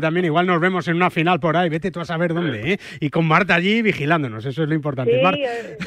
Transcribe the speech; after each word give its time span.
también 0.00 0.26
igual 0.26 0.46
nos 0.46 0.60
vemos 0.60 0.88
en 0.88 0.96
una 0.96 1.10
final 1.10 1.40
por 1.40 1.56
ahí, 1.56 1.68
vete 1.68 1.90
tú 1.90 2.00
a 2.00 2.04
saber 2.04 2.34
dónde, 2.34 2.72
¿eh? 2.72 2.78
Y 3.00 3.10
con 3.10 3.26
Marta 3.26 3.54
allí 3.54 3.82
vigilándonos, 3.82 4.44
eso 4.44 4.62
es 4.62 4.68
lo 4.68 4.74
importante. 4.74 5.12
Sí, 5.12 5.42
eh, 5.44 5.78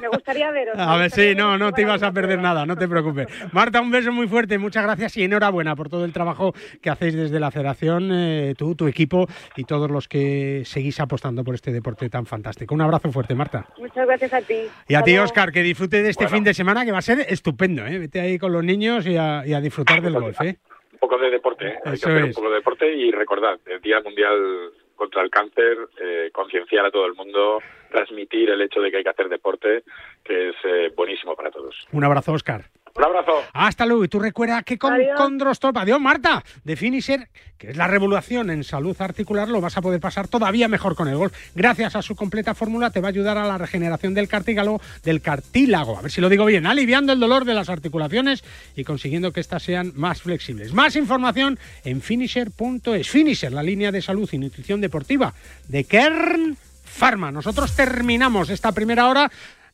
me 0.00 0.08
gustaría 0.08 0.50
veros. 0.50 0.76
A 0.78 0.96
ver, 0.96 1.10
sí, 1.10 1.34
no, 1.36 1.56
no 1.56 1.72
te 1.72 1.82
ibas 1.82 2.02
a 2.02 2.12
perder 2.12 2.40
nada, 2.40 2.66
no 2.66 2.76
te 2.76 2.88
preocupes. 2.88 3.28
Marta, 3.52 3.80
un 3.80 3.90
beso 3.90 4.12
muy 4.12 4.26
fuerte, 4.26 4.58
muchas 4.58 4.82
gracias 4.82 5.16
y 5.16 5.24
enhorabuena 5.24 5.76
por 5.76 5.88
todo 5.88 6.04
el 6.04 6.12
trabajo 6.12 6.54
que 6.80 6.90
hacéis 6.90 7.14
desde 7.14 7.40
la 7.40 7.50
federación, 7.50 8.10
eh, 8.12 8.54
tú, 8.56 8.74
tu 8.74 8.88
equipo 8.88 9.26
y 9.56 9.64
todos 9.64 9.90
los 9.90 10.08
que 10.08 10.62
seguís 10.64 11.00
apostando 11.00 11.44
por 11.44 11.54
este 11.54 11.72
deporte 11.72 12.08
tan 12.08 12.26
fantástico. 12.26 12.74
Un 12.74 12.82
abrazo 12.82 13.10
fuerte, 13.12 13.34
Marta. 13.34 13.66
Muchas 13.78 14.06
gracias 14.06 14.32
a 14.32 14.42
ti. 14.42 14.62
Y 14.88 14.94
a 14.94 15.02
ti, 15.02 15.16
Oscar, 15.18 15.52
que 15.52 15.62
disfrute 15.62 16.02
de 16.02 16.10
este 16.10 16.28
fin 16.28 16.44
de 16.44 16.54
semana 16.54 16.84
que 16.84 16.92
va 16.92 16.98
a 16.98 17.02
ser 17.02 17.24
estupendo, 17.28 17.86
¿eh? 17.86 17.98
Vete 17.98 18.20
ahí 18.20 18.38
con 18.38 18.52
los 18.52 18.64
niños 18.64 19.06
y 19.06 19.16
a, 19.16 19.46
y 19.46 19.54
a 19.54 19.60
disfrutar 19.60 20.02
del 20.02 20.14
golf, 20.14 20.40
¿eh? 20.40 20.58
Un 20.96 21.00
poco 21.00 21.18
de 21.18 21.30
deporte, 21.30 21.68
¿eh? 21.68 21.78
hay 21.84 21.98
que 21.98 22.06
hacer 22.06 22.24
un 22.24 22.32
poco 22.32 22.48
de 22.48 22.56
deporte 22.56 22.94
y 22.94 23.10
recordad, 23.10 23.58
el 23.66 23.80
Día 23.82 24.00
Mundial 24.00 24.72
contra 24.94 25.22
el 25.22 25.30
Cáncer, 25.30 25.76
eh, 26.00 26.30
concienciar 26.32 26.86
a 26.86 26.90
todo 26.90 27.04
el 27.04 27.14
mundo, 27.14 27.58
transmitir 27.90 28.48
el 28.48 28.62
hecho 28.62 28.80
de 28.80 28.90
que 28.90 28.96
hay 28.96 29.04
que 29.04 29.10
hacer 29.10 29.28
deporte, 29.28 29.84
que 30.24 30.48
es 30.48 30.56
eh, 30.64 30.90
buenísimo 30.96 31.36
para 31.36 31.50
todos. 31.50 31.86
Un 31.92 32.02
abrazo, 32.02 32.32
Oscar. 32.32 32.64
Un 32.96 33.04
abrazo. 33.04 33.32
Hasta 33.52 33.84
luego. 33.86 34.04
Y 34.04 34.08
tú 34.08 34.18
recuerda 34.18 34.62
que 34.62 34.78
con 34.78 34.92
Adiós. 34.92 35.18
Condrostop, 35.18 35.76
adiós 35.76 36.00
Marta, 36.00 36.42
de 36.64 36.76
Finisher, 36.76 37.28
que 37.58 37.70
es 37.70 37.76
la 37.76 37.86
revolución 37.86 38.50
en 38.50 38.64
salud 38.64 38.96
articular, 38.98 39.48
lo 39.48 39.60
vas 39.60 39.76
a 39.76 39.82
poder 39.82 40.00
pasar 40.00 40.28
todavía 40.28 40.68
mejor 40.68 40.94
con 40.96 41.08
el 41.08 41.16
golf. 41.16 41.34
Gracias 41.54 41.96
a 41.96 42.02
su 42.02 42.16
completa 42.16 42.54
fórmula 42.54 42.90
te 42.90 43.00
va 43.00 43.08
a 43.08 43.10
ayudar 43.10 43.38
a 43.38 43.46
la 43.46 43.58
regeneración 43.58 44.14
del 44.14 44.28
cartílago, 44.28 44.80
del 45.02 45.20
cartílago, 45.20 45.98
a 45.98 46.02
ver 46.02 46.10
si 46.10 46.20
lo 46.20 46.28
digo 46.28 46.46
bien, 46.46 46.66
aliviando 46.66 47.12
el 47.12 47.20
dolor 47.20 47.44
de 47.44 47.54
las 47.54 47.68
articulaciones 47.68 48.44
y 48.74 48.84
consiguiendo 48.84 49.32
que 49.32 49.40
éstas 49.40 49.62
sean 49.62 49.92
más 49.94 50.22
flexibles. 50.22 50.72
Más 50.72 50.96
información 50.96 51.58
en 51.84 52.00
finisher.es. 52.00 53.08
Finisher, 53.08 53.52
la 53.52 53.62
línea 53.62 53.92
de 53.92 54.02
salud 54.02 54.28
y 54.32 54.38
nutrición 54.38 54.80
deportiva 54.80 55.34
de 55.68 55.84
Kern 55.84 56.56
Pharma. 56.96 57.30
Nosotros 57.30 57.74
terminamos 57.76 58.48
esta 58.48 58.72
primera 58.72 59.08
hora 59.08 59.30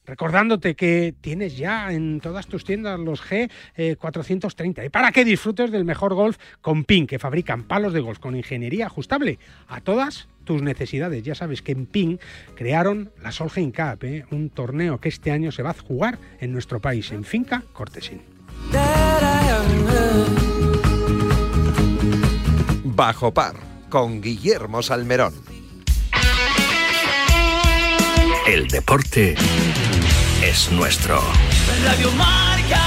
recordándote 0.06 0.75
que 0.75 1.14
tienes 1.20 1.56
ya 1.56 1.92
en 1.92 2.20
todas 2.20 2.47
tus 2.47 2.64
tiendas 2.64 2.98
los 2.98 3.22
G430 3.22 4.86
y 4.86 4.89
para 4.89 5.12
que 5.12 5.25
disfrutes 5.25 5.70
del 5.70 5.84
mejor 5.84 6.14
golf 6.14 6.39
con 6.61 6.84
PIN, 6.84 7.06
que 7.06 7.19
fabrican 7.19 7.64
palos 7.64 7.92
de 7.92 8.00
golf 8.00 8.19
con 8.19 8.36
ingeniería 8.36 8.86
ajustable 8.86 9.39
a 9.69 9.80
todas 9.80 10.28
tus 10.45 10.62
necesidades. 10.62 11.23
Ya 11.23 11.34
sabes 11.34 11.62
que 11.62 11.73
en 11.73 11.86
PIN 11.86 12.20
crearon 12.55 13.12
la 13.23 13.33
Solheim 13.33 13.70
Cup, 13.70 14.05
¿eh? 14.05 14.25
un 14.30 14.50
torneo 14.50 15.00
que 15.00 15.08
este 15.08 15.30
año 15.30 15.53
se 15.53 15.62
va 15.62 15.70
a 15.70 15.75
jugar 15.75 16.19
en 16.41 16.53
nuestro 16.53 16.80
país, 16.80 17.12
en 17.12 17.25
Finca 17.25 17.62
Cortesín. 17.73 18.23
Bajo 22.84 23.33
par 23.33 23.55
con 23.89 24.20
Guillermo 24.20 24.83
Salmerón. 24.83 25.34
El 28.47 28.67
deporte 28.69 29.36
es 30.42 30.70
nuestro. 30.72 31.20
Radio 31.84 32.10
Marca. 32.12 32.80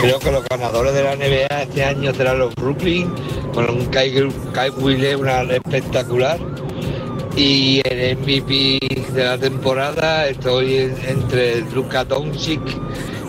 Creo 0.00 0.18
que 0.18 0.30
los 0.32 0.44
ganadores 0.46 0.92
de 0.94 1.02
la 1.02 1.16
NBA 1.16 1.62
este 1.62 1.84
año 1.84 2.12
serán 2.14 2.38
los 2.38 2.54
Brooklyn, 2.54 3.10
con 3.54 3.70
un 3.70 3.86
Kai, 3.86 4.12
Kai 4.52 4.70
Wheeler, 4.70 5.16
una 5.16 5.42
espectacular. 5.42 6.38
Y 7.36 7.80
el 7.88 8.16
MVP 8.18 8.78
de 9.12 9.24
la 9.24 9.38
temporada 9.38 10.28
estoy 10.28 10.76
en- 10.76 10.96
entre 11.08 11.62
Luka 11.72 12.04
Doncic 12.04 12.60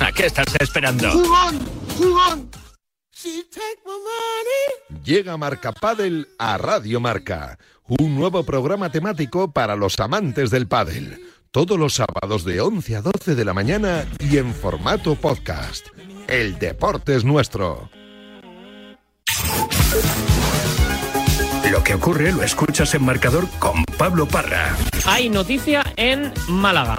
¿A 0.00 0.12
qué 0.12 0.26
estás 0.26 0.46
esperando? 0.60 1.10
¡Jugón! 1.10 1.58
¡Jugón! 1.96 2.50
Llega 5.04 5.36
Marca 5.36 5.72
Padel 5.72 6.28
a 6.38 6.58
Radio 6.58 7.00
Marca, 7.00 7.58
un 7.86 8.14
nuevo 8.16 8.42
programa 8.44 8.90
temático 8.90 9.52
para 9.52 9.76
los 9.76 9.98
amantes 10.00 10.50
del 10.50 10.66
pádel. 10.66 11.20
Todos 11.50 11.78
los 11.78 11.94
sábados 11.94 12.44
de 12.44 12.60
11 12.60 12.96
a 12.96 13.02
12 13.02 13.34
de 13.34 13.44
la 13.44 13.52
mañana 13.52 14.06
y 14.18 14.38
en 14.38 14.54
formato 14.54 15.14
podcast. 15.14 15.86
El 16.26 16.58
deporte 16.58 17.14
es 17.14 17.24
nuestro. 17.24 17.90
Lo 21.70 21.84
que 21.84 21.94
ocurre 21.94 22.32
lo 22.32 22.42
escuchas 22.42 22.94
en 22.94 23.04
marcador 23.04 23.46
con 23.58 23.84
Pablo 23.98 24.26
Parra. 24.26 24.74
Hay 25.06 25.28
noticia 25.28 25.84
en 25.96 26.32
Málaga. 26.48 26.98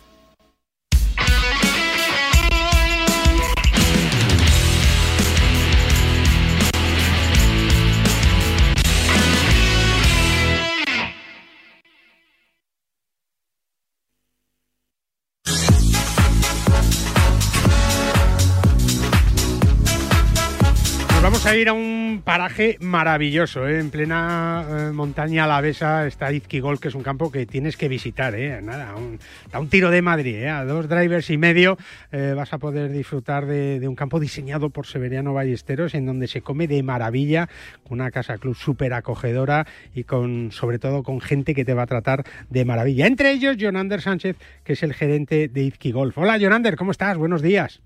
Vamos 21.41 21.53
a 21.55 21.57
ir 21.57 21.69
a 21.69 21.73
un 21.73 22.21
paraje 22.23 22.77
maravilloso, 22.81 23.67
¿eh? 23.67 23.79
en 23.79 23.89
plena 23.89 24.63
eh, 24.69 24.91
montaña 24.91 25.45
alavesa 25.45 26.05
está 26.05 26.31
Izquigol, 26.31 26.79
que 26.79 26.89
es 26.89 26.93
un 26.93 27.01
campo 27.01 27.31
que 27.31 27.47
tienes 27.47 27.77
que 27.77 27.87
visitar. 27.87 28.35
¿eh? 28.35 28.61
Nada, 28.61 28.93
un, 28.95 29.17
un 29.59 29.67
tiro 29.67 29.89
de 29.89 30.03
Madrid, 30.03 30.35
¿eh? 30.35 30.49
a 30.49 30.63
dos 30.65 30.87
drivers 30.87 31.31
y 31.31 31.39
medio 31.39 31.79
eh, 32.11 32.35
vas 32.35 32.53
a 32.53 32.59
poder 32.59 32.91
disfrutar 32.91 33.47
de, 33.47 33.79
de 33.79 33.87
un 33.87 33.95
campo 33.95 34.19
diseñado 34.19 34.69
por 34.69 34.85
Severiano 34.85 35.33
Ballesteros, 35.33 35.95
en 35.95 36.05
donde 36.05 36.27
se 36.27 36.43
come 36.43 36.67
de 36.67 36.83
maravilla, 36.83 37.49
con 37.87 38.01
una 38.01 38.11
casa 38.11 38.37
club 38.37 38.55
súper 38.55 38.93
acogedora 38.93 39.65
y 39.95 40.03
con, 40.03 40.51
sobre 40.51 40.77
todo 40.77 41.01
con 41.01 41.21
gente 41.21 41.55
que 41.55 41.65
te 41.65 41.73
va 41.73 41.83
a 41.83 41.87
tratar 41.87 42.23
de 42.51 42.65
maravilla. 42.65 43.07
Entre 43.07 43.31
ellos, 43.31 43.57
Jonander 43.57 44.01
Sánchez, 44.01 44.37
que 44.63 44.73
es 44.73 44.83
el 44.83 44.93
gerente 44.93 45.47
de 45.47 45.63
Izquigolf. 45.63 46.15
Hola, 46.19 46.37
Jonander, 46.37 46.75
¿cómo 46.75 46.91
estás? 46.91 47.17
Buenos 47.17 47.41
días. 47.41 47.81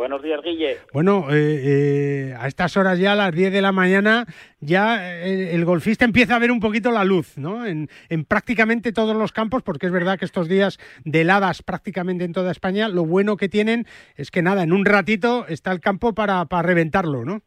Buenos 0.00 0.22
días, 0.22 0.40
Guille. 0.42 0.78
Bueno, 0.94 1.26
eh, 1.30 1.60
eh, 1.62 2.34
a 2.38 2.48
estas 2.48 2.74
horas 2.78 2.98
ya, 2.98 3.12
a 3.12 3.16
las 3.16 3.34
10 3.34 3.52
de 3.52 3.60
la 3.60 3.70
mañana, 3.70 4.24
ya 4.58 5.26
eh, 5.26 5.54
el 5.54 5.66
golfista 5.66 6.06
empieza 6.06 6.36
a 6.36 6.38
ver 6.38 6.50
un 6.50 6.58
poquito 6.58 6.90
la 6.90 7.04
luz, 7.04 7.36
¿no? 7.36 7.66
En, 7.66 7.90
en, 8.08 8.24
prácticamente 8.24 8.92
todos 8.92 9.14
los 9.14 9.30
campos, 9.32 9.62
porque 9.62 9.84
es 9.84 9.92
verdad 9.92 10.18
que 10.18 10.24
estos 10.24 10.48
días 10.48 10.78
de 11.04 11.20
heladas 11.20 11.62
prácticamente 11.62 12.24
en 12.24 12.32
toda 12.32 12.50
España, 12.50 12.88
lo 12.88 13.04
bueno 13.04 13.36
que 13.36 13.50
tienen 13.50 13.86
es 14.16 14.30
que 14.30 14.40
nada, 14.40 14.62
en 14.62 14.72
un 14.72 14.86
ratito 14.86 15.46
está 15.48 15.70
el 15.70 15.80
campo 15.80 16.14
para, 16.14 16.46
para 16.46 16.62
reventarlo, 16.62 17.26
¿no? 17.26 17.42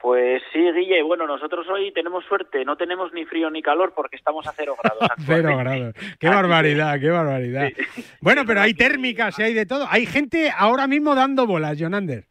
Pues 0.00 0.42
sí, 0.52 0.58
Guille. 0.58 1.02
Bueno, 1.02 1.26
nosotros 1.26 1.66
hoy 1.68 1.92
tenemos 1.92 2.24
suerte, 2.24 2.64
no 2.64 2.76
tenemos 2.76 3.12
ni 3.12 3.26
frío 3.26 3.50
ni 3.50 3.60
calor 3.60 3.92
porque 3.94 4.16
estamos 4.16 4.46
a 4.46 4.52
cero 4.52 4.74
grados. 4.82 5.08
cero 5.26 5.56
grados. 5.58 5.94
Qué 6.18 6.28
barbaridad, 6.28 6.98
qué 6.98 7.10
barbaridad. 7.10 7.68
Sí. 7.76 8.04
Bueno, 8.20 8.44
pero 8.46 8.62
hay 8.62 8.72
térmicas 8.72 9.38
y 9.38 9.42
hay 9.42 9.54
de 9.54 9.66
todo. 9.66 9.86
Hay 9.90 10.06
gente 10.06 10.50
ahora 10.56 10.86
mismo 10.86 11.14
dando 11.14 11.46
bolas, 11.46 11.78
Jonander. 11.78 12.29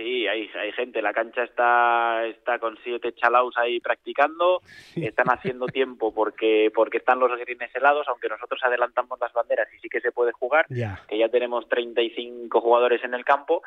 Sí, 0.00 0.26
hay, 0.26 0.48
hay 0.58 0.72
gente. 0.72 1.02
La 1.02 1.12
cancha 1.12 1.42
está, 1.44 2.24
está 2.26 2.58
con 2.58 2.78
siete 2.82 3.12
chalaus 3.12 3.54
ahí 3.58 3.80
practicando. 3.80 4.62
Están 4.96 5.28
haciendo 5.28 5.66
tiempo 5.66 6.14
porque, 6.14 6.70
porque 6.74 6.96
están 6.96 7.18
los 7.20 7.30
grines 7.38 7.70
helados, 7.74 8.08
aunque 8.08 8.30
nosotros 8.30 8.58
adelantamos 8.64 9.18
las 9.20 9.30
banderas 9.34 9.68
y 9.76 9.78
sí 9.78 9.88
que 9.90 10.00
se 10.00 10.10
puede 10.10 10.32
jugar, 10.32 10.64
Ya. 10.70 11.02
que 11.06 11.18
ya 11.18 11.28
tenemos 11.28 11.68
35 11.68 12.60
jugadores 12.62 13.04
en 13.04 13.12
el 13.12 13.26
campo. 13.26 13.60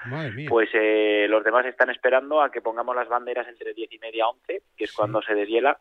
Pues 0.50 0.69
eh, 0.74 1.27
los 1.30 1.44
demás 1.44 1.68
están 1.68 1.91
esperando 1.91 2.41
a 2.41 2.51
que 2.51 2.62
pongamos 2.62 2.95
las 2.95 3.07
banderas 3.09 3.47
entre 3.47 3.75
10 3.75 3.91
y 3.91 4.00
media 4.00 4.27
11, 4.27 4.63
que 4.75 4.83
es 4.85 4.91
cuando 4.91 5.21
se 5.21 5.35
deshiela, 5.35 5.77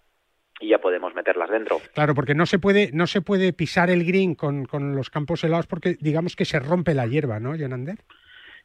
y 0.60 0.68
ya 0.68 0.78
podemos 0.78 1.14
meterlas 1.14 1.48
dentro. 1.48 1.80
Claro, 1.94 2.14
porque 2.14 2.34
no 2.34 2.44
se 2.44 2.58
puede, 2.58 2.90
no 2.92 3.06
se 3.06 3.22
puede 3.22 3.54
pisar 3.54 3.88
el 3.88 4.04
green 4.04 4.34
con, 4.34 4.66
con 4.66 4.94
los 4.94 5.08
campos 5.08 5.42
helados 5.44 5.66
porque 5.66 5.96
digamos 5.98 6.36
que 6.36 6.44
se 6.44 6.60
rompe 6.60 6.92
la 6.94 7.06
hierba, 7.06 7.40
¿no, 7.40 7.56
Jonander? 7.56 7.96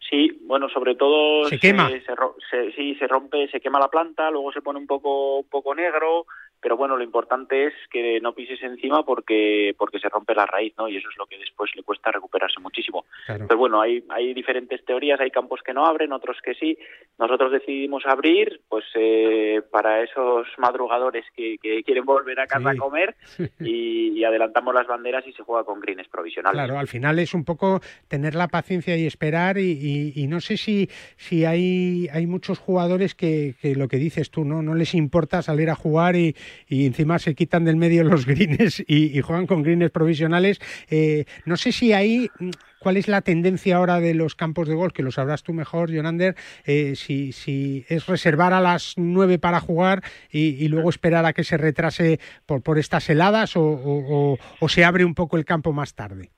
Sí, 0.10 0.38
bueno, 0.44 0.70
sobre 0.70 0.96
todo 0.96 1.46
Se 1.50 1.60
quema. 1.60 1.90
se 1.90 2.02
se- 2.50 2.72
sí, 2.74 2.96
se 2.96 3.08
rompe, 3.08 3.48
se 3.50 3.60
quema 3.60 3.80
la 3.80 3.90
planta, 3.90 4.32
luego 4.32 4.52
se 4.54 4.62
pone 4.62 4.80
un 4.80 4.88
poco, 4.88 5.40
un 5.40 5.50
poco 5.50 5.76
negro, 5.76 6.26
pero 6.62 6.76
bueno, 6.78 6.98
lo 6.98 7.04
importante 7.04 7.68
es 7.68 7.74
que 7.92 8.20
no 8.22 8.34
pises 8.34 8.62
encima 8.64 9.04
porque 9.06 9.76
porque 9.78 10.00
se 10.00 10.10
rompe 10.10 10.34
la 10.36 10.46
raíz, 10.46 10.74
¿no? 10.78 10.88
Y 10.90 10.98
eso 10.98 11.10
es 11.10 11.18
lo 11.18 11.26
que 11.26 11.38
después 11.38 11.72
le 11.76 11.84
cuesta 11.84 12.12
recuperarse 12.12 12.60
muchísimo. 12.60 13.06
Claro. 13.26 13.46
Pero 13.48 13.58
bueno, 13.60 13.82
hay 13.82 14.04
hay 14.10 14.34
diferentes 14.34 14.84
teorías, 14.86 15.20
hay 15.20 15.32
campos 15.32 15.62
que 15.66 15.74
no 15.74 15.86
abren, 15.86 16.12
otros 16.12 16.38
que 16.44 16.54
sí. 16.56 16.78
Nosotros 17.18 17.52
decidimos 17.52 18.06
abrir, 18.06 18.62
pues 18.70 18.86
eh, 18.96 19.62
para 19.72 20.04
esos 20.04 20.48
madrugadores 20.58 21.26
que, 21.36 21.58
que 21.62 21.84
quieren 21.84 22.06
volver 22.06 22.40
a 22.40 22.48
casa 22.48 22.72
Sí. 22.72 22.78
a 22.78 22.80
comer 22.80 23.16
y, 23.60 24.10
y 24.18 24.24
adelantamos 24.24 24.74
las 24.74 24.88
banderas 24.88 25.26
y 25.28 25.34
se 25.34 25.44
juega 25.44 25.64
con 25.64 25.80
greens 25.80 26.08
provisionales. 26.08 26.58
Claro, 26.58 26.80
al 26.80 26.88
final 26.88 27.20
es 27.20 27.34
un 27.34 27.46
poco 27.46 27.82
tener 28.08 28.36
la 28.36 28.48
paciencia 28.48 28.98
y 28.98 29.06
esperar 29.06 29.58
y, 29.58 29.72
y- 29.72 30.14
y 30.16 30.28
no 30.28 30.40
sé 30.42 30.58
si, 30.58 30.90
si 31.18 31.46
hay, 31.46 32.08
hay 32.12 32.26
muchos 32.28 32.60
jugadores 32.60 33.14
que, 33.16 33.56
que 33.62 33.76
lo 33.76 33.88
que 33.88 33.98
dices 33.98 34.32
tú, 34.32 34.44
¿no? 34.44 34.62
No 34.62 34.74
les 34.76 34.94
importa 34.96 35.42
salir 35.42 35.70
a 35.70 35.76
jugar 35.76 36.16
y, 36.16 36.36
y 36.68 36.86
encima 36.86 37.20
se 37.20 37.36
quitan 37.36 37.66
del 37.66 37.76
medio 37.76 38.04
los 38.04 38.26
greens 38.26 38.84
y, 38.88 39.20
juegan 39.22 39.48
con 39.48 39.64
greens 39.64 39.92
provisionales. 39.92 40.60
Eh, 40.90 41.26
no 41.46 41.58
sé 41.58 41.72
si 41.72 41.94
ahí... 41.94 42.30
mm, 42.40 42.50
¿Cuál 42.80 42.98
es 42.98 43.08
la 43.08 43.22
tendencia 43.22 43.78
ahora 43.78 44.00
de 44.00 44.14
los 44.14 44.36
campos 44.36 44.68
de 44.70 44.76
golf? 44.76 44.94
Que 44.94 45.02
lo 45.02 45.10
sabrás 45.10 45.42
tú 45.42 45.52
mejor, 45.52 45.92
Jonander. 45.92 46.36
Eh, 46.64 46.96
si, 46.96 47.84
es 47.90 48.06
reservar 48.06 48.54
a 48.54 48.62
las 48.62 48.94
nueve 48.98 49.40
para 49.40 49.60
jugar 49.60 50.04
y, 50.32 50.68
luego 50.68 50.92
esperar 50.92 51.26
a 51.26 51.34
que 51.34 51.44
se 51.44 51.58
retrase 51.58 52.20
por, 52.46 52.78
estas 52.78 53.10
heladas 53.10 53.54
o 53.58 54.38
se 54.68 54.86
abre 54.86 55.06
un 55.06 55.16
poco 55.16 55.38
el 55.38 55.44
campo 55.44 55.74
más 55.74 55.96
tarde. 55.96 56.30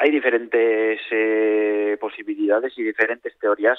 hay 0.00 0.10
diferentes 0.10 0.98
eh, 1.10 1.98
posibilidades 2.00 2.72
y 2.78 2.82
diferentes 2.82 3.38
teorías. 3.38 3.78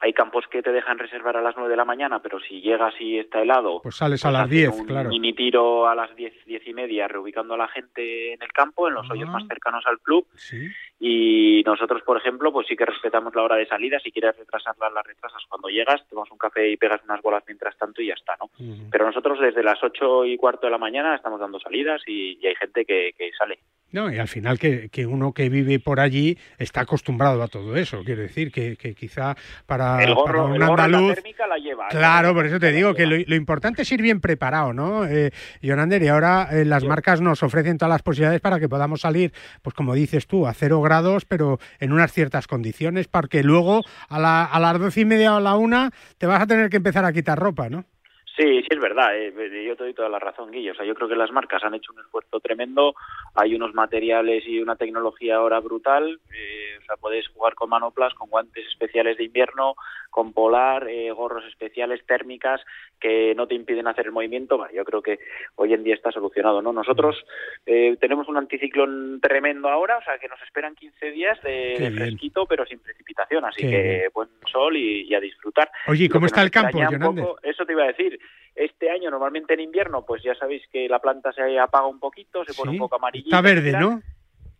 Hay 0.00 0.12
campos 0.12 0.44
que 0.50 0.62
te 0.62 0.70
dejan 0.72 0.98
reservar 0.98 1.36
a 1.36 1.40
las 1.42 1.54
9 1.56 1.70
de 1.70 1.76
la 1.76 1.84
mañana, 1.84 2.20
pero 2.20 2.38
si 2.40 2.60
llegas 2.60 2.94
y 3.00 3.18
está 3.18 3.40
helado, 3.40 3.80
Pues 3.82 3.96
sales 3.96 4.24
a 4.24 4.30
las 4.30 4.42
hacen 4.42 4.50
10, 4.56 4.70
un 4.80 4.86
claro. 4.86 5.08
mini 5.08 5.32
tiro 5.32 5.88
a 5.88 5.94
las 5.94 6.14
10, 6.14 6.32
10 6.44 6.66
y 6.66 6.74
media, 6.74 7.08
reubicando 7.08 7.54
a 7.54 7.56
la 7.58 7.68
gente 7.68 8.34
en 8.34 8.42
el 8.42 8.52
campo, 8.52 8.88
en 8.88 8.94
los 8.94 9.08
hoyos 9.10 9.28
Ah. 9.28 9.32
más 9.32 9.46
cercanos 9.48 9.84
al 9.86 9.98
club. 10.00 10.26
Sí. 10.34 10.68
Y 11.06 11.62
nosotros, 11.66 12.00
por 12.00 12.16
ejemplo, 12.16 12.50
pues 12.50 12.66
sí 12.66 12.76
que 12.76 12.86
respetamos 12.86 13.34
la 13.34 13.42
hora 13.42 13.56
de 13.56 13.66
salida. 13.66 13.98
Si 14.02 14.10
quieres 14.10 14.38
retrasarla, 14.38 14.88
la 14.88 15.02
retrasas 15.02 15.42
cuando 15.50 15.68
llegas, 15.68 16.00
tomas 16.08 16.30
un 16.30 16.38
café 16.38 16.70
y 16.70 16.78
pegas 16.78 17.02
unas 17.04 17.20
bolas 17.20 17.44
mientras 17.46 17.76
tanto 17.76 18.00
y 18.00 18.06
ya 18.06 18.14
está, 18.14 18.38
¿no? 18.40 18.48
Pero 18.90 19.04
nosotros 19.04 19.38
desde 19.38 19.62
las 19.62 19.84
8 19.84 20.24
y 20.24 20.38
cuarto 20.38 20.66
de 20.66 20.70
la 20.70 20.78
mañana 20.78 21.14
estamos 21.14 21.38
dando 21.38 21.60
salidas 21.60 22.00
y, 22.06 22.38
y 22.40 22.46
hay 22.46 22.54
gente 22.54 22.86
que, 22.86 23.12
que 23.18 23.30
sale. 23.38 23.58
No, 23.94 24.12
y 24.12 24.18
al 24.18 24.26
final 24.26 24.58
que, 24.58 24.88
que 24.88 25.06
uno 25.06 25.32
que 25.32 25.48
vive 25.48 25.78
por 25.78 26.00
allí 26.00 26.36
está 26.58 26.80
acostumbrado 26.80 27.40
a 27.40 27.46
todo 27.46 27.76
eso. 27.76 28.02
Quiero 28.04 28.22
decir 28.22 28.50
que, 28.50 28.76
que 28.76 28.92
quizá 28.92 29.36
para, 29.66 30.02
el 30.02 30.06
para 30.06 30.14
gorro, 30.14 30.46
un 30.46 30.54
el 30.54 30.58
gorro 30.58 30.74
y 30.74 30.76
la 30.78 30.84
andaluz... 30.84 31.14
térmica 31.14 31.46
la 31.46 31.58
lleva. 31.58 31.84
¿eh? 31.84 31.90
Claro, 31.90 32.34
por 32.34 32.44
eso 32.44 32.58
te 32.58 32.72
digo 32.72 32.92
que 32.94 33.06
lo, 33.06 33.16
lo 33.24 33.34
importante 33.36 33.82
es 33.82 33.92
ir 33.92 34.02
bien 34.02 34.20
preparado, 34.20 34.72
¿no? 34.72 35.06
Eh, 35.06 35.30
Jonander, 35.62 36.02
y 36.02 36.08
ahora 36.08 36.48
eh, 36.50 36.64
las 36.64 36.82
marcas 36.82 37.20
nos 37.20 37.44
ofrecen 37.44 37.78
todas 37.78 37.90
las 37.90 38.02
posibilidades 38.02 38.40
para 38.40 38.58
que 38.58 38.68
podamos 38.68 39.02
salir, 39.02 39.32
pues 39.62 39.74
como 39.74 39.94
dices 39.94 40.26
tú, 40.26 40.44
a 40.44 40.54
cero 40.54 40.80
grados, 40.80 40.93
pero 41.24 41.58
en 41.80 41.92
unas 41.92 42.12
ciertas 42.12 42.46
condiciones, 42.46 43.08
para 43.08 43.28
que 43.28 43.42
luego 43.42 43.82
a, 44.08 44.18
la- 44.18 44.44
a 44.44 44.60
las 44.60 44.78
doce 44.78 45.00
y 45.00 45.04
media 45.04 45.34
o 45.34 45.36
a 45.36 45.40
la 45.40 45.54
una 45.56 45.90
te 46.18 46.26
vas 46.26 46.42
a 46.42 46.46
tener 46.46 46.70
que 46.70 46.76
empezar 46.78 47.04
a 47.04 47.12
quitar 47.12 47.38
ropa, 47.38 47.68
¿no? 47.68 47.84
Sí, 48.36 48.62
sí 48.62 48.66
es 48.68 48.80
verdad. 48.80 49.16
eh, 49.16 49.64
yo 49.64 49.76
te 49.76 49.84
doy 49.84 49.94
toda 49.94 50.08
la 50.08 50.18
razón, 50.18 50.50
Guillo. 50.50 50.72
O 50.72 50.74
sea, 50.74 50.84
yo 50.84 50.94
creo 50.94 51.08
que 51.08 51.14
las 51.14 51.30
marcas 51.30 51.62
han 51.62 51.74
hecho 51.74 51.92
un 51.92 52.00
esfuerzo 52.00 52.40
tremendo. 52.40 52.94
Hay 53.36 53.54
unos 53.54 53.74
materiales 53.74 54.42
y 54.46 54.58
una 54.60 54.74
tecnología 54.74 55.36
ahora 55.36 55.60
brutal. 55.60 56.18
eh, 56.34 56.78
o 56.80 56.84
sea, 56.84 56.96
puedes 56.96 57.28
jugar 57.28 57.54
con 57.54 57.70
manoplas, 57.70 58.12
con 58.14 58.28
guantes 58.28 58.66
especiales 58.66 59.16
de 59.18 59.24
invierno, 59.24 59.74
con 60.10 60.32
polar, 60.32 60.88
eh, 60.88 61.10
gorros 61.12 61.44
especiales 61.46 62.04
térmicas 62.06 62.60
que 63.00 63.34
no 63.36 63.46
te 63.46 63.54
impiden 63.54 63.86
hacer 63.86 64.06
el 64.06 64.12
movimiento. 64.12 64.56
Bueno, 64.58 64.72
yo 64.74 64.84
creo 64.84 65.00
que 65.00 65.18
hoy 65.54 65.72
en 65.72 65.84
día 65.84 65.94
está 65.94 66.10
solucionado, 66.10 66.60
¿no? 66.60 66.72
Nosotros 66.72 67.24
eh, 67.66 67.96
tenemos 68.00 68.28
un 68.28 68.36
anticiclón 68.36 69.20
tremendo 69.20 69.68
ahora, 69.68 69.98
o 69.98 70.02
sea, 70.02 70.18
que 70.18 70.28
nos 70.28 70.40
esperan 70.42 70.74
15 70.74 71.10
días 71.12 71.40
de, 71.42 71.90
fresquito, 71.94 72.46
pero 72.46 72.66
sin 72.66 72.80
precipitación. 72.80 73.44
Así 73.44 73.62
Qué 73.62 73.70
que 73.70 73.82
bien. 73.82 74.10
buen 74.12 74.28
sol 74.50 74.76
y, 74.76 75.02
y 75.02 75.14
a 75.14 75.20
disfrutar. 75.20 75.70
Oye, 75.86 76.04
¿y 76.04 76.08
Lo 76.08 76.14
cómo 76.14 76.26
está 76.26 76.42
el 76.42 76.50
campo, 76.50 76.80
poco- 77.00 77.38
eso 77.42 77.64
te 77.64 77.72
iba 77.72 77.84
a 77.84 77.88
decir. 77.88 78.18
Este 78.54 78.88
año, 78.90 79.10
normalmente 79.10 79.54
en 79.54 79.60
invierno, 79.60 80.04
pues 80.06 80.22
ya 80.22 80.34
sabéis 80.36 80.62
que 80.72 80.88
la 80.88 81.00
planta 81.00 81.32
se 81.32 81.58
apaga 81.58 81.86
un 81.86 81.98
poquito, 81.98 82.44
se 82.44 82.54
pone 82.54 82.70
Sí, 82.70 82.76
un 82.76 82.84
poco 82.84 82.96
amarillita. 82.96 83.36
Está 83.36 83.40
verde. 83.40 83.72
¿no? 83.72 84.00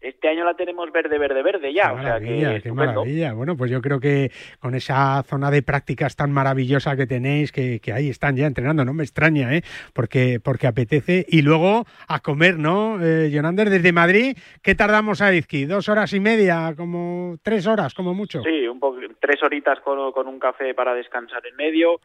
Este 0.05 0.29
año 0.29 0.45
la 0.45 0.55
tenemos 0.55 0.93
verde, 0.93 1.19
verde, 1.19 1.43
verde 1.43 1.73
ya. 1.73 1.89
Qué 1.89 1.93
o 1.95 1.95
sea 1.95 2.03
maravilla, 2.03 2.55
que 2.57 2.63
qué 2.63 2.73
maravilla. 2.73 3.33
Bueno, 3.33 3.57
pues 3.57 3.71
yo 3.71 3.81
creo 3.81 4.01
que 4.01 4.31
con 4.61 4.75
esa 4.75 5.23
zona 5.23 5.51
de 5.51 5.63
prácticas 5.63 6.15
tan 6.15 6.31
maravillosa 6.31 6.95
que 6.97 7.07
tenéis, 7.07 7.53
que, 7.53 7.81
que 7.81 7.93
ahí 7.93 8.11
están 8.11 8.37
ya 8.37 8.47
entrenando, 8.47 8.85
no 8.85 8.93
me 8.93 9.03
extraña, 9.03 9.55
¿eh? 9.55 9.63
Porque, 9.95 10.41
porque 10.45 10.67
apetece. 10.67 11.25
Y 11.29 11.41
luego 11.43 11.87
a 12.07 12.21
comer, 12.21 12.59
¿no? 12.59 12.99
Eh, 13.03 13.31
Jonander, 13.33 13.71
desde 13.71 13.93
Madrid, 13.93 14.37
¿qué 14.63 14.75
tardamos 14.75 15.23
a 15.23 15.35
Izqui? 15.35 15.65
¿Dos 15.65 15.89
horas 15.89 16.13
y 16.13 16.21
media? 16.21 16.75
¿Como 16.77 17.39
tres 17.43 17.67
horas, 17.67 17.95
como 17.95 18.13
mucho? 18.13 18.43
Sí, 18.43 18.69
un 18.69 18.79
poco, 18.81 18.99
tres 19.21 19.43
horitas 19.43 19.81
con, 19.81 20.13
con 20.13 20.29
un 20.29 20.39
café 20.39 20.75
para 20.75 20.95
descansar 20.95 21.47
en 21.47 21.57
medio 21.57 22.01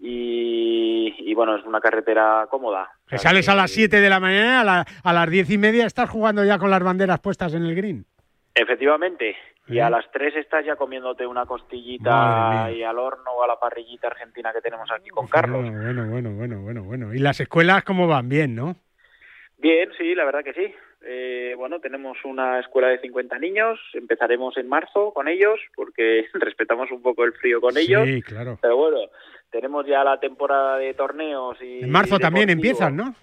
y, 0.00 1.14
y, 1.18 1.34
bueno, 1.34 1.56
es 1.56 1.64
una 1.64 1.80
carretera 1.80 2.46
cómoda. 2.50 2.90
Que 3.06 3.18
sales 3.18 3.48
a 3.48 3.54
las 3.54 3.70
7 3.70 4.00
de 4.00 4.08
la 4.08 4.18
mañana, 4.20 4.60
a, 4.60 4.64
la- 4.64 4.86
a 5.02 5.12
las 5.12 5.28
diez 5.30 5.50
y 5.50 5.58
media 5.58 5.86
estás 5.86 6.08
jugando 6.08 6.44
ya 6.44 6.58
con 6.58 6.70
las 6.70 6.82
banderas 6.82 7.20
puestas 7.20 7.43
en 7.52 7.64
el 7.64 7.74
green. 7.74 8.06
Efectivamente. 8.54 9.36
Y 9.66 9.78
¿Eh? 9.78 9.82
a 9.82 9.90
las 9.90 10.10
tres 10.12 10.34
estás 10.36 10.64
ya 10.64 10.76
comiéndote 10.76 11.26
una 11.26 11.46
costillita 11.46 12.70
y 12.70 12.82
al 12.82 12.98
horno 12.98 13.32
o 13.32 13.42
a 13.42 13.46
la 13.46 13.58
parrillita 13.58 14.08
argentina 14.08 14.52
que 14.52 14.60
tenemos 14.60 14.90
aquí 14.90 15.10
con 15.10 15.26
Carlos. 15.26 15.62
Bueno, 15.62 16.06
bueno, 16.08 16.30
bueno, 16.32 16.60
bueno, 16.60 16.82
bueno. 16.84 17.14
¿Y 17.14 17.18
las 17.18 17.40
escuelas 17.40 17.82
cómo 17.84 18.06
van? 18.06 18.28
Bien, 18.28 18.54
¿no? 18.54 18.76
Bien, 19.58 19.88
sí, 19.96 20.14
la 20.14 20.24
verdad 20.24 20.44
que 20.44 20.52
sí. 20.52 20.74
Eh, 21.06 21.54
bueno, 21.56 21.80
tenemos 21.80 22.16
una 22.24 22.60
escuela 22.60 22.88
de 22.88 22.98
50 22.98 23.38
niños, 23.38 23.78
empezaremos 23.92 24.56
en 24.56 24.68
marzo 24.68 25.12
con 25.12 25.28
ellos 25.28 25.58
porque 25.74 26.26
respetamos 26.34 26.90
un 26.90 27.02
poco 27.02 27.24
el 27.24 27.32
frío 27.32 27.60
con 27.60 27.76
ellos. 27.76 28.06
Sí, 28.06 28.22
claro. 28.22 28.58
Pero 28.60 28.76
bueno, 28.76 28.98
tenemos 29.50 29.86
ya 29.86 30.04
la 30.04 30.18
temporada 30.20 30.78
de 30.78 30.94
torneos 30.94 31.56
y... 31.62 31.84
En 31.84 31.90
marzo 31.90 32.18
también 32.18 32.50
empiezan, 32.50 32.96
¿no? 32.96 33.14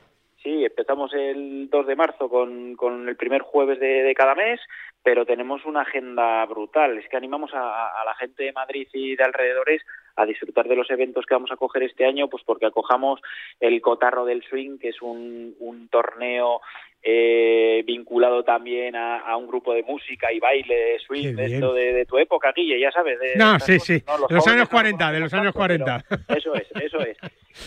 Sí, 0.43 0.65
empezamos 0.65 1.13
el 1.13 1.69
2 1.69 1.87
de 1.87 1.95
marzo 1.95 2.27
con, 2.27 2.75
con 2.75 3.07
el 3.07 3.15
primer 3.15 3.41
jueves 3.41 3.79
de, 3.79 4.01
de 4.01 4.15
cada 4.15 4.33
mes, 4.33 4.59
pero 5.03 5.25
tenemos 5.25 5.65
una 5.65 5.81
agenda 5.81 6.43
brutal. 6.45 6.97
Es 6.97 7.07
que 7.09 7.17
animamos 7.17 7.53
a, 7.53 8.01
a 8.01 8.05
la 8.05 8.15
gente 8.15 8.43
de 8.43 8.53
Madrid 8.53 8.87
y 8.93 9.15
de 9.15 9.23
alrededores 9.23 9.83
a 10.15 10.25
disfrutar 10.25 10.67
de 10.67 10.75
los 10.75 10.89
eventos 10.89 11.25
que 11.25 11.33
vamos 11.33 11.51
a 11.51 11.57
coger 11.57 11.83
este 11.83 12.05
año, 12.05 12.27
pues 12.27 12.43
porque 12.45 12.65
acojamos 12.65 13.21
el 13.59 13.81
Cotarro 13.81 14.25
del 14.25 14.43
Swing, 14.43 14.77
que 14.77 14.89
es 14.89 15.01
un, 15.01 15.55
un 15.59 15.87
torneo 15.89 16.61
eh, 17.03 17.83
vinculado 17.85 18.43
también 18.43 18.95
a, 18.95 19.19
a 19.21 19.35
un 19.35 19.47
grupo 19.47 19.73
de 19.73 19.81
música 19.81 20.31
y 20.31 20.39
baile 20.39 20.75
de 20.75 20.99
swing, 20.99 21.35
de, 21.35 21.45
esto 21.45 21.73
de, 21.73 21.93
de 21.93 22.05
tu 22.05 22.17
época, 22.19 22.51
Guille, 22.55 22.79
ya 22.79 22.91
sabes. 22.91 23.19
De, 23.19 23.35
No, 23.37 23.59
sí, 23.59 23.73
cosas, 23.73 23.83
sí. 23.83 24.03
¿no? 24.05 24.17
Los, 24.19 24.27
jóvenes 24.27 24.47
años 24.47 24.65
no 24.65 24.69
40, 24.69 25.11
de 25.11 25.19
los 25.19 25.33
años 25.33 25.53
40. 25.53 26.03
eso 26.37 26.53
es, 26.53 26.67
eso 26.79 26.99
es. 26.99 27.17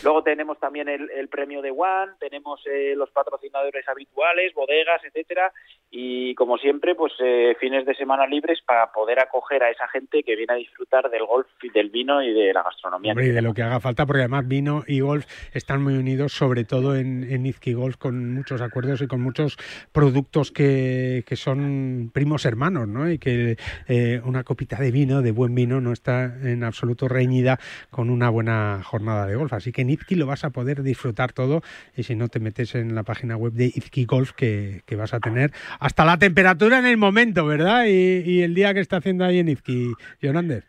Luego 0.02 0.22
tenemos 0.22 0.58
también 0.58 0.88
el, 0.88 1.10
el 1.10 1.28
premio 1.28 1.62
de 1.62 1.70
One, 1.70 2.12
tenemos 2.18 2.60
eh, 2.66 2.94
los 2.96 3.10
patrocinadores 3.10 3.86
habituales, 3.88 4.54
bodegas, 4.54 5.02
etcétera, 5.04 5.52
y 5.90 6.34
como 6.36 6.56
siempre, 6.56 6.94
pues 6.94 7.12
eh, 7.18 7.56
fines 7.58 7.84
de 7.86 7.94
semana 7.94 8.26
libres 8.26 8.60
para 8.62 8.92
poder 8.92 9.18
acoger 9.18 9.62
a 9.62 9.70
esa 9.70 9.88
gente 9.88 10.22
que 10.22 10.36
viene 10.36 10.52
a 10.54 10.56
disfrutar 10.56 11.10
del 11.10 11.24
golf, 11.24 11.48
y 11.62 11.70
del 11.70 11.90
vino 11.90 12.22
y 12.22 12.32
de 12.40 12.52
la 12.52 12.62
gastronomía. 12.62 13.12
Hombre, 13.12 13.26
y 13.26 13.30
de 13.30 13.42
lo 13.42 13.54
que 13.54 13.62
haga 13.62 13.80
falta, 13.80 14.06
porque 14.06 14.22
además 14.22 14.46
vino 14.46 14.84
y 14.86 15.00
golf 15.00 15.26
están 15.52 15.82
muy 15.82 15.94
unidos, 15.94 16.32
sobre 16.32 16.64
todo 16.64 16.96
en, 16.96 17.24
en 17.30 17.46
Izqui 17.46 17.72
Golf, 17.72 17.96
con 17.96 18.34
muchos 18.34 18.60
acuerdos 18.60 19.00
y 19.02 19.06
con 19.06 19.20
muchos 19.20 19.56
productos 19.92 20.50
que, 20.50 21.24
que 21.26 21.36
son 21.36 22.10
primos 22.12 22.44
hermanos, 22.44 22.88
¿no? 22.88 23.10
Y 23.10 23.18
que 23.18 23.56
eh, 23.88 24.20
una 24.24 24.44
copita 24.44 24.76
de 24.76 24.90
vino, 24.90 25.22
de 25.22 25.30
buen 25.30 25.54
vino, 25.54 25.80
no 25.80 25.92
está 25.92 26.24
en 26.42 26.64
absoluto 26.64 27.08
reñida 27.08 27.58
con 27.90 28.10
una 28.10 28.28
buena 28.30 28.82
jornada 28.82 29.26
de 29.26 29.36
golf. 29.36 29.52
Así 29.52 29.72
que 29.72 29.82
en 29.82 29.90
Izqui 29.90 30.14
lo 30.14 30.26
vas 30.26 30.44
a 30.44 30.50
poder 30.50 30.82
disfrutar 30.82 31.32
todo 31.32 31.62
y 31.96 32.02
si 32.02 32.14
no 32.14 32.28
te 32.28 32.40
metes 32.40 32.74
en 32.74 32.94
la 32.94 33.02
página 33.02 33.36
web 33.36 33.52
de 33.52 33.66
Izqui 33.66 34.04
Golf 34.04 34.32
que, 34.32 34.82
que 34.86 34.96
vas 34.96 35.14
a 35.14 35.20
tener 35.20 35.52
hasta 35.80 36.04
la 36.04 36.18
temperatura 36.18 36.78
en 36.78 36.86
el 36.86 36.96
momento, 36.96 37.46
¿verdad? 37.46 37.86
Y, 37.86 38.22
y 38.24 38.42
el 38.42 38.54
día 38.54 38.74
que 38.74 38.80
está 38.80 38.96
haciendo 38.98 39.24
ahí 39.24 39.38
en 39.38 39.48
Izqui, 39.48 39.92
Jonander. 40.22 40.64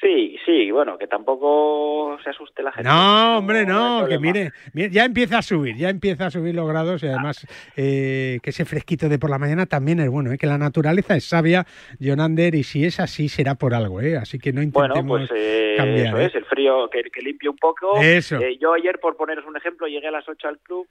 Sí, 0.00 0.36
sí, 0.44 0.70
bueno, 0.70 0.96
que 0.98 1.06
tampoco 1.06 2.18
se 2.22 2.30
asuste 2.30 2.62
la 2.62 2.72
gente. 2.72 2.88
No, 2.88 3.38
hombre, 3.38 3.64
no, 3.66 4.06
que 4.08 4.18
mire, 4.18 4.52
mire, 4.72 4.90
ya 4.90 5.04
empieza 5.04 5.38
a 5.38 5.42
subir, 5.42 5.76
ya 5.76 5.88
empieza 5.90 6.26
a 6.26 6.30
subir 6.30 6.54
los 6.54 6.68
grados 6.68 7.02
y 7.02 7.06
además 7.06 7.46
eh, 7.76 8.38
que 8.42 8.50
ese 8.50 8.64
fresquito 8.64 9.08
de 9.08 9.18
por 9.18 9.30
la 9.30 9.38
mañana 9.38 9.66
también 9.66 10.00
es 10.00 10.08
bueno, 10.08 10.32
¿eh? 10.32 10.38
que 10.38 10.46
la 10.46 10.58
naturaleza 10.58 11.16
es 11.16 11.24
sabia, 11.24 11.66
Jonander, 11.98 12.54
y 12.54 12.62
si 12.64 12.84
es 12.84 13.00
así 13.00 13.28
será 13.28 13.54
por 13.54 13.74
algo, 13.74 14.00
¿eh? 14.00 14.16
así 14.16 14.38
que 14.38 14.52
no 14.52 14.60
Bueno, 14.70 14.94
intentemos 14.94 15.28
pues 15.28 15.30
eh, 15.34 15.74
cambiar. 15.76 16.06
eso 16.06 16.18
¿eh? 16.18 16.24
es, 16.26 16.34
el 16.34 16.44
frío 16.44 16.88
que, 16.90 17.02
que 17.10 17.20
limpie 17.22 17.48
un 17.48 17.56
poco. 17.56 18.00
Eso. 18.00 18.36
Eh, 18.38 18.56
yo 18.60 18.74
ayer, 18.74 18.98
por 19.00 19.16
poneros 19.16 19.44
un 19.46 19.56
ejemplo, 19.56 19.86
llegué 19.86 20.08
a 20.08 20.12
las 20.12 20.28
8 20.28 20.48
al 20.48 20.58
club, 20.58 20.86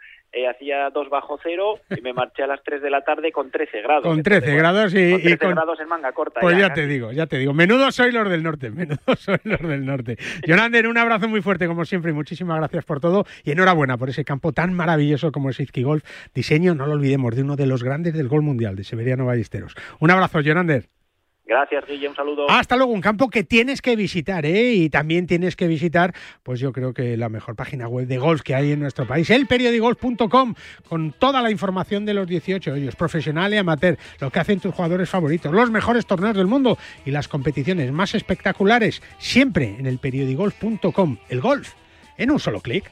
hacía 0.50 0.90
2 0.92 1.10
bajo 1.10 1.40
cero 1.44 1.80
y 1.96 2.02
me 2.02 2.14
marché 2.14 2.44
a 2.44 2.48
las 2.48 2.62
3 2.64 2.82
de 2.82 2.90
la 2.90 3.02
tarde 3.02 3.32
con 3.32 3.50
13 3.52 3.82
grados. 3.82 4.04
Con 4.04 4.18
Entonces, 4.18 4.42
13 4.44 4.46
bueno, 4.54 4.60
grados 4.74 4.94
y, 4.94 5.12
con 5.12 5.20
y 5.20 5.24
13 5.24 5.38
con- 5.40 5.56
grados 5.56 5.80
en 5.80 5.88
manga 5.88 6.12
corta. 6.12 6.40
Pues 6.42 6.58
ya 6.58 6.70
casi. 6.70 6.82
te 6.82 6.88
digo, 6.88 7.12
ya 7.12 7.26
te 7.28 7.38
digo. 7.38 7.54
Menudo 7.54 7.92
soy 7.92 8.12
los 8.12 8.30
del 8.30 8.44
norte, 8.44 8.70
menudo 8.70 9.00
soy 9.18 9.39
los 9.44 9.62
del 9.62 9.86
norte. 9.86 10.18
Jonander, 10.48 10.88
un 10.88 10.98
abrazo 10.98 11.28
muy 11.28 11.42
fuerte 11.42 11.68
como 11.68 11.86
siempre 11.86 12.12
y 12.12 12.14
muchísimas 12.14 12.58
gracias 12.58 12.86
por 12.86 13.00
todo 13.00 13.26
y 13.44 13.52
enhorabuena 13.52 13.98
por 13.98 14.10
ese 14.10 14.26
campo 14.26 14.52
tan 14.52 14.74
maravilloso 14.74 15.32
como 15.32 15.50
es 15.50 15.60
Izqui 15.60 15.84
Golf. 15.84 16.04
Diseño, 16.34 16.76
no 16.76 16.86
lo 16.86 16.94
olvidemos, 16.94 17.36
de 17.36 17.44
uno 17.44 17.56
de 17.56 17.66
los 17.66 17.84
grandes 17.84 18.14
del 18.14 18.28
gol 18.28 18.42
mundial, 18.42 18.76
de 18.76 18.84
Severiano 18.84 19.26
Ballesteros. 19.26 19.76
Un 20.00 20.12
abrazo, 20.12 20.42
Jonander. 20.42 20.99
Gracias, 21.50 21.84
Guille, 21.88 22.08
un 22.08 22.16
saludo. 22.16 22.48
Hasta 22.48 22.78
luego, 22.78 22.92
un 22.94 23.02
campo 23.02 23.28
que 23.28 23.44
tienes 23.44 23.82
que 23.82 23.96
visitar, 23.96 24.46
¿eh? 24.46 24.72
Y 24.74 24.92
también 24.92 25.26
tienes 25.26 25.56
que 25.56 25.66
visitar, 25.66 26.14
pues 26.44 26.60
yo 26.60 26.72
creo 26.72 26.94
que 26.94 27.18
la 27.18 27.28
mejor 27.28 27.56
página 27.56 27.88
web 27.88 28.06
de 28.06 28.20
golf 28.20 28.44
que 28.44 28.54
hay 28.54 28.72
en 28.72 28.80
nuestro 28.80 29.08
país, 29.08 29.32
elperiodigolf.com, 29.32 30.54
con 30.88 31.12
toda 31.12 31.42
la 31.42 31.50
información 31.50 32.06
de 32.06 32.14
los 32.14 32.28
18 32.28 32.72
hoyos, 32.72 32.96
profesional 32.96 33.52
y 33.52 33.58
amateur, 33.58 33.98
lo 34.20 34.30
que 34.30 34.40
hacen 34.40 34.60
tus 34.60 34.76
jugadores 34.76 35.10
favoritos, 35.10 35.52
los 35.52 35.72
mejores 35.72 36.06
torneos 36.06 36.38
del 36.38 36.46
mundo 36.46 36.78
y 37.04 37.10
las 37.10 37.28
competiciones 37.28 37.92
más 37.92 38.14
espectaculares, 38.14 39.02
siempre 39.18 39.76
en 39.80 39.88
elperiodigolf.com. 39.88 41.18
El 41.30 41.42
golf 41.42 41.74
en 42.16 42.30
un 42.30 42.40
solo 42.40 42.62
clic. 42.62 42.92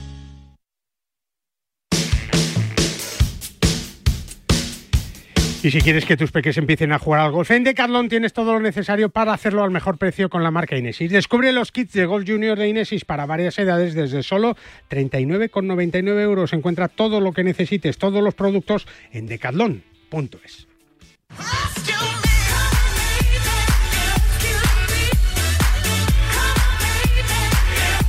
Y 5.63 5.69
si 5.69 5.79
quieres 5.79 6.05
que 6.05 6.17
tus 6.17 6.31
peques 6.31 6.57
empiecen 6.57 6.91
a 6.91 6.97
jugar 6.97 7.21
al 7.21 7.31
golf, 7.31 7.51
en 7.51 7.63
Decathlon 7.63 8.09
tienes 8.09 8.33
todo 8.33 8.53
lo 8.53 8.59
necesario 8.59 9.09
para 9.09 9.31
hacerlo 9.31 9.63
al 9.63 9.69
mejor 9.69 9.99
precio 9.99 10.27
con 10.27 10.41
la 10.41 10.49
marca 10.49 10.75
Inesis. 10.75 11.11
Descubre 11.11 11.51
los 11.51 11.71
kits 11.71 11.93
de 11.93 12.07
golf 12.07 12.27
junior 12.27 12.57
de 12.57 12.67
Inesis 12.67 13.05
para 13.05 13.27
varias 13.27 13.59
edades 13.59 13.93
desde 13.93 14.23
solo 14.23 14.57
39,99 14.89 16.19
euros. 16.19 16.53
Encuentra 16.53 16.87
todo 16.87 17.21
lo 17.21 17.31
que 17.31 17.43
necesites, 17.43 17.99
todos 17.99 18.23
los 18.23 18.33
productos 18.33 18.87
en 19.11 19.27
decathlon.es. 19.27 20.67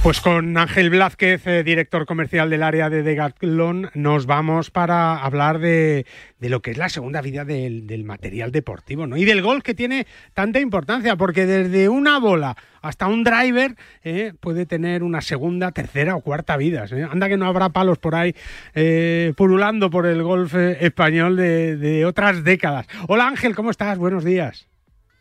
Pues 0.02 0.20
con 0.20 0.58
Ángel 0.58 0.90
Blázquez, 0.90 1.46
eh, 1.46 1.62
director 1.62 2.06
comercial 2.06 2.50
del 2.50 2.64
área 2.64 2.90
de 2.90 3.04
Decathlon, 3.04 3.88
nos 3.94 4.26
vamos 4.26 4.72
para 4.72 5.16
hablar 5.16 5.60
de, 5.60 6.06
de 6.40 6.48
lo 6.48 6.60
que 6.60 6.72
es 6.72 6.76
la 6.76 6.88
segunda 6.88 7.20
vida 7.20 7.44
del, 7.44 7.86
del, 7.86 8.02
material 8.02 8.50
deportivo 8.50 9.06
¿no? 9.06 9.16
y 9.16 9.24
del 9.24 9.42
golf 9.42 9.62
que 9.62 9.74
tiene 9.74 10.08
tanta 10.34 10.58
importancia, 10.58 11.14
porque 11.14 11.46
desde 11.46 11.88
una 11.88 12.18
bola 12.18 12.56
hasta 12.80 13.06
un 13.06 13.22
driver 13.22 13.76
eh, 14.02 14.32
puede 14.40 14.66
tener 14.66 15.04
una 15.04 15.20
segunda, 15.20 15.70
tercera 15.70 16.16
o 16.16 16.20
cuarta 16.20 16.56
vida. 16.56 16.84
¿eh? 16.90 17.06
Anda 17.08 17.28
que 17.28 17.36
no 17.36 17.46
habrá 17.46 17.68
palos 17.68 17.98
por 17.98 18.16
ahí 18.16 18.34
eh, 18.74 19.32
pululando 19.36 19.88
por 19.88 20.06
el 20.06 20.24
golf 20.24 20.52
español 20.56 21.36
de, 21.36 21.76
de 21.76 22.06
otras 22.06 22.42
décadas. 22.42 22.88
Hola 23.06 23.28
Ángel, 23.28 23.54
¿cómo 23.54 23.70
estás? 23.70 23.98
Buenos 23.98 24.24
días. 24.24 24.71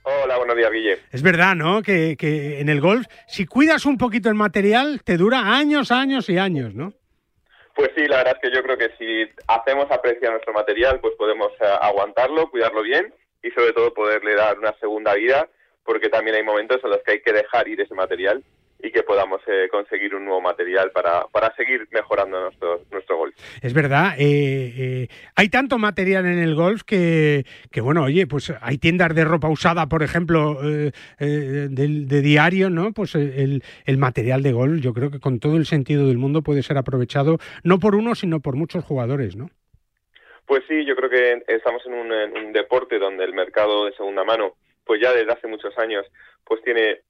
Hola, 0.04 0.38
buenos 0.38 0.56
días, 0.56 0.72
Guille. 0.72 1.00
Es 1.12 1.22
verdad, 1.22 1.56
¿no? 1.56 1.82
Que, 1.82 2.16
que, 2.18 2.60
en 2.60 2.70
el 2.70 2.82
golf, 2.82 3.06
si 3.28 3.46
cuidas 3.46 3.86
un 3.86 3.98
poquito 3.98 4.30
el 4.30 4.36
material, 4.36 5.02
te 5.04 5.18
dura 5.18 5.56
años, 5.56 5.92
años 5.92 6.28
y 6.30 6.38
años, 6.38 6.74
¿no? 6.74 6.94
Pues 7.76 7.92
sí, 7.96 8.08
la 8.08 8.18
verdad 8.18 8.38
es 8.42 8.50
que 8.50 8.56
yo 8.56 8.64
creo 8.64 8.78
que 8.78 8.92
si 8.98 9.30
hacemos 9.48 9.90
apreciar 9.92 10.32
nuestro 10.32 10.54
material, 10.54 11.00
pues 11.00 11.14
podemos 11.18 11.52
eh, 11.62 11.66
aguantarlo, 11.82 12.50
cuidarlo 12.50 12.82
bien 12.82 13.14
y 13.44 13.52
sobre 13.52 13.74
todo 13.74 13.94
poderle 13.94 14.36
dar 14.36 14.58
una 14.58 14.74
segunda 14.80 15.14
vida, 15.14 15.48
porque 15.84 16.10
también 16.10 16.36
hay 16.36 16.44
momentos 16.44 16.80
en 16.84 16.90
los 16.90 17.00
que 17.04 17.12
hay 17.14 17.22
que 17.22 17.34
dejar 17.34 17.68
ir 17.68 17.80
ese 17.80 17.94
material 17.94 18.44
y 18.92 18.94
que 18.94 19.04
podamos 19.04 19.42
eh, 19.48 19.70
conseguir 19.72 20.14
un 20.16 20.26
nuevo 20.26 20.42
material 20.42 20.92
para, 20.92 21.26
para 21.28 21.56
seguir 21.56 21.88
mejorando 21.92 22.42
nuestro, 22.42 22.82
nuestro 22.92 23.18
golf. 23.18 23.34
Es 23.62 23.74
verdad, 23.74 24.16
eh, 24.18 24.74
eh, 24.78 25.08
hay 25.36 25.48
tanto 25.48 25.78
material 25.78 26.26
en 26.26 26.40
el 26.40 26.56
golf 26.56 26.82
que, 26.84 27.46
que, 27.72 27.80
bueno, 27.80 28.04
oye, 28.04 28.28
pues 28.28 28.54
hay 28.62 28.78
tiendas 28.78 29.16
de 29.16 29.24
ropa 29.24 29.48
usada, 29.48 29.88
por 29.88 30.04
ejemplo, 30.04 30.62
de, 30.62 30.92
de, 31.20 32.22
diario, 32.22 32.70
¿no? 32.70 32.92
Pues 32.92 33.16
el, 33.16 33.64
el, 33.86 33.98
material 33.98 34.44
de 34.44 34.52
golf, 34.52 34.82
yo 34.82 34.94
creo 34.94 35.10
que 35.10 35.20
con 35.20 35.40
todo 35.40 35.56
el 35.56 35.66
sentido 35.66 36.08
del 36.08 36.18
mundo 36.18 36.42
puede 36.42 36.62
ser 36.62 36.78
aprovechado, 36.78 37.38
no 37.64 37.80
por 37.80 37.96
uno, 37.96 38.14
sino 38.16 38.42
por 38.42 38.56
muchos 38.56 38.84
jugadores, 38.84 39.38
¿no? 39.38 39.50
Pues 40.46 40.64
sí, 40.68 40.84
yo 40.86 40.96
creo 40.98 41.10
que 41.10 41.44
estamos 41.48 41.82
en 41.86 41.94
un, 41.94 42.12
en 42.12 42.38
un 42.46 42.52
deporte 42.52 43.00
donde 43.00 43.24
el 43.24 43.34
mercado 43.34 43.86
de 43.86 43.94
segunda 43.94 44.26
mano, 44.26 44.56
pues 44.84 45.00
ya 45.02 45.14
desde 45.14 45.32
hace 45.32 45.48
muchos 45.48 45.78
años, 45.78 46.06
pues 46.44 46.62
tiene 46.64 47.02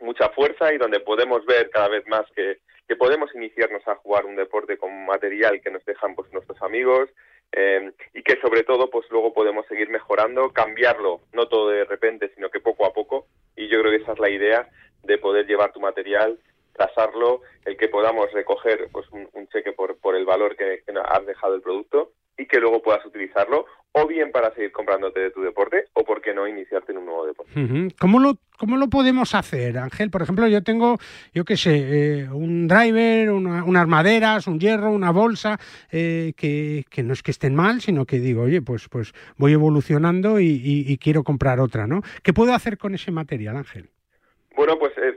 mucha 0.00 0.28
fuerza 0.30 0.72
y 0.72 0.78
donde 0.78 1.00
podemos 1.00 1.44
ver 1.46 1.70
cada 1.70 1.88
vez 1.88 2.06
más 2.06 2.24
que, 2.34 2.58
que 2.88 2.96
podemos 2.96 3.34
iniciarnos 3.34 3.86
a 3.86 3.96
jugar 3.96 4.26
un 4.26 4.36
deporte 4.36 4.76
con 4.76 5.06
material 5.06 5.60
que 5.60 5.70
nos 5.70 5.84
dejan 5.84 6.14
pues 6.14 6.32
nuestros 6.32 6.60
amigos 6.62 7.08
eh, 7.52 7.92
y 8.14 8.22
que 8.22 8.40
sobre 8.40 8.62
todo 8.62 8.90
pues 8.90 9.06
luego 9.10 9.32
podemos 9.32 9.66
seguir 9.66 9.88
mejorando, 9.90 10.52
cambiarlo, 10.52 11.20
no 11.32 11.48
todo 11.48 11.70
de 11.70 11.84
repente, 11.84 12.30
sino 12.34 12.50
que 12.50 12.60
poco 12.60 12.86
a 12.86 12.92
poco. 12.92 13.26
Y 13.56 13.68
yo 13.68 13.80
creo 13.80 13.90
que 13.90 14.02
esa 14.02 14.12
es 14.12 14.18
la 14.18 14.30
idea 14.30 14.68
de 15.02 15.18
poder 15.18 15.46
llevar 15.46 15.72
tu 15.72 15.80
material 15.80 16.38
tasarlo, 16.76 17.42
el 17.66 17.76
que 17.76 17.88
podamos 17.88 18.32
recoger 18.32 18.88
pues 18.90 19.06
un, 19.10 19.28
un 19.34 19.46
cheque 19.48 19.72
por, 19.72 19.98
por 19.98 20.16
el 20.16 20.24
valor 20.24 20.56
que, 20.56 20.82
que 20.86 20.94
has 20.98 21.26
dejado 21.26 21.54
el 21.54 21.60
producto 21.60 22.12
y 22.38 22.46
que 22.46 22.58
luego 22.58 22.82
puedas 22.82 23.04
utilizarlo 23.04 23.66
o 23.92 24.06
bien 24.06 24.30
para 24.30 24.54
seguir 24.54 24.72
comprándote 24.72 25.20
de 25.20 25.30
tu 25.30 25.42
deporte 25.42 25.86
o 25.94 26.04
por 26.04 26.22
qué 26.22 26.32
no 26.32 26.46
iniciarte 26.46 26.92
en 26.92 26.98
un 26.98 27.06
nuevo 27.06 27.26
deporte. 27.26 27.52
¿Cómo 27.98 28.20
lo, 28.20 28.38
cómo 28.56 28.76
lo 28.76 28.88
podemos 28.88 29.34
hacer, 29.34 29.78
Ángel? 29.78 30.10
Por 30.10 30.22
ejemplo, 30.22 30.46
yo 30.46 30.62
tengo, 30.62 30.98
yo 31.34 31.44
qué 31.44 31.56
sé, 31.56 32.20
eh, 32.20 32.28
un 32.30 32.68
driver, 32.68 33.30
una, 33.30 33.64
unas 33.64 33.88
maderas, 33.88 34.46
un 34.46 34.60
hierro, 34.60 34.90
una 34.90 35.10
bolsa, 35.10 35.58
eh, 35.90 36.32
que, 36.36 36.84
que, 36.88 37.02
no 37.02 37.12
es 37.12 37.22
que 37.22 37.32
estén 37.32 37.54
mal, 37.54 37.80
sino 37.80 38.06
que 38.06 38.20
digo, 38.20 38.42
oye, 38.42 38.62
pues, 38.62 38.88
pues 38.88 39.12
voy 39.36 39.52
evolucionando 39.52 40.38
y, 40.38 40.46
y, 40.46 40.84
y, 40.86 40.98
quiero 40.98 41.24
comprar 41.24 41.58
otra, 41.58 41.86
¿no? 41.86 42.02
¿Qué 42.22 42.32
puedo 42.32 42.54
hacer 42.54 42.78
con 42.78 42.94
ese 42.94 43.10
material, 43.10 43.56
Ángel? 43.56 43.90
Bueno, 44.54 44.78
pues 44.78 44.96
es, 44.98 45.16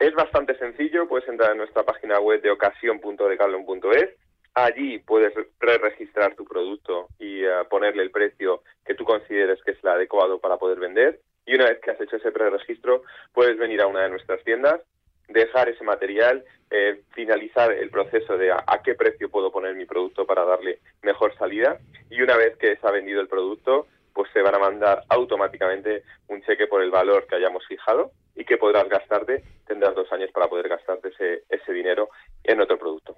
es 0.00 0.14
bastante 0.14 0.58
sencillo, 0.58 1.08
puedes 1.08 1.28
entrar 1.28 1.52
en 1.52 1.58
nuestra 1.58 1.84
página 1.84 2.18
web 2.18 2.42
de 2.42 2.50
ocasión.decathlon.es 2.50 4.27
Allí 4.64 4.98
puedes 4.98 5.32
pre-registrar 5.60 6.34
tu 6.34 6.44
producto 6.44 7.06
y 7.20 7.46
uh, 7.46 7.64
ponerle 7.70 8.02
el 8.02 8.10
precio 8.10 8.64
que 8.84 8.96
tú 8.96 9.04
consideres 9.04 9.62
que 9.62 9.70
es 9.70 9.78
el 9.84 9.90
adecuado 9.90 10.40
para 10.40 10.56
poder 10.56 10.80
vender. 10.80 11.20
Y 11.46 11.54
una 11.54 11.66
vez 11.66 11.78
que 11.78 11.92
has 11.92 12.00
hecho 12.00 12.16
ese 12.16 12.32
pre-registro, 12.32 13.04
puedes 13.32 13.56
venir 13.56 13.80
a 13.80 13.86
una 13.86 14.02
de 14.02 14.08
nuestras 14.08 14.42
tiendas, 14.42 14.80
dejar 15.28 15.68
ese 15.68 15.84
material, 15.84 16.44
eh, 16.72 17.02
finalizar 17.12 17.70
el 17.70 17.88
proceso 17.88 18.36
de 18.36 18.50
a, 18.50 18.64
a, 18.66 18.82
qué 18.82 18.96
precio 18.96 19.30
puedo 19.30 19.52
poner 19.52 19.76
mi 19.76 19.84
producto 19.84 20.26
para 20.26 20.44
darle 20.44 20.80
mejor 21.02 21.36
salida. 21.38 21.78
Y 22.10 22.20
una 22.20 22.36
vez 22.36 22.56
que 22.56 22.76
se 22.78 22.86
ha 22.88 22.90
vendido 22.90 23.20
el 23.20 23.28
producto, 23.28 23.86
pues 24.12 24.28
se 24.32 24.42
van 24.42 24.56
a 24.56 24.58
mandar 24.58 25.04
automáticamente 25.08 26.02
un 26.26 26.42
cheque 26.42 26.66
por 26.66 26.82
el 26.82 26.90
valor 26.90 27.28
que 27.28 27.36
hayamos 27.36 27.64
fijado 27.68 28.10
y 28.34 28.44
que 28.44 28.58
podrás 28.58 28.88
gastarte. 28.88 29.44
Tendrás 29.68 29.94
dos 29.94 30.12
años 30.12 30.32
para 30.32 30.48
poder 30.48 30.68
gastarte 30.68 31.10
ese, 31.10 31.44
ese 31.48 31.72
dinero 31.72 32.08
en 32.42 32.60
otro 32.60 32.76
producto. 32.76 33.16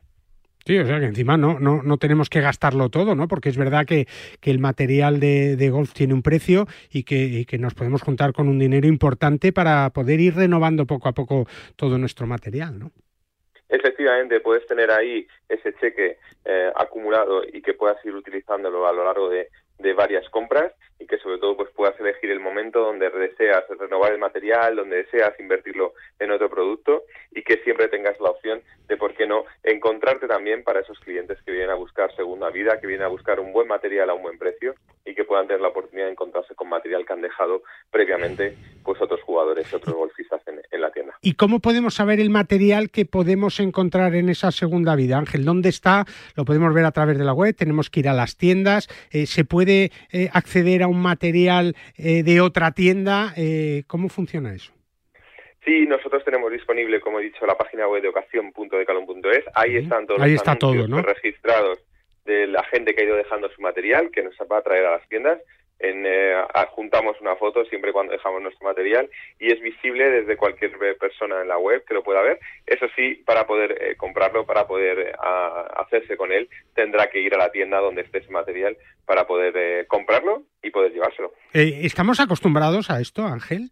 Sí, 0.71 0.79
o 0.79 0.87
sea 0.87 1.01
que 1.01 1.07
encima 1.07 1.37
no, 1.37 1.59
no, 1.59 1.83
no 1.83 1.99
tenemos 1.99 2.31
que 2.31 2.41
gastarlo 2.41 2.91
todo, 2.91 3.17
¿no? 3.17 3.27
Porque 3.27 3.49
es 3.49 3.59
verdad 3.59 3.85
que, 3.85 4.07
que 4.41 4.53
el 4.53 4.61
material 4.61 5.19
de, 5.19 5.57
de, 5.57 5.69
golf 5.69 5.93
tiene 5.93 6.15
un 6.15 6.23
precio 6.23 6.67
y 6.93 7.03
que, 7.03 7.45
que, 7.45 7.59
nos 7.59 7.75
podemos 7.75 8.03
juntar 8.03 8.33
con 8.33 8.47
un 8.47 8.61
dinero 8.61 8.87
importante 8.87 9.53
para 9.53 9.91
poder 9.91 10.21
ir 10.21 10.37
renovando 10.37 10.87
poco 10.87 11.09
a 11.09 11.13
poco 11.13 11.49
todo 11.75 11.99
nuestro 11.99 12.29
material, 12.29 12.79
¿no? 12.79 12.93
Efectivamente, 13.69 14.39
puedes 14.39 14.65
tener 14.69 14.93
ahí 14.93 15.27
ese 15.49 15.75
cheque 15.75 16.19
eh, 16.45 16.71
acumulado 16.77 17.43
y 17.53 17.63
que 17.63 17.75
puedas 17.75 17.97
ir 18.05 18.15
utilizándolo 18.15 18.87
a 18.87 18.93
lo 18.93 19.05
largo 19.05 19.29
de, 19.29 19.49
de 19.81 19.93
varias 19.93 20.29
compras 20.29 20.73
y 21.01 21.07
que 21.07 21.19
sobre 21.19 21.39
todo 21.39 21.57
pues 21.57 21.71
puedas 21.71 21.99
elegir 21.99 22.31
el 22.31 22.41
momento 22.41 22.81
donde 22.81 23.11
deseas 23.11 23.65
renovar 23.79 24.13
el 24.13 24.19
material, 24.19 24.77
donde 24.77 24.99
deseas 24.99 25.33
invertirlo 25.41 25.95
en 26.19 26.31
otro 26.31 26.49
producto 26.49 27.05
y 27.33 27.43
que 27.43 27.57
siempre 27.65 27.89
tengas 27.89 28.21
la 28.21 28.31
opción 28.31 28.61
de, 28.87 28.97
por 28.97 29.15
qué 29.15 29.27
no, 29.27 29.45
encontrarte 29.65 30.29
también 30.29 30.63
para 30.63 30.81
esos 30.81 30.99
clientes 31.01 31.39
que 31.45 31.53
vienen 31.53 31.71
a 31.71 31.75
buscar 31.75 32.15
segunda 32.15 32.51
vida, 32.51 32.79
que 32.81 32.87
vienen 32.87 33.07
a 33.07 33.09
buscar 33.09 33.41
un 33.41 33.53
buen 33.53 33.67
material 33.67 34.11
a 34.11 34.15
un 34.15 34.23
buen 34.23 34.39
precio 34.39 34.75
y 35.07 35.15
que 35.15 35.25
puedan 35.25 35.47
tener 35.47 35.63
la 35.63 35.69
oportunidad 35.69 36.07
de 36.07 36.13
encontrarse 36.13 36.55
con 36.55 36.69
material 36.69 37.07
que 37.07 37.13
han 37.13 37.23
dejado 37.23 37.63
previamente 37.91 38.57
pues 38.85 39.01
otros 39.01 39.21
jugadores, 39.23 39.73
otros 39.73 39.95
golfistas 39.95 40.43
en, 40.47 40.81
la 40.81 40.91
tienda. 40.91 41.15
¿Y 41.21 41.35
cómo 41.35 41.61
podemos 41.61 41.95
saber 41.95 42.21
el 42.21 42.31
material 42.31 42.91
que 42.91 43.05
podemos 43.05 43.61
encontrar 43.61 44.15
en 44.15 44.29
esa 44.29 44.51
segunda 44.51 44.97
vida, 44.97 45.19
Ángel? 45.19 45.45
¿Dónde 45.45 45.69
está? 45.69 46.07
Lo 46.37 46.45
podemos 46.45 46.73
ver 46.73 46.85
a 46.85 46.93
través 46.93 47.19
de 47.19 47.25
la 47.25 47.35
web, 47.35 47.55
tenemos 47.55 47.91
que 47.91 48.01
ir 48.01 48.09
a 48.09 48.15
las 48.15 48.37
tiendas, 48.37 48.89
eh, 49.11 49.27
se 49.27 49.45
puede 49.45 49.93
eh, 50.13 50.31
acceder 50.33 50.83
a 50.83 50.87
un 50.91 51.03
material 51.03 51.75
eh, 51.97 52.23
de 52.23 52.41
otra 52.41 52.73
tienda. 52.73 53.33
Eh, 53.37 53.85
¿Cómo 53.87 54.09
funciona 54.09 54.55
eso? 54.55 54.73
Sí, 55.65 55.87
nosotros 55.87 56.25
tenemos 56.25 56.51
disponible, 56.51 57.01
como 57.01 57.21
he 57.21 57.25
dicho, 57.25 57.47
la 57.47 57.57
página 57.57 57.87
web 57.87 58.03
de 58.03 58.09
ocasión.decalon.es. 58.09 59.45
Ahí 59.55 59.77
están 59.77 60.07
todos 60.07 60.21
Ahí 60.21 60.33
los 60.33 60.41
está 60.41 60.57
todo, 60.57 60.89
¿no? 60.89 61.03
registrados 61.03 61.79
de 62.25 62.47
la 62.47 62.65
gente 62.65 62.95
que 62.95 63.03
ha 63.03 63.05
ido 63.05 63.17
dejando 63.17 63.51
su 63.51 63.61
material, 63.61 64.11
que 64.11 64.23
nos 64.23 64.35
va 64.51 64.59
a 64.59 64.63
traer 64.63 64.87
a 64.87 64.93
las 64.93 65.09
tiendas. 65.09 65.39
En, 65.81 66.05
eh, 66.07 66.35
adjuntamos 66.55 67.21
una 67.21 67.37
foto 67.37 67.65
siempre 67.65 67.93
cuando 67.93 68.13
dejamos 68.13 68.43
nuestro 68.43 68.67
material 68.67 69.09
y 69.39 69.51
es 69.51 69.61
visible 69.61 70.11
desde 70.11 70.37
cualquier 70.37 70.73
persona 70.99 71.41
en 71.41 71.49
la 71.49 71.59
web 71.59 71.85
que 71.87 71.95
lo 71.95 72.03
pueda 72.03 72.23
ver. 72.23 72.39
Eso 72.67 72.87
sí, 72.95 73.23
para 73.27 73.47
poder 73.47 73.77
eh, 73.81 73.97
comprarlo, 73.97 74.47
para 74.47 74.67
poder 74.67 74.99
eh, 74.99 75.13
hacerse 75.77 76.17
con 76.17 76.33
él, 76.33 76.49
tendrá 76.75 77.09
que 77.09 77.21
ir 77.21 77.35
a 77.35 77.39
la 77.39 77.51
tienda 77.51 77.79
donde 77.79 78.03
esté 78.03 78.19
ese 78.19 78.31
material 78.31 78.77
para 79.07 79.27
poder 79.27 79.55
eh, 79.57 79.87
comprarlo 79.89 80.43
y 80.63 80.71
poder 80.71 80.93
llevárselo. 80.93 81.33
¿Estamos 81.53 82.21
acostumbrados 82.21 82.91
a 82.91 83.01
esto, 83.01 83.25
Ángel? 83.25 83.71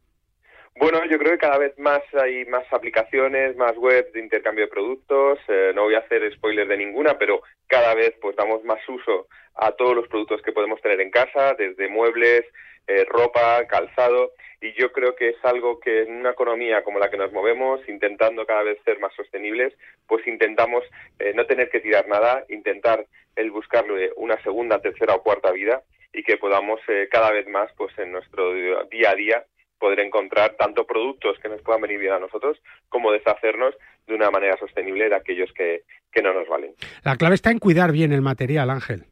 Bueno, 0.78 1.04
yo 1.06 1.18
creo 1.18 1.32
que 1.32 1.38
cada 1.38 1.58
vez 1.58 1.76
más 1.76 2.02
hay 2.14 2.44
más 2.44 2.64
aplicaciones, 2.72 3.56
más 3.56 3.76
webs 3.76 4.12
de 4.12 4.20
intercambio 4.20 4.66
de 4.66 4.70
productos. 4.70 5.40
Eh, 5.48 5.72
no 5.74 5.82
voy 5.82 5.96
a 5.96 5.98
hacer 5.98 6.32
spoiler 6.34 6.68
de 6.68 6.76
ninguna, 6.76 7.18
pero 7.18 7.42
cada 7.66 7.94
vez 7.96 8.14
pues 8.20 8.36
damos 8.36 8.62
más 8.62 8.78
uso 8.88 9.26
a 9.56 9.72
todos 9.72 9.96
los 9.96 10.06
productos 10.06 10.40
que 10.40 10.52
podemos 10.52 10.80
tener 10.80 11.00
en 11.00 11.10
casa, 11.10 11.54
desde 11.54 11.88
muebles, 11.88 12.44
eh, 12.86 13.04
ropa, 13.08 13.66
calzado. 13.66 14.30
Y 14.60 14.72
yo 14.74 14.92
creo 14.92 15.16
que 15.16 15.30
es 15.30 15.36
algo 15.44 15.80
que 15.80 16.02
en 16.02 16.12
una 16.12 16.30
economía 16.30 16.84
como 16.84 17.00
la 17.00 17.10
que 17.10 17.16
nos 17.16 17.32
movemos, 17.32 17.80
intentando 17.88 18.46
cada 18.46 18.62
vez 18.62 18.78
ser 18.84 19.00
más 19.00 19.12
sostenibles, 19.16 19.74
pues 20.06 20.24
intentamos 20.28 20.84
eh, 21.18 21.32
no 21.34 21.44
tener 21.46 21.70
que 21.70 21.80
tirar 21.80 22.06
nada, 22.06 22.44
intentar 22.50 23.04
el 23.34 23.50
buscarle 23.50 24.12
una 24.14 24.40
segunda, 24.44 24.80
tercera 24.80 25.16
o 25.16 25.24
cuarta 25.24 25.50
vida 25.50 25.82
y 26.12 26.22
que 26.22 26.36
podamos 26.36 26.80
eh, 26.86 27.08
cada 27.10 27.32
vez 27.32 27.48
más 27.48 27.68
pues 27.76 27.98
en 27.98 28.12
nuestro 28.12 28.54
día 28.88 29.10
a 29.10 29.14
día 29.16 29.44
poder 29.78 30.00
encontrar 30.00 30.54
tanto 30.58 30.86
productos 30.86 31.38
que 31.40 31.48
nos 31.48 31.62
puedan 31.62 31.82
venir 31.82 31.98
bien 31.98 32.12
a 32.12 32.18
nosotros 32.18 32.60
como 32.88 33.12
deshacernos 33.12 33.74
de 34.06 34.14
una 34.14 34.30
manera 34.30 34.56
sostenible 34.58 35.08
de 35.08 35.14
aquellos 35.14 35.52
que, 35.52 35.82
que 36.12 36.22
no 36.22 36.32
nos 36.32 36.48
valen. 36.48 36.74
La 37.04 37.16
clave 37.16 37.34
está 37.34 37.50
en 37.50 37.58
cuidar 37.58 37.92
bien 37.92 38.12
el 38.12 38.22
material, 38.22 38.70
Ángel. 38.70 39.04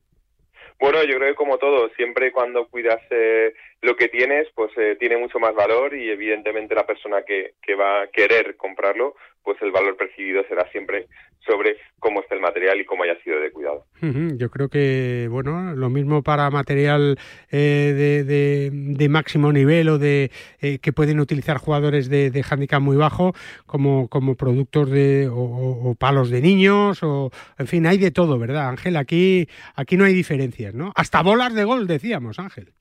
Bueno, 0.79 1.03
yo 1.05 1.17
creo 1.17 1.31
que 1.31 1.35
como 1.35 1.57
todo, 1.57 1.89
siempre 1.97 2.33
cuando 2.33 2.69
cuidas 2.69 3.01
eh, 3.11 3.55
lo 3.81 3.97
que 3.97 4.09
tienes, 4.09 4.49
pues 4.55 4.71
eh, 4.77 4.97
tiene 4.99 5.17
mucho 5.17 5.39
más 5.39 5.55
valor 5.55 5.95
y 5.95 6.11
evidentemente 6.11 6.75
la 6.75 6.87
persona 6.87 7.23
que, 7.23 7.55
que 7.63 7.75
va 7.75 8.03
a 8.03 8.07
querer 8.09 8.57
comprarlo, 8.57 9.17
pues 9.47 9.63
el 9.63 9.71
valor 9.71 9.97
percibido 9.97 10.43
será 10.49 10.69
siempre 10.73 11.07
sobre 11.47 11.77
cómo 12.01 12.21
está 12.21 12.35
el 12.35 12.41
material 12.41 12.81
y 12.81 12.85
cómo 12.85 13.05
haya 13.05 13.17
sido 13.23 13.39
de 13.39 13.53
cuidado. 13.53 13.85
Uh 14.03 14.07
-huh. 14.07 14.37
Yo 14.37 14.51
creo 14.51 14.69
que, 14.69 15.29
bueno, 15.31 15.73
lo 15.73 15.89
mismo 15.89 16.25
para 16.25 16.51
material 16.51 17.17
eh, 17.53 17.95
de, 17.97 18.25
de, 18.25 18.71
de, 18.73 19.09
máximo 19.09 19.53
nivel 19.53 19.89
o 19.89 19.99
de 19.99 20.33
eh, 20.61 20.81
que 20.81 20.93
pueden 20.93 21.21
utilizar 21.21 21.59
jugadores 21.59 22.11
de, 22.11 22.33
de 22.33 22.45
handicap 22.51 22.83
muy 22.83 22.97
bajo, 22.97 23.35
como, 23.67 24.09
como 24.09 24.35
productos 24.35 24.91
de 24.91 25.29
o, 25.29 25.37
o, 25.37 25.95
palos 25.95 26.29
de 26.29 26.41
niños, 26.41 27.05
o 27.05 27.31
en 27.57 27.69
fin, 27.69 27.87
hay 27.87 27.99
de 27.99 28.11
todo, 28.11 28.41
¿verdad, 28.41 28.69
Ángel? 28.69 28.97
Aquí, 28.97 29.47
aquí 29.77 29.97
no 29.97 30.05
hay 30.05 30.13
diferencias, 30.13 30.75
¿no? 30.75 30.93
Hasta 30.97 31.23
bolas 31.23 31.55
de 31.55 31.63
gol, 31.63 31.87
decíamos, 31.87 32.41
Ángel. 32.41 32.73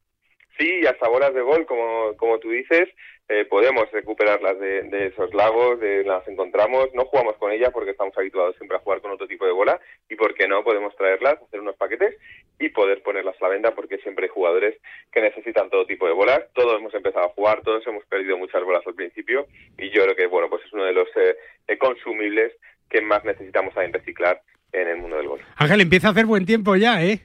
Sí, 0.58 0.84
hasta 0.88 1.08
bolas 1.10 1.34
de 1.36 1.42
gol, 1.42 1.68
como, 1.68 2.16
como 2.18 2.40
tú 2.40 2.50
dices, 2.50 2.90
eh, 3.28 3.46
podemos 3.46 3.92
recuperarlas 3.92 4.60
de, 4.60 4.84
de, 4.84 5.08
esos 5.08 5.34
lagos, 5.34 5.80
de, 5.80 6.04
las 6.04 6.28
encontramos, 6.28 6.90
no 6.94 7.06
jugamos 7.06 7.36
con 7.38 7.52
ellas 7.52 7.72
porque 7.74 7.92
estamos 7.92 8.16
habituados 8.18 8.56
siempre 8.58 8.78
a 8.78 8.82
jugar 8.82 9.02
con 9.02 9.12
otro 9.12 9.28
tipo 9.28 9.46
de 9.46 9.52
bola 9.52 9.80
y 10.08 10.16
por 10.16 10.36
qué 10.36 10.48
no 10.48 10.64
podemos 10.64 10.96
traerlas, 10.96 11.42
hacer 11.42 11.60
unos 11.60 11.76
paquetes 11.76 12.16
y 12.60 12.70
poder 12.70 13.02
ponerlas 13.02 13.36
a 13.42 13.46
la 13.46 13.50
venta 13.50 13.74
porque 13.74 13.98
siempre 13.98 14.26
hay 14.26 14.30
jugadores 14.30 14.78
que 15.12 15.22
necesitan 15.22 15.72
todo 15.72 15.88
tipo 15.88 16.06
de 16.06 16.14
bolas, 16.14 16.42
todos 16.54 16.80
hemos 16.80 16.94
empezado 16.94 17.26
a 17.26 17.30
jugar, 17.30 17.62
todos 17.64 17.86
hemos 17.88 18.06
perdido 18.06 18.38
muchas 18.38 18.64
bolas 18.64 18.86
al 18.86 18.94
principio 18.94 19.48
y 19.78 19.90
yo 19.90 20.04
creo 20.04 20.16
que 20.16 20.28
bueno 20.28 20.48
pues 20.50 20.64
es 20.64 20.74
uno 20.74 20.84
de 20.84 20.94
los 20.94 21.08
eh, 21.16 21.78
consumibles 21.80 22.54
que 22.90 23.02
más 23.02 23.26
necesitamos 23.26 23.74
también 23.74 23.94
reciclar 23.94 24.40
en 24.72 24.88
el 24.88 24.98
mundo 24.98 25.18
del 25.18 25.28
golf. 25.28 25.42
Ángel, 25.56 25.82
empieza 25.82 26.10
a 26.10 26.12
hacer 26.12 26.26
buen 26.26 26.46
tiempo 26.46 26.76
ya, 26.76 27.04
¿eh? 27.04 27.22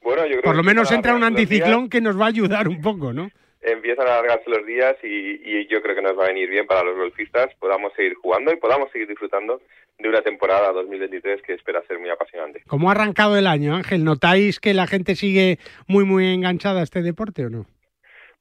Bueno, 0.00 0.22
yo 0.24 0.40
creo 0.40 0.42
Por 0.42 0.56
lo 0.56 0.62
menos 0.62 0.90
entra 0.90 1.14
un 1.14 1.24
anticiclón 1.24 1.80
días, 1.80 1.90
que 1.90 2.00
nos 2.00 2.18
va 2.18 2.26
a 2.26 2.28
ayudar 2.28 2.68
un 2.68 2.80
poco, 2.80 3.12
¿no? 3.12 3.30
Empiezan 3.60 4.06
a 4.06 4.12
alargarse 4.18 4.48
los 4.50 4.64
días 4.64 4.96
y, 5.02 5.40
y 5.42 5.66
yo 5.66 5.82
creo 5.82 5.94
que 5.96 6.02
nos 6.02 6.16
va 6.16 6.24
a 6.24 6.28
venir 6.28 6.48
bien 6.48 6.66
para 6.66 6.84
los 6.84 6.96
golfistas, 6.96 7.52
podamos 7.58 7.92
seguir 7.94 8.14
jugando 8.14 8.52
y 8.52 8.56
podamos 8.56 8.90
seguir 8.92 9.08
disfrutando 9.08 9.60
de 9.98 10.08
una 10.08 10.22
temporada 10.22 10.70
2023 10.72 11.42
que 11.42 11.54
espera 11.54 11.82
ser 11.88 11.98
muy 11.98 12.08
apasionante. 12.08 12.62
¿Cómo 12.68 12.88
ha 12.88 12.92
arrancado 12.92 13.36
el 13.36 13.48
año, 13.48 13.74
Ángel? 13.74 14.04
¿Notáis 14.04 14.60
que 14.60 14.74
la 14.74 14.86
gente 14.86 15.16
sigue 15.16 15.58
muy, 15.88 16.04
muy 16.04 16.32
enganchada 16.32 16.80
a 16.80 16.84
este 16.84 17.02
deporte 17.02 17.46
o 17.46 17.50
no? 17.50 17.66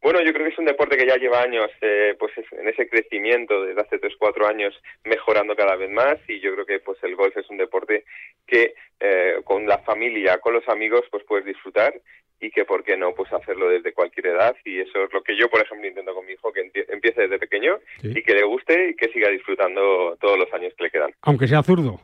Bueno, 0.04 0.22
yo 0.22 0.32
creo 0.32 0.46
que 0.46 0.54
es 0.54 0.60
un 0.60 0.66
deporte 0.66 0.96
que 0.96 1.08
ya 1.08 1.18
lleva 1.18 1.42
años 1.42 1.72
eh, 1.82 2.16
pues 2.20 2.32
es- 2.38 2.54
en 2.54 2.68
ese 2.70 2.88
crecimiento 2.88 3.64
desde 3.64 3.82
hace 3.82 3.98
3-4 4.00 4.46
años 4.48 4.80
mejorando 5.04 5.56
cada 5.56 5.76
vez 5.76 5.90
más 5.90 6.18
y 6.28 6.40
yo 6.40 6.54
creo 6.54 6.66
que 6.68 6.80
pues 6.80 7.00
el 7.04 7.16
golf 7.16 7.36
es 7.36 7.50
un 7.50 7.58
deporte 7.58 8.06
que 8.46 8.76
eh, 9.00 9.38
con 9.44 9.66
la 9.66 9.80
familia, 9.80 10.38
con 10.38 10.54
los 10.54 10.68
amigos 10.70 11.02
pues 11.10 11.24
puedes 11.24 11.46
disfrutar 11.46 11.94
y 12.40 12.52
que 12.52 12.66
por 12.66 12.84
qué 12.84 12.96
no 12.98 13.14
pues 13.16 13.32
hacerlo 13.34 13.70
desde 13.70 13.94
cualquier 13.94 14.28
edad 14.28 14.56
y 14.64 14.80
eso 14.80 15.04
es 15.06 15.14
lo 15.14 15.24
que 15.24 15.36
yo 15.36 15.50
por 15.50 15.62
ejemplo 15.62 15.88
intento 15.88 16.14
con 16.14 16.26
mi 16.26 16.34
hijo 16.34 16.52
que 16.54 16.72
empiece 16.88 17.22
desde 17.22 17.40
pequeño 17.40 17.80
y 18.04 18.22
que 18.22 18.34
le 18.36 18.44
guste 18.44 18.90
y 18.90 18.96
que 18.96 19.10
siga 19.10 19.30
disfrutando 19.30 20.16
todos 20.22 20.38
los 20.38 20.52
años 20.54 20.74
que 20.78 20.84
le 20.84 20.92
quedan, 20.92 21.12
Aunque 21.22 21.48
sea 21.48 21.64
zurdo. 21.64 22.00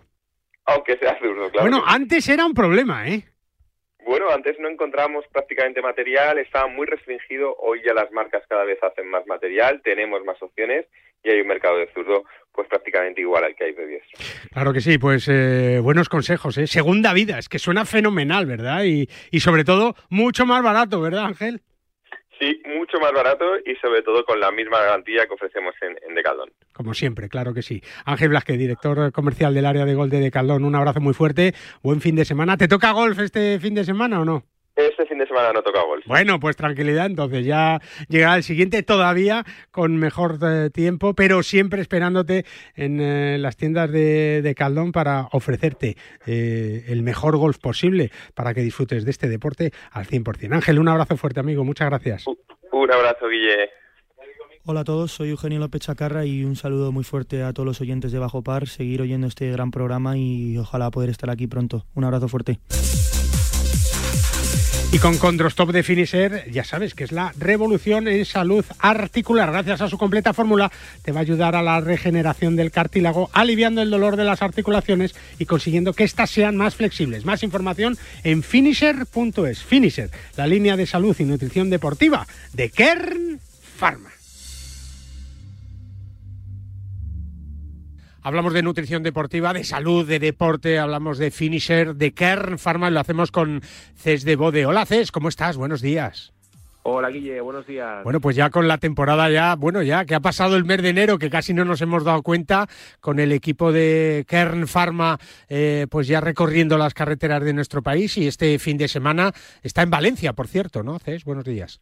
aunque 0.65 0.97
sea 0.97 1.17
zurdo, 1.19 1.49
claro. 1.51 1.69
bueno, 1.69 1.83
antes 1.85 2.27
era 2.29 2.45
un 2.45 2.53
problema, 2.53 3.07
¿eh? 3.07 3.23
Bueno, 4.05 4.29
antes 4.31 4.59
no 4.59 4.67
encontramos 4.67 5.25
prácticamente 5.31 5.81
material, 5.81 6.37
estaba 6.37 6.67
muy 6.67 6.85
restringido, 6.85 7.55
hoy 7.59 7.81
ya 7.85 7.93
las 7.93 8.11
marcas 8.11 8.43
cada 8.49 8.65
vez 8.65 8.77
hacen 8.83 9.07
más 9.07 9.25
material, 9.27 9.81
tenemos 9.81 10.23
más 10.25 10.41
opciones 10.43 10.85
y 11.23 11.29
hay 11.29 11.41
un 11.41 11.47
mercado 11.47 11.77
de 11.77 11.87
zurdo 11.93 12.23
pues 12.53 12.67
prácticamente 12.67 13.21
igual 13.21 13.43
al 13.43 13.55
que 13.55 13.63
hay 13.63 13.73
de 13.73 13.87
diestro. 13.87 14.19
Claro 14.51 14.73
que 14.73 14.81
sí, 14.81 14.99
pues 14.99 15.27
eh, 15.27 15.79
buenos 15.81 16.07
consejos, 16.07 16.57
¿eh? 16.59 16.67
Segunda 16.67 17.11
vida, 17.13 17.39
es 17.39 17.49
que 17.49 17.57
suena 17.57 17.85
fenomenal, 17.85 18.45
¿verdad? 18.45 18.83
Y, 18.83 19.09
y 19.31 19.39
sobre 19.39 19.63
todo, 19.63 19.95
mucho 20.09 20.45
más 20.45 20.61
barato, 20.61 21.01
¿verdad, 21.01 21.25
Ángel? 21.25 21.61
Sí, 22.39 22.61
mucho 22.77 22.99
más 22.99 23.11
barato 23.11 23.45
y 23.65 23.75
sobre 23.77 24.01
todo 24.01 24.25
con 24.25 24.39
la 24.39 24.51
misma 24.51 24.79
garantía 24.81 25.25
que 25.25 25.33
ofrecemos 25.33 25.73
en, 25.81 25.97
en 26.07 26.13
Decathlon. 26.13 26.51
Como 26.73 26.93
siempre, 26.93 27.29
claro 27.29 27.53
que 27.53 27.61
sí. 27.61 27.81
Ángel 28.05 28.29
Blasque, 28.29 28.53
director 28.53 29.11
comercial 29.11 29.53
del 29.53 29.65
área 29.65 29.85
de 29.85 29.95
gol 29.95 30.09
de 30.09 30.19
Decaldón, 30.19 30.65
un 30.65 30.75
abrazo 30.75 30.99
muy 30.99 31.13
fuerte, 31.13 31.53
buen 31.81 32.01
fin 32.01 32.15
de 32.15 32.25
semana. 32.25 32.57
¿Te 32.57 32.67
toca 32.67 32.91
golf 32.91 33.17
este 33.19 33.59
fin 33.59 33.75
de 33.75 33.83
semana 33.83 34.19
o 34.19 34.25
no? 34.25 34.43
Este 34.75 35.05
fin 35.05 35.19
de 35.19 35.27
semana 35.27 35.53
no 35.53 35.61
toca 35.61 35.83
golf. 35.83 36.03
Bueno, 36.07 36.39
pues 36.39 36.55
tranquilidad, 36.55 37.05
entonces 37.05 37.45
ya 37.45 37.79
llegará 38.09 38.35
el 38.37 38.43
siguiente 38.43 38.81
todavía 38.81 39.43
con 39.69 39.97
mejor 39.97 40.39
eh, 40.41 40.71
tiempo, 40.71 41.13
pero 41.13 41.43
siempre 41.43 41.79
esperándote 41.79 42.45
en 42.75 42.99
eh, 42.99 43.37
las 43.37 43.55
tiendas 43.55 43.91
de, 43.91 44.41
de 44.41 44.55
Caldón 44.55 44.91
para 44.91 45.27
ofrecerte 45.31 45.95
eh, 46.25 46.85
el 46.87 47.03
mejor 47.03 47.37
golf 47.37 47.59
posible 47.59 48.09
para 48.33 48.55
que 48.55 48.61
disfrutes 48.61 49.05
de 49.05 49.11
este 49.11 49.29
deporte 49.29 49.71
al 49.91 50.05
100%. 50.07 50.51
Ángel, 50.53 50.79
un 50.79 50.87
abrazo 50.87 51.17
fuerte, 51.17 51.39
amigo, 51.39 51.63
muchas 51.63 51.89
gracias. 51.89 52.25
Un 52.71 52.91
abrazo, 52.91 53.27
Guille. 53.27 53.69
Hola 54.65 54.79
a 54.79 54.83
todos, 54.85 55.11
soy 55.11 55.29
Eugenio 55.29 55.59
López 55.59 55.81
Chacarra 55.81 56.25
y 56.25 56.45
un 56.45 56.55
saludo 56.55 56.91
muy 56.93 57.03
fuerte 57.03 57.43
a 57.43 57.51
todos 57.51 57.67
los 57.67 57.81
oyentes 57.81 58.13
de 58.13 58.19
Bajo 58.19 58.43
Par, 58.43 58.67
seguir 58.67 59.01
oyendo 59.01 59.27
este 59.27 59.51
gran 59.51 59.71
programa 59.71 60.17
y 60.17 60.57
ojalá 60.57 60.89
poder 60.89 61.09
estar 61.09 61.29
aquí 61.29 61.47
pronto. 61.47 61.85
Un 61.93 62.05
abrazo 62.05 62.29
fuerte. 62.29 62.59
Y 64.93 64.99
con 64.99 65.17
Condrostop 65.17 65.71
de 65.71 65.81
Finisher, 65.81 66.51
ya 66.51 66.63
sabes 66.63 66.93
que 66.93 67.03
es 67.03 67.11
la 67.11 67.33
revolución 67.39 68.07
en 68.07 68.23
salud 68.25 68.63
articular. 68.77 69.51
Gracias 69.51 69.81
a 69.81 69.89
su 69.89 69.97
completa 69.97 70.33
fórmula, 70.33 70.71
te 71.01 71.11
va 71.11 71.17
a 71.17 71.21
ayudar 71.21 71.55
a 71.55 71.63
la 71.63 71.81
regeneración 71.81 72.55
del 72.55 72.69
cartílago, 72.69 73.31
aliviando 73.33 73.81
el 73.81 73.89
dolor 73.89 74.17
de 74.17 74.23
las 74.23 74.43
articulaciones 74.43 75.15
y 75.39 75.47
consiguiendo 75.47 75.93
que 75.93 76.03
éstas 76.03 76.29
sean 76.29 76.57
más 76.57 76.75
flexibles. 76.75 77.25
Más 77.25 77.41
información 77.41 77.97
en 78.23 78.43
finisher.es. 78.43 79.63
Finisher, 79.63 80.11
la 80.37 80.45
línea 80.45 80.77
de 80.77 80.85
salud 80.85 81.15
y 81.17 81.23
nutrición 81.23 81.71
deportiva 81.71 82.27
de 82.53 82.69
Kern 82.69 83.39
Pharma. 83.79 84.12
Hablamos 88.25 88.53
de 88.53 88.63
nutrición 88.63 89.03
deportiva, 89.03 89.51
de 89.51 89.65
salud, 89.65 90.07
de 90.07 90.17
deporte, 90.17 90.79
hablamos 90.79 91.17
de 91.17 91.29
finisher, 91.29 91.93
de 91.93 92.13
Kern 92.13 92.57
Pharma 92.57 92.89
lo 92.89 93.01
hacemos 93.01 93.31
con 93.31 93.61
Ces 93.95 94.23
de 94.23 94.37
Bode. 94.37 94.65
Hola 94.65 94.85
Ces, 94.85 95.11
¿cómo 95.11 95.27
estás? 95.27 95.57
Buenos 95.57 95.81
días. 95.81 96.31
Hola 96.83 97.09
Guille, 97.09 97.41
buenos 97.41 97.67
días. 97.67 98.01
Bueno, 98.05 98.21
pues 98.21 98.37
ya 98.37 98.49
con 98.49 98.69
la 98.69 98.77
temporada 98.77 99.29
ya, 99.29 99.55
bueno, 99.55 99.81
ya 99.83 100.05
que 100.05 100.15
ha 100.15 100.21
pasado 100.21 100.55
el 100.55 100.63
mes 100.63 100.81
de 100.81 100.89
enero, 100.89 101.19
que 101.19 101.29
casi 101.29 101.53
no 101.53 101.65
nos 101.65 101.81
hemos 101.81 102.05
dado 102.05 102.21
cuenta, 102.23 102.69
con 103.01 103.19
el 103.19 103.33
equipo 103.33 103.73
de 103.73 104.25
Kern 104.25 104.67
Pharma, 104.67 105.19
eh, 105.49 105.87
pues 105.89 106.07
ya 106.07 106.21
recorriendo 106.21 106.77
las 106.77 106.93
carreteras 106.93 107.43
de 107.43 107.51
nuestro 107.51 107.83
país 107.83 108.17
y 108.17 108.27
este 108.27 108.57
fin 108.57 108.77
de 108.77 108.87
semana 108.87 109.33
está 109.63 109.81
en 109.81 109.89
Valencia, 109.89 110.31
por 110.31 110.47
cierto, 110.47 110.81
¿no? 110.81 110.97
Ces, 110.99 111.25
buenos 111.25 111.43
días. 111.43 111.81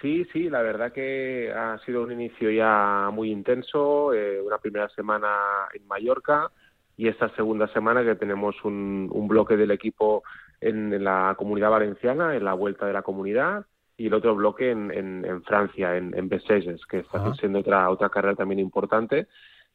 Sí, 0.00 0.24
sí, 0.32 0.48
la 0.48 0.62
verdad 0.62 0.92
que 0.92 1.52
ha 1.52 1.78
sido 1.84 2.02
un 2.02 2.12
inicio 2.12 2.50
ya 2.50 3.10
muy 3.12 3.32
intenso, 3.32 4.12
eh, 4.14 4.40
una 4.40 4.58
primera 4.58 4.88
semana 4.90 5.28
en 5.74 5.86
Mallorca 5.88 6.50
y 6.96 7.08
esta 7.08 7.28
segunda 7.34 7.66
semana 7.68 8.04
que 8.04 8.14
tenemos 8.14 8.54
un, 8.64 9.08
un 9.12 9.26
bloque 9.26 9.56
del 9.56 9.72
equipo 9.72 10.22
en, 10.60 10.92
en 10.92 11.02
la 11.02 11.34
comunidad 11.36 11.70
valenciana, 11.70 12.36
en 12.36 12.44
la 12.44 12.54
vuelta 12.54 12.86
de 12.86 12.92
la 12.92 13.02
comunidad, 13.02 13.66
y 13.96 14.06
el 14.06 14.14
otro 14.14 14.36
bloque 14.36 14.70
en, 14.70 14.92
en, 14.92 15.24
en 15.24 15.42
Francia, 15.42 15.96
en, 15.96 16.16
en 16.16 16.28
que 16.28 16.98
está 16.98 17.34
siendo 17.34 17.58
otra, 17.58 17.90
otra 17.90 18.08
carrera 18.08 18.36
también 18.36 18.60
importante. 18.60 19.26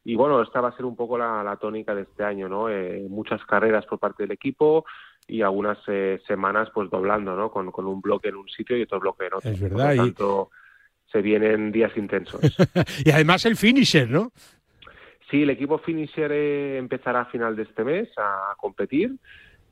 Y 0.04 0.16
bueno, 0.16 0.40
esta 0.42 0.60
va 0.62 0.68
a 0.68 0.76
ser 0.76 0.86
un 0.86 0.96
poco 0.96 1.18
la, 1.18 1.42
la 1.42 1.56
tónica 1.56 1.94
de 1.94 2.02
este 2.02 2.24
año, 2.24 2.48
¿no? 2.48 2.70
Eh, 2.70 3.06
muchas 3.08 3.44
carreras 3.44 3.84
por 3.86 3.98
parte 3.98 4.22
del 4.22 4.32
equipo 4.32 4.84
y 5.26 5.42
algunas 5.42 5.78
eh, 5.88 6.20
semanas 6.26 6.68
pues 6.74 6.90
doblando, 6.90 7.34
¿no? 7.36 7.50
Con, 7.50 7.70
con 7.70 7.86
un 7.86 8.00
bloque 8.00 8.28
en 8.28 8.36
un 8.36 8.48
sitio 8.48 8.76
y 8.76 8.82
otro 8.82 9.00
bloque 9.00 9.26
en 9.26 9.34
otro. 9.34 9.50
Es 9.50 9.60
Por 9.60 9.70
verdad, 9.70 9.94
y- 9.94 9.96
tanto, 9.98 10.50
se 11.10 11.22
vienen 11.22 11.72
días 11.72 11.96
intensos. 11.96 12.40
y 13.04 13.10
además 13.10 13.44
el 13.46 13.56
finisher, 13.56 14.08
¿no? 14.10 14.32
Sí, 15.30 15.42
el 15.42 15.50
equipo 15.50 15.78
Finisher 15.78 16.30
eh, 16.32 16.76
empezará 16.78 17.22
a 17.22 17.24
final 17.26 17.56
de 17.56 17.62
este 17.62 17.82
mes 17.82 18.08
a 18.18 18.54
competir 18.58 19.16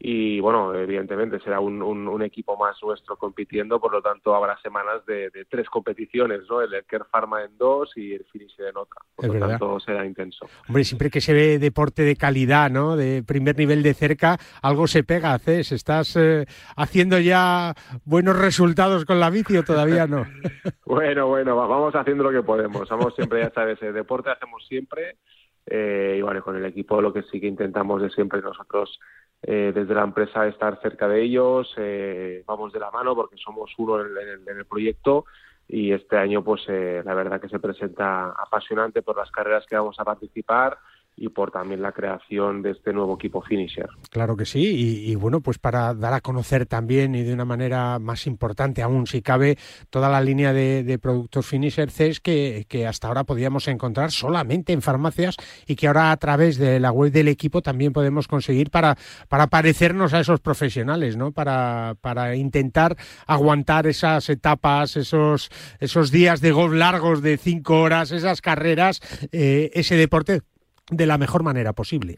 y 0.05 0.41
bueno, 0.41 0.75
evidentemente 0.75 1.39
será 1.41 1.61
un, 1.61 1.81
un- 1.81 2.09
un 2.09 2.23
equipo 2.23 2.57
más 2.57 2.77
nuestro 2.83 3.17
compitiendo, 3.17 3.79
por 3.81 3.93
lo 3.93 4.03
tanto 4.03 4.35
habrá 4.35 4.59
semanas 4.61 5.07
de, 5.07 5.31
de 5.31 5.45
tres 5.45 5.69
competiciones, 5.71 6.41
¿no? 6.51 6.61
El 6.61 6.85
Kerr 6.87 7.07
Pharma 7.09 7.45
en 7.45 7.57
dos 7.57 7.93
y 7.97 8.15
el 8.15 8.25
Finisher 8.25 8.67
en 8.71 8.77
otra. 8.79 9.01
Por 9.15 9.25
Es 9.27 9.29
lo 9.29 9.35
verdad. 9.35 9.49
tanto 9.61 9.79
será 9.79 10.05
intenso. 10.05 10.47
Hombre, 10.67 10.83
siempre 10.83 11.09
que 11.09 11.21
se 11.21 11.33
ve 11.33 11.61
deporte 11.61 12.03
de 12.03 12.17
calidad, 12.17 12.69
¿no? 12.69 12.97
De 12.97 13.23
primer 13.23 13.57
nivel 13.57 13.85
de 13.85 13.95
cerca, 13.95 14.39
algo 14.61 14.89
se 14.89 15.05
pega, 15.05 15.39
Ces. 15.39 15.71
¿Estás 15.71 16.17
eh, 16.17 16.47
haciendo 16.77 17.21
ya 17.21 17.73
buenos 18.05 18.37
resultados 18.37 19.05
con 19.05 19.21
la 19.21 19.31
bici 19.31 19.57
o 19.57 19.63
todavía 19.63 20.09
no? 20.09 20.27
Bueno, 20.85 21.29
bueno, 21.29 21.57
va- 21.57 21.67
vamos 21.69 21.95
haciendo 21.95 22.25
lo 22.25 22.31
que 22.33 22.43
podemos. 22.45 22.89
Vamos 22.89 23.15
siempre, 23.15 23.41
ya 23.41 23.51
sabes, 23.51 23.81
el 23.83 23.95
deporte 23.95 24.31
hacemos 24.31 24.67
siempre. 24.67 25.17
eh, 25.65 26.17
y 26.19 26.23
bueno, 26.23 26.43
con 26.43 26.57
el 26.57 26.65
equipo 26.65 27.01
lo 27.01 27.13
que 27.13 27.23
sí 27.23 27.41
que 27.41 27.47
intentamos 27.47 28.03
es 28.03 28.13
siempre 28.15 28.41
nosotros 28.43 28.99
eh, 29.43 29.73
desde 29.75 29.95
la 29.95 30.05
empresa 30.05 30.47
estar 30.47 30.81
cerca 30.81 31.09
de 31.09 31.23
ellos, 31.23 31.73
eh, 31.77 32.45
vamos 32.47 32.73
de 32.73 32.79
la 32.79 32.91
mano 32.91 33.15
porque 33.15 33.37
somos 33.37 33.73
uno 33.79 34.01
en, 34.01 34.07
el, 34.17 34.49
en 34.49 34.59
el 34.59 34.67
proyecto 34.67 35.25
y 35.69 35.93
este 35.93 36.17
año 36.17 36.45
pues 36.45 36.63
eh, 36.69 37.03
la 37.05 37.15
verdad 37.15 37.41
que 37.41 37.49
se 37.49 37.59
presenta 37.59 38.31
apasionante 38.31 39.03
por 39.03 39.17
las 39.17 39.31
carreras 39.31 39.67
que 39.67 39.77
vamos 39.77 39.99
a 39.99 40.05
participar 40.05 40.79
y 41.17 41.29
por 41.29 41.51
también 41.51 41.83
la 41.83 41.93
creación 41.93 42.63
de 42.63 42.71
este 42.71 42.93
nuevo 42.93 43.15
equipo 43.15 43.43
finisher. 43.43 43.89
Claro 44.11 44.37
que 44.37 44.47
sí, 44.47 45.07
y, 45.07 45.15
bueno, 45.15 45.41
pues 45.41 45.59
para 45.59 45.95
dar 45.95 46.15
a 46.15 46.21
conocer 46.21 46.67
también 46.67 47.15
y 47.15 47.23
de 47.23 47.35
una 47.35 47.45
manera 47.45 47.99
más 47.99 48.27
importante 48.27 48.83
aún, 48.83 49.07
si 49.07 49.23
cabe, 49.23 49.59
toda 49.91 50.09
la 50.09 50.21
línea 50.21 50.53
de, 50.53 50.83
de 50.85 50.99
productos 50.99 51.47
Finisher 51.47 51.91
CES 51.91 52.21
que, 52.21 52.65
que 52.69 52.87
hasta 52.87 53.09
ahora 53.09 53.25
podíamos 53.25 53.69
encontrar 53.69 54.11
solamente 54.11 54.73
en 54.73 54.83
farmacias 54.83 55.37
y 55.67 55.77
que 55.77 55.87
ahora 55.87 56.13
a 56.13 56.17
través 56.17 56.57
de 56.59 56.81
la 56.81 56.93
web 56.93 57.13
del 57.13 57.29
equipo 57.29 57.63
también 57.63 57.93
podemos 57.93 58.27
conseguir 58.27 58.71
para, 58.71 58.97
para 59.29 59.47
parecernos 59.49 60.15
a 60.15 60.21
esos 60.21 60.41
profesionales, 60.41 61.17
¿no? 61.17 61.33
Para, 61.33 61.95
para 62.01 62.37
intentar 62.37 62.97
aguantar 63.27 63.87
esas 63.87 64.29
etapas, 64.29 64.97
esos, 64.97 65.51
esos 65.79 66.11
días 66.11 66.41
de 66.41 66.53
golf 66.53 66.75
largos 66.75 67.23
de 67.23 67.37
cinco 67.37 67.81
horas, 67.81 68.11
esas 68.13 68.41
carreras, 68.41 69.01
eh, 69.33 69.71
ese 69.75 69.97
deporte 69.97 70.43
de 70.91 71.07
la 71.07 71.19
mejor 71.19 71.43
manera 71.43 71.73
posible. 71.73 72.17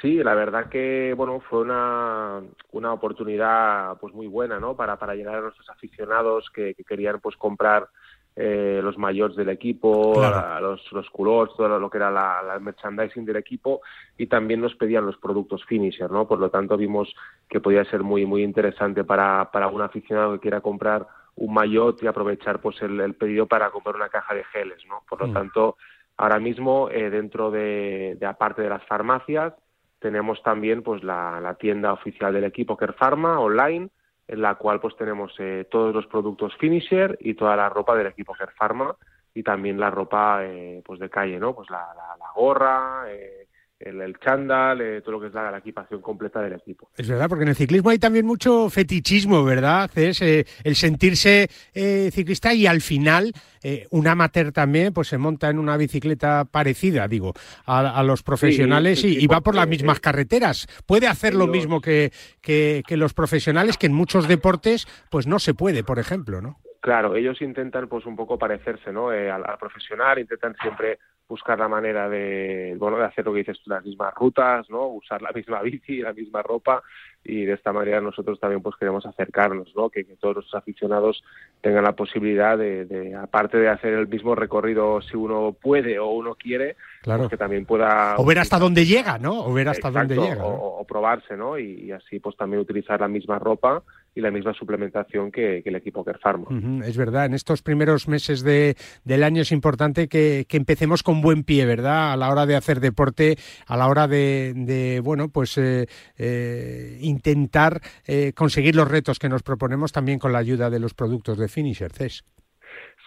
Sí, 0.00 0.16
la 0.22 0.34
verdad 0.34 0.68
que 0.68 1.14
bueno 1.16 1.40
fue 1.48 1.60
una, 1.60 2.42
una 2.72 2.92
oportunidad 2.92 3.96
pues 4.00 4.12
muy 4.12 4.26
buena, 4.26 4.58
¿no? 4.58 4.74
Para, 4.74 4.98
para 4.98 5.14
llegar 5.14 5.36
a 5.36 5.40
nuestros 5.42 5.68
aficionados 5.70 6.50
que, 6.50 6.74
que 6.74 6.82
querían 6.82 7.20
pues 7.20 7.36
comprar 7.36 7.88
eh, 8.34 8.80
los 8.82 8.98
mayores 8.98 9.36
del 9.36 9.50
equipo, 9.50 10.14
Claro. 10.14 10.36
a- 10.38 10.60
los, 10.60 10.90
los 10.90 11.08
culottes, 11.10 11.54
todo 11.56 11.78
lo 11.78 11.88
que 11.90 11.98
era 11.98 12.10
la, 12.10 12.42
la 12.42 12.58
merchandising 12.58 13.24
del 13.24 13.36
equipo 13.36 13.80
y 14.16 14.26
también 14.26 14.60
nos 14.60 14.74
pedían 14.74 15.06
los 15.06 15.18
productos 15.18 15.64
finisher, 15.66 16.10
¿no? 16.10 16.26
Por 16.26 16.40
lo 16.40 16.50
tanto 16.50 16.76
vimos 16.76 17.14
que 17.48 17.60
podía 17.60 17.84
ser 17.84 18.02
muy 18.02 18.26
muy 18.26 18.42
interesante 18.42 19.04
para, 19.04 19.50
para 19.52 19.68
un 19.68 19.82
aficionado 19.82 20.32
que 20.32 20.40
quiera 20.40 20.60
comprar 20.60 21.06
un 21.36 21.54
maillot 21.54 22.02
y 22.02 22.06
aprovechar 22.06 22.60
pues 22.60 22.80
el, 22.82 22.98
el 23.00 23.14
pedido 23.14 23.46
para 23.46 23.70
comprar 23.70 23.94
una 23.96 24.08
caja 24.08 24.34
de 24.34 24.44
geles, 24.44 24.82
¿no? 24.88 25.02
Por 25.08 25.20
lo 25.20 25.28
Mm. 25.28 25.32
tanto 25.34 25.76
ahora 26.22 26.38
mismo 26.38 26.88
eh, 26.88 27.10
dentro 27.10 27.50
de, 27.50 28.16
de 28.18 28.26
aparte 28.26 28.62
de 28.62 28.68
las 28.68 28.84
farmacias 28.84 29.54
tenemos 29.98 30.40
también 30.44 30.84
pues 30.84 31.02
la, 31.02 31.56
tienda 31.58 31.92
oficial 31.92 32.32
del 32.32 32.44
equipo 32.44 32.76
Kerpharma 32.76 33.40
online, 33.40 33.88
en 34.28 34.40
la 34.40 34.54
cual 34.54 34.80
pues 34.80 34.96
tenemos 34.96 35.34
eh, 35.40 35.66
todos 35.68 35.92
los 35.92 36.06
productos 36.06 36.56
Finisher 36.58 37.18
y 37.20 37.34
toda 37.34 37.56
la 37.56 37.68
ropa 37.68 37.96
del 37.96 38.06
equipo 38.06 38.34
Kerpharma 38.34 38.94
y 39.34 39.42
también 39.42 39.80
la 39.80 39.90
ropa 39.90 40.44
eh, 40.44 40.80
pues 40.84 41.00
de 41.00 41.10
calle, 41.10 41.40
¿no? 41.40 41.56
Pues 41.56 41.68
la, 41.70 41.88
la, 41.96 42.16
la 42.16 42.30
gorra, 42.36 43.04
eh, 43.08 43.48
el, 43.84 44.00
el 44.00 44.18
chándal, 44.18 44.80
eh, 44.80 45.00
todo 45.00 45.12
lo 45.12 45.20
que 45.20 45.26
es 45.28 45.34
la, 45.34 45.50
la, 45.50 45.58
equipación 45.58 46.00
completa 46.00 46.40
del 46.40 46.54
equipo. 46.54 46.88
Es 46.96 47.08
verdad, 47.08 47.28
porque 47.28 47.42
en 47.42 47.50
el 47.50 47.56
ciclismo 47.56 47.90
hay 47.90 47.98
también 47.98 48.26
mucho 48.26 48.70
fetichismo, 48.70 49.44
¿verdad? 49.44 49.90
Es 49.96 50.22
eh, 50.22 50.46
el 50.64 50.76
sentirse 50.76 51.48
eh, 51.74 52.10
ciclista 52.12 52.54
y 52.54 52.66
al 52.66 52.80
final 52.80 53.32
eh, 53.62 53.86
un 53.90 54.08
amateur 54.08 54.52
también 54.52 54.92
pues 54.92 55.08
se 55.08 55.18
monta 55.18 55.48
en 55.48 55.58
una 55.58 55.76
bicicleta 55.76 56.44
parecida, 56.44 57.06
digo, 57.06 57.32
a, 57.64 57.98
a 57.98 58.02
los 58.02 58.22
profesionales 58.22 59.00
sí, 59.00 59.18
y, 59.18 59.24
y, 59.24 59.26
va 59.26 59.40
por 59.40 59.54
las 59.54 59.68
mismas 59.68 60.00
carreteras. 60.00 60.66
Puede 60.86 61.06
hacer 61.06 61.34
lo 61.34 61.46
mismo 61.46 61.80
que, 61.80 62.12
que, 62.40 62.82
que 62.86 62.96
los 62.96 63.14
profesionales, 63.14 63.78
que 63.78 63.86
en 63.86 63.92
muchos 63.94 64.26
deportes 64.26 64.86
pues 65.10 65.26
no 65.26 65.38
se 65.38 65.54
puede, 65.54 65.84
por 65.84 65.98
ejemplo, 65.98 66.40
¿no? 66.40 66.58
Claro, 66.80 67.14
ellos 67.14 67.40
intentan 67.40 67.86
pues 67.88 68.06
un 68.06 68.16
poco 68.16 68.36
parecerse, 68.36 68.92
¿no? 68.92 69.12
Eh, 69.12 69.30
al, 69.30 69.44
al, 69.48 69.56
profesional, 69.56 70.18
intentan 70.18 70.56
siempre 70.60 70.98
buscar 71.28 71.58
la 71.58 71.68
manera 71.68 72.08
de, 72.08 72.76
bueno, 72.78 72.98
de 72.98 73.04
hacer 73.04 73.24
lo 73.24 73.32
que 73.32 73.38
dices 73.38 73.58
tú, 73.62 73.70
las 73.70 73.84
mismas 73.84 74.14
rutas, 74.14 74.68
¿no? 74.68 74.86
Usar 74.88 75.22
la 75.22 75.32
misma 75.34 75.62
bici, 75.62 76.00
la 76.00 76.12
misma 76.12 76.42
ropa 76.42 76.82
y 77.24 77.44
de 77.44 77.52
esta 77.52 77.72
manera 77.72 78.00
nosotros 78.00 78.40
también 78.40 78.62
pues 78.62 78.74
queremos 78.76 79.06
acercarnos, 79.06 79.72
¿no? 79.76 79.90
Que, 79.90 80.04
que 80.04 80.16
todos 80.16 80.36
los 80.36 80.54
aficionados 80.54 81.22
tengan 81.60 81.84
la 81.84 81.92
posibilidad 81.92 82.58
de, 82.58 82.84
de, 82.84 83.14
aparte 83.14 83.58
de 83.58 83.68
hacer 83.68 83.92
el 83.92 84.08
mismo 84.08 84.34
recorrido 84.34 85.00
si 85.02 85.16
uno 85.16 85.54
puede 85.60 85.98
o 86.00 86.08
uno 86.08 86.34
quiere, 86.34 86.76
claro. 87.00 87.20
pues 87.20 87.30
que 87.30 87.36
también 87.36 87.64
pueda... 87.64 88.16
O 88.18 88.24
ver 88.24 88.40
hasta 88.40 88.58
dónde 88.58 88.84
llega, 88.84 89.18
¿no? 89.18 89.44
O 89.44 89.52
ver 89.52 89.68
hasta 89.68 89.88
Exacto, 89.88 90.14
dónde 90.14 90.28
llega. 90.28 90.42
¿no? 90.42 90.48
O, 90.48 90.80
o, 90.80 90.84
probarse, 90.84 91.36
¿no? 91.36 91.58
Y, 91.58 91.84
y, 91.84 91.92
así 91.92 92.18
pues 92.18 92.36
también 92.36 92.60
utilizar 92.60 93.00
la 93.00 93.08
misma 93.08 93.38
ropa 93.38 93.82
y 94.14 94.20
la 94.20 94.30
misma 94.30 94.52
suplementación 94.52 95.30
que, 95.30 95.62
que 95.62 95.70
el 95.70 95.76
equipo 95.76 96.04
Kerfarma. 96.04 96.46
Uh 96.50 96.54
-huh, 96.54 96.84
es 96.84 96.96
verdad, 96.96 97.26
en 97.26 97.34
estos 97.34 97.62
primeros 97.62 98.08
meses 98.08 98.42
de, 98.42 98.76
del 99.04 99.24
año 99.24 99.42
es 99.42 99.52
importante 99.52 100.08
que, 100.08 100.44
que, 100.48 100.56
empecemos 100.56 101.02
con 101.02 101.22
buen 101.22 101.44
pie, 101.44 101.64
¿verdad? 101.66 102.12
A 102.12 102.16
la 102.16 102.30
hora 102.30 102.46
de 102.46 102.56
hacer 102.56 102.80
deporte, 102.80 103.36
a 103.66 103.76
la 103.76 103.88
hora 103.88 104.06
de, 104.08 104.52
de 104.54 105.00
bueno, 105.00 105.28
pues 105.28 105.56
eh, 105.58 105.86
eh, 106.18 106.98
intentar 107.00 107.80
eh, 108.06 108.32
conseguir 108.34 108.76
los 108.76 108.90
retos 108.90 109.18
que 109.18 109.28
nos 109.28 109.42
proponemos 109.42 109.92
también 109.92 110.18
con 110.18 110.32
la 110.32 110.38
ayuda 110.38 110.70
de 110.70 110.80
los 110.80 110.94
productos 110.94 111.38
de 111.38 111.48
Finisher, 111.48 111.92
CES. 111.92 112.24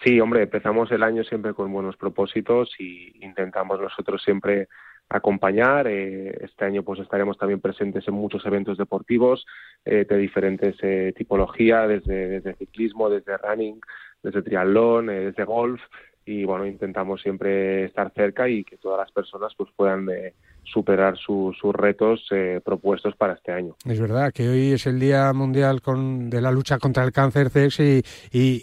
Sí, 0.04 0.20
hombre, 0.20 0.42
empezamos 0.42 0.90
el 0.92 1.02
año 1.02 1.24
siempre 1.24 1.54
con 1.54 1.72
buenos 1.72 1.96
propósitos 1.96 2.74
y 2.78 3.24
intentamos 3.24 3.80
nosotros 3.80 4.22
siempre 4.22 4.68
acompañar. 5.08 5.86
Eh, 5.86 6.36
este 6.44 6.64
año 6.64 6.82
pues 6.82 7.00
estaremos 7.00 7.38
también 7.38 7.60
presentes 7.60 8.06
en 8.08 8.14
muchos 8.14 8.44
eventos 8.46 8.78
deportivos 8.78 9.46
eh, 9.84 10.04
de 10.08 10.16
diferentes 10.16 10.76
eh, 10.82 11.12
tipologías, 11.16 11.88
desde, 11.88 12.28
desde, 12.28 12.54
ciclismo, 12.54 13.08
desde 13.08 13.36
running, 13.36 13.80
desde 14.22 14.42
triatlón, 14.42 15.10
eh, 15.10 15.26
desde 15.26 15.44
golf 15.44 15.80
y 16.28 16.44
bueno, 16.44 16.66
intentamos 16.66 17.22
siempre 17.22 17.84
estar 17.84 18.12
cerca 18.12 18.48
y 18.48 18.64
que 18.64 18.78
todas 18.78 18.98
las 18.98 19.12
personas 19.12 19.52
pues 19.56 19.70
puedan 19.76 20.08
eh, 20.10 20.34
superar 20.64 21.16
su, 21.16 21.54
sus 21.60 21.72
retos 21.72 22.28
propuestos 22.64 23.14
para 23.14 23.34
este 23.34 23.52
año. 23.52 23.76
Es 23.84 24.00
verdad 24.00 24.32
que 24.32 24.48
hoy 24.48 24.72
es 24.72 24.88
el 24.88 24.98
Día 24.98 25.32
Mundial 25.32 25.80
con, 25.82 26.28
de 26.28 26.40
la 26.40 26.50
lucha 26.50 26.80
contra 26.80 27.04
el 27.04 27.12
cáncer 27.12 27.52
y, 27.78 28.02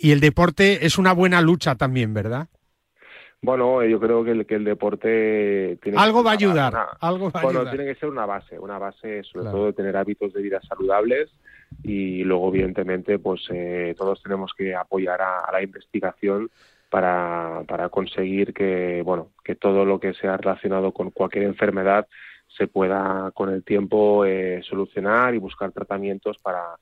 y 0.01 0.11
el 0.11 0.19
deporte 0.19 0.85
es 0.85 0.97
una 0.97 1.13
buena 1.13 1.39
lucha 1.39 1.75
también, 1.75 2.13
¿verdad? 2.13 2.49
Bueno, 3.43 3.83
yo 3.83 3.99
creo 3.99 4.23
que 4.23 4.31
el, 4.31 4.45
que 4.45 4.55
el 4.55 4.63
deporte 4.63 5.77
tiene 5.83 5.97
algo 5.97 6.23
va 6.23 6.31
a 6.31 6.33
ayudar, 6.35 6.71
una, 6.73 6.83
algo 7.01 7.29
va 7.29 7.41
bueno, 7.41 7.59
a 7.59 7.61
ayudar. 7.63 7.75
tiene 7.75 7.93
que 7.93 7.99
ser 7.99 8.07
una 8.09 8.25
base, 8.25 8.57
una 8.57 8.79
base 8.79 9.21
sobre 9.23 9.43
claro. 9.43 9.57
todo 9.57 9.65
de 9.67 9.73
tener 9.73 9.97
hábitos 9.97 10.31
de 10.31 10.41
vida 10.41 10.61
saludables 10.61 11.29
y 11.83 12.23
luego 12.23 12.47
evidentemente 12.47 13.19
pues 13.19 13.41
eh, 13.51 13.95
todos 13.97 14.23
tenemos 14.23 14.53
que 14.57 14.73
apoyar 14.73 15.21
a, 15.21 15.41
a 15.41 15.51
la 15.51 15.61
investigación 15.61 16.49
para, 16.89 17.63
para 17.67 17.89
conseguir 17.89 18.53
que 18.53 19.01
bueno 19.03 19.31
que 19.43 19.55
todo 19.55 19.83
lo 19.83 19.99
que 19.99 20.13
sea 20.13 20.37
relacionado 20.37 20.93
con 20.93 21.11
cualquier 21.11 21.43
enfermedad 21.43 22.07
se 22.57 22.67
pueda 22.67 23.31
con 23.33 23.49
el 23.49 23.63
tiempo 23.65 24.23
eh, 24.23 24.61
solucionar 24.63 25.35
y 25.35 25.39
buscar 25.39 25.71
tratamientos 25.73 26.37
para 26.37 26.77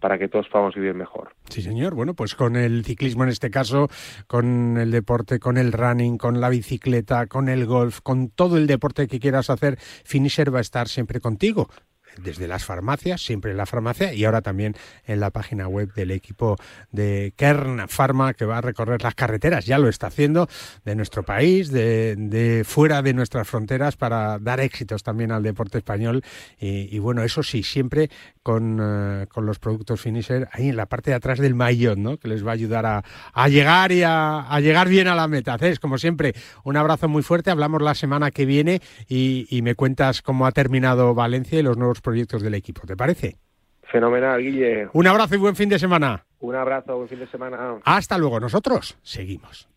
para 0.00 0.18
que 0.18 0.28
todos 0.28 0.48
podamos 0.48 0.74
vivir 0.74 0.94
mejor. 0.94 1.34
Sí, 1.48 1.62
señor. 1.62 1.94
Bueno, 1.94 2.14
pues 2.14 2.34
con 2.34 2.56
el 2.56 2.84
ciclismo 2.84 3.24
en 3.24 3.30
este 3.30 3.50
caso, 3.50 3.88
con 4.26 4.76
el 4.76 4.90
deporte, 4.90 5.38
con 5.38 5.56
el 5.56 5.72
running, 5.72 6.18
con 6.18 6.40
la 6.40 6.48
bicicleta, 6.48 7.26
con 7.26 7.48
el 7.48 7.66
golf, 7.66 8.00
con 8.00 8.28
todo 8.30 8.56
el 8.56 8.66
deporte 8.66 9.06
que 9.08 9.20
quieras 9.20 9.50
hacer, 9.50 9.78
Finisher 9.78 10.54
va 10.54 10.58
a 10.58 10.62
estar 10.62 10.88
siempre 10.88 11.20
contigo 11.20 11.68
desde 12.22 12.48
las 12.48 12.64
farmacias, 12.64 13.20
siempre 13.20 13.50
en 13.50 13.56
la 13.56 13.66
farmacia 13.66 14.12
y 14.12 14.24
ahora 14.24 14.42
también 14.42 14.74
en 15.06 15.20
la 15.20 15.30
página 15.30 15.68
web 15.68 15.92
del 15.94 16.10
equipo 16.10 16.56
de 16.90 17.32
Kern 17.36 17.88
Pharma 17.88 18.34
que 18.34 18.44
va 18.44 18.58
a 18.58 18.60
recorrer 18.60 19.02
las 19.02 19.14
carreteras, 19.14 19.66
ya 19.66 19.78
lo 19.78 19.88
está 19.88 20.08
haciendo, 20.08 20.48
de 20.84 20.94
nuestro 20.94 21.22
país, 21.22 21.70
de, 21.70 22.62
fuera 22.66 23.02
de 23.02 23.14
nuestras 23.14 23.48
fronteras 23.48 23.96
para 23.96 24.38
dar 24.38 24.60
éxitos 24.60 25.02
también 25.02 25.32
al 25.32 25.42
deporte 25.42 25.78
español 25.78 26.22
y 26.58 26.98
bueno, 26.98 27.22
eso 27.22 27.42
sí, 27.42 27.62
siempre 27.62 28.10
con, 28.46 28.78
uh, 28.78 29.26
con, 29.26 29.44
los 29.44 29.58
productos 29.58 30.00
finisher 30.00 30.48
ahí 30.52 30.68
en 30.68 30.76
la 30.76 30.86
parte 30.86 31.10
de 31.10 31.16
atrás 31.16 31.40
del 31.40 31.56
maillot, 31.56 31.98
¿no? 31.98 32.16
que 32.16 32.28
les 32.28 32.46
va 32.46 32.50
a 32.50 32.54
ayudar 32.54 32.86
a, 32.86 33.02
a 33.32 33.48
llegar 33.48 33.90
y 33.90 34.04
a, 34.04 34.42
a, 34.48 34.60
llegar 34.60 34.88
bien 34.88 35.08
a 35.08 35.16
la 35.16 35.26
meta. 35.26 35.56
Es 35.60 35.80
como 35.80 35.98
siempre, 35.98 36.32
un 36.62 36.76
abrazo 36.76 37.08
muy 37.08 37.24
fuerte, 37.24 37.50
hablamos 37.50 37.82
la 37.82 37.96
semana 37.96 38.30
que 38.30 38.46
viene 38.46 38.82
y, 39.08 39.48
y 39.50 39.62
me 39.62 39.74
cuentas 39.74 40.22
cómo 40.22 40.46
ha 40.46 40.52
terminado 40.52 41.12
Valencia 41.12 41.58
y 41.58 41.64
los 41.64 41.76
nuevos 41.76 42.00
proyectos 42.00 42.40
del 42.40 42.54
equipo. 42.54 42.82
¿Te 42.86 42.96
parece? 42.96 43.38
Fenomenal, 43.82 44.40
Guille. 44.40 44.90
Un 44.92 45.08
abrazo 45.08 45.34
y 45.34 45.38
buen 45.38 45.56
fin 45.56 45.68
de 45.68 45.80
semana. 45.80 46.24
Un 46.38 46.54
abrazo, 46.54 46.94
buen 46.94 47.08
fin 47.08 47.18
de 47.18 47.26
semana. 47.26 47.80
Hasta 47.82 48.16
luego. 48.16 48.38
Nosotros 48.38 48.96
seguimos. 49.02 49.68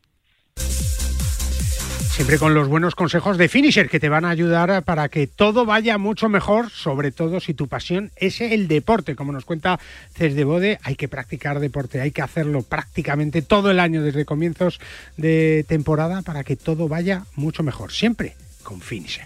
Siempre 2.20 2.38
con 2.38 2.54
los 2.54 2.68
buenos 2.68 2.96
consejos 2.96 3.38
de 3.38 3.48
Finisher 3.48 3.88
que 3.88 4.02
te 4.02 4.10
van 4.10 4.26
a 4.26 4.30
ayudar 4.30 4.84
para 4.84 5.08
que 5.08 5.26
todo 5.26 5.66
vaya 5.66 5.98
mucho 5.98 6.28
mejor, 6.28 6.70
sobre 6.70 7.14
todo 7.14 7.40
si 7.40 7.54
tu 7.54 7.70
pasión 7.70 8.12
es 8.18 8.42
el 8.42 8.68
deporte. 8.68 9.16
Como 9.16 9.32
nos 9.32 9.46
cuenta 9.46 9.80
Cés 10.16 10.36
de 10.36 10.44
Bode, 10.44 10.80
hay 10.84 10.96
que 10.96 11.08
practicar 11.08 11.62
deporte, 11.62 12.02
hay 12.02 12.12
que 12.12 12.22
hacerlo 12.22 12.62
prácticamente 12.62 13.42
todo 13.42 13.72
el 13.72 13.80
año 13.80 14.04
desde 14.04 14.26
comienzos 14.26 14.82
de 15.16 15.64
temporada 15.70 16.22
para 16.22 16.44
que 16.44 16.58
todo 16.58 16.90
vaya 16.90 17.24
mucho 17.38 17.64
mejor. 17.64 17.94
Siempre 17.94 18.36
con 18.64 18.82
Finisher. 18.82 19.26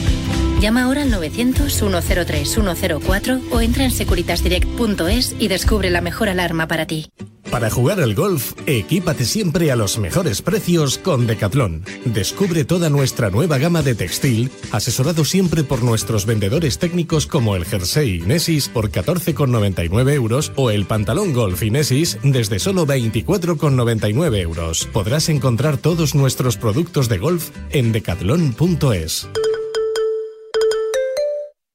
Llama 0.61 0.83
ahora 0.83 1.01
al 1.01 1.11
900-103-104 1.11 3.41
o 3.49 3.61
entra 3.61 3.83
en 3.83 3.89
securitasdirect.es 3.89 5.35
y 5.39 5.47
descubre 5.47 5.89
la 5.89 6.01
mejor 6.01 6.29
alarma 6.29 6.67
para 6.67 6.85
ti. 6.85 7.09
Para 7.49 7.71
jugar 7.71 7.99
al 7.99 8.13
golf, 8.13 8.53
equípate 8.67 9.25
siempre 9.25 9.71
a 9.71 9.75
los 9.75 9.97
mejores 9.97 10.43
precios 10.43 10.99
con 10.99 11.25
Decathlon. 11.25 11.83
Descubre 12.05 12.63
toda 12.63 12.91
nuestra 12.91 13.31
nueva 13.31 13.57
gama 13.57 13.81
de 13.81 13.95
textil, 13.95 14.51
asesorado 14.71 15.25
siempre 15.25 15.63
por 15.63 15.81
nuestros 15.81 16.27
vendedores 16.27 16.77
técnicos 16.77 17.25
como 17.25 17.55
el 17.55 17.65
jersey 17.65 18.17
Inesis 18.17 18.69
por 18.69 18.91
14,99 18.91 20.13
euros 20.13 20.51
o 20.55 20.69
el 20.69 20.85
pantalón 20.85 21.33
golf 21.33 21.63
Inesis 21.63 22.19
desde 22.21 22.59
solo 22.59 22.85
24,99 22.85 24.37
euros. 24.37 24.87
Podrás 24.93 25.27
encontrar 25.29 25.77
todos 25.77 26.13
nuestros 26.13 26.57
productos 26.57 27.09
de 27.09 27.17
golf 27.17 27.49
en 27.71 27.91
decathlon.es. 27.91 29.27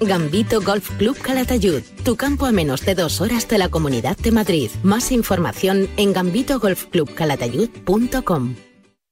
Gambito 0.00 0.60
Golf 0.60 0.90
Club 0.96 1.18
Calatayud, 1.18 1.82
tu 2.04 2.16
campo 2.16 2.46
a 2.46 2.52
menos 2.52 2.84
de 2.84 2.94
dos 2.94 3.20
horas 3.20 3.48
de 3.48 3.58
la 3.58 3.68
Comunidad 3.68 4.16
de 4.16 4.30
Madrid. 4.32 4.70
Más 4.82 5.12
información 5.12 5.88
en 5.96 6.12
gambitogolfclubcalatayud.com. 6.12 8.54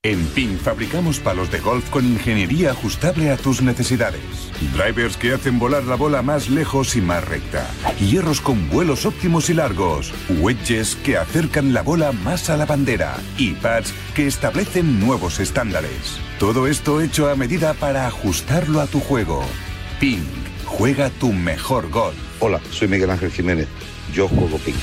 En 0.07 0.25
PIN 0.27 0.57
fabricamos 0.61 1.18
palos 1.18 1.51
de 1.51 1.59
golf 1.59 1.90
con 1.90 2.07
ingeniería 2.07 2.70
ajustable 2.70 3.33
a 3.33 3.37
tus 3.37 3.61
necesidades. 3.61 4.22
Drivers 4.72 5.16
que 5.16 5.33
hacen 5.33 5.59
volar 5.59 5.83
la 5.83 5.96
bola 5.96 6.22
más 6.22 6.49
lejos 6.49 6.94
y 6.94 7.01
más 7.01 7.25
recta. 7.25 7.68
Hierros 7.99 8.40
con 8.40 8.70
vuelos 8.70 9.05
óptimos 9.05 9.51
y 9.51 9.55
largos. 9.55 10.12
Wedges 10.40 10.94
que 10.94 11.16
acercan 11.16 11.72
la 11.72 11.83
bola 11.83 12.12
más 12.12 12.51
a 12.51 12.57
la 12.57 12.66
bandera. 12.66 13.16
Y 13.37 13.55
pads 13.55 13.92
que 14.14 14.29
establecen 14.29 15.01
nuevos 15.01 15.40
estándares. 15.40 16.20
Todo 16.38 16.68
esto 16.68 17.01
hecho 17.01 17.29
a 17.29 17.35
medida 17.35 17.75
para 17.75 18.07
ajustarlo 18.07 18.81
a 18.81 18.87
tu 18.87 19.01
juego. 19.01 19.42
PIN. 19.99 20.25
Juega 20.66 21.11
tu 21.11 21.33
mejor 21.33 21.90
golf. 21.90 22.16
Hola, 22.40 22.61
soy 22.70 22.88
Miguel 22.88 23.11
Ángel 23.11 23.31
Jiménez. 23.31 23.68
Yo 24.12 24.29
juego 24.29 24.59
PIN. 24.59 24.74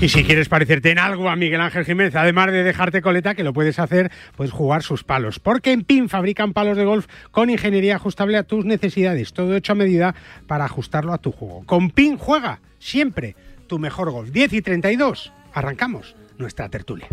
Y 0.00 0.08
si 0.08 0.24
quieres 0.24 0.48
parecerte 0.48 0.90
en 0.90 0.98
algo 0.98 1.30
a 1.30 1.36
Miguel 1.36 1.60
Ángel 1.60 1.84
Jiménez, 1.84 2.16
además 2.16 2.48
de 2.50 2.64
dejarte 2.64 3.00
coleta, 3.00 3.36
que 3.36 3.44
lo 3.44 3.52
puedes 3.52 3.78
hacer, 3.78 4.10
puedes 4.36 4.52
jugar 4.52 4.82
sus 4.82 5.04
palos. 5.04 5.38
Porque 5.38 5.70
en 5.70 5.84
PIN 5.84 6.08
fabrican 6.08 6.52
palos 6.52 6.76
de 6.76 6.84
golf 6.84 7.06
con 7.30 7.50
ingeniería 7.50 7.94
ajustable 7.96 8.36
a 8.36 8.42
tus 8.42 8.64
necesidades. 8.64 9.32
Todo 9.32 9.54
hecho 9.54 9.72
a 9.72 9.76
medida 9.76 10.16
para 10.48 10.64
ajustarlo 10.64 11.12
a 11.12 11.18
tu 11.18 11.30
juego. 11.30 11.62
Con 11.64 11.90
PIN 11.90 12.18
juega 12.18 12.60
siempre 12.80 13.36
tu 13.68 13.78
mejor 13.78 14.10
golf. 14.10 14.30
10 14.30 14.52
y 14.54 14.62
32. 14.62 15.32
Arrancamos 15.54 16.16
nuestra 16.36 16.68
tertulia. 16.68 17.08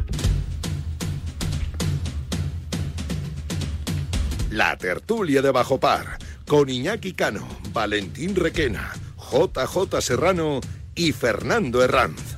La 4.52 4.76
tertulia 4.78 5.44
de 5.44 5.52
Bajo 5.52 5.80
Par, 5.80 6.18
con 6.48 6.70
Iñaki 6.70 7.14
Cano, 7.14 7.48
Valentín 7.72 8.36
Requena, 8.36 8.94
JJ 9.16 10.02
Serrano 10.02 10.60
y 10.96 11.12
Fernando 11.12 11.84
Herranz. 11.84 12.38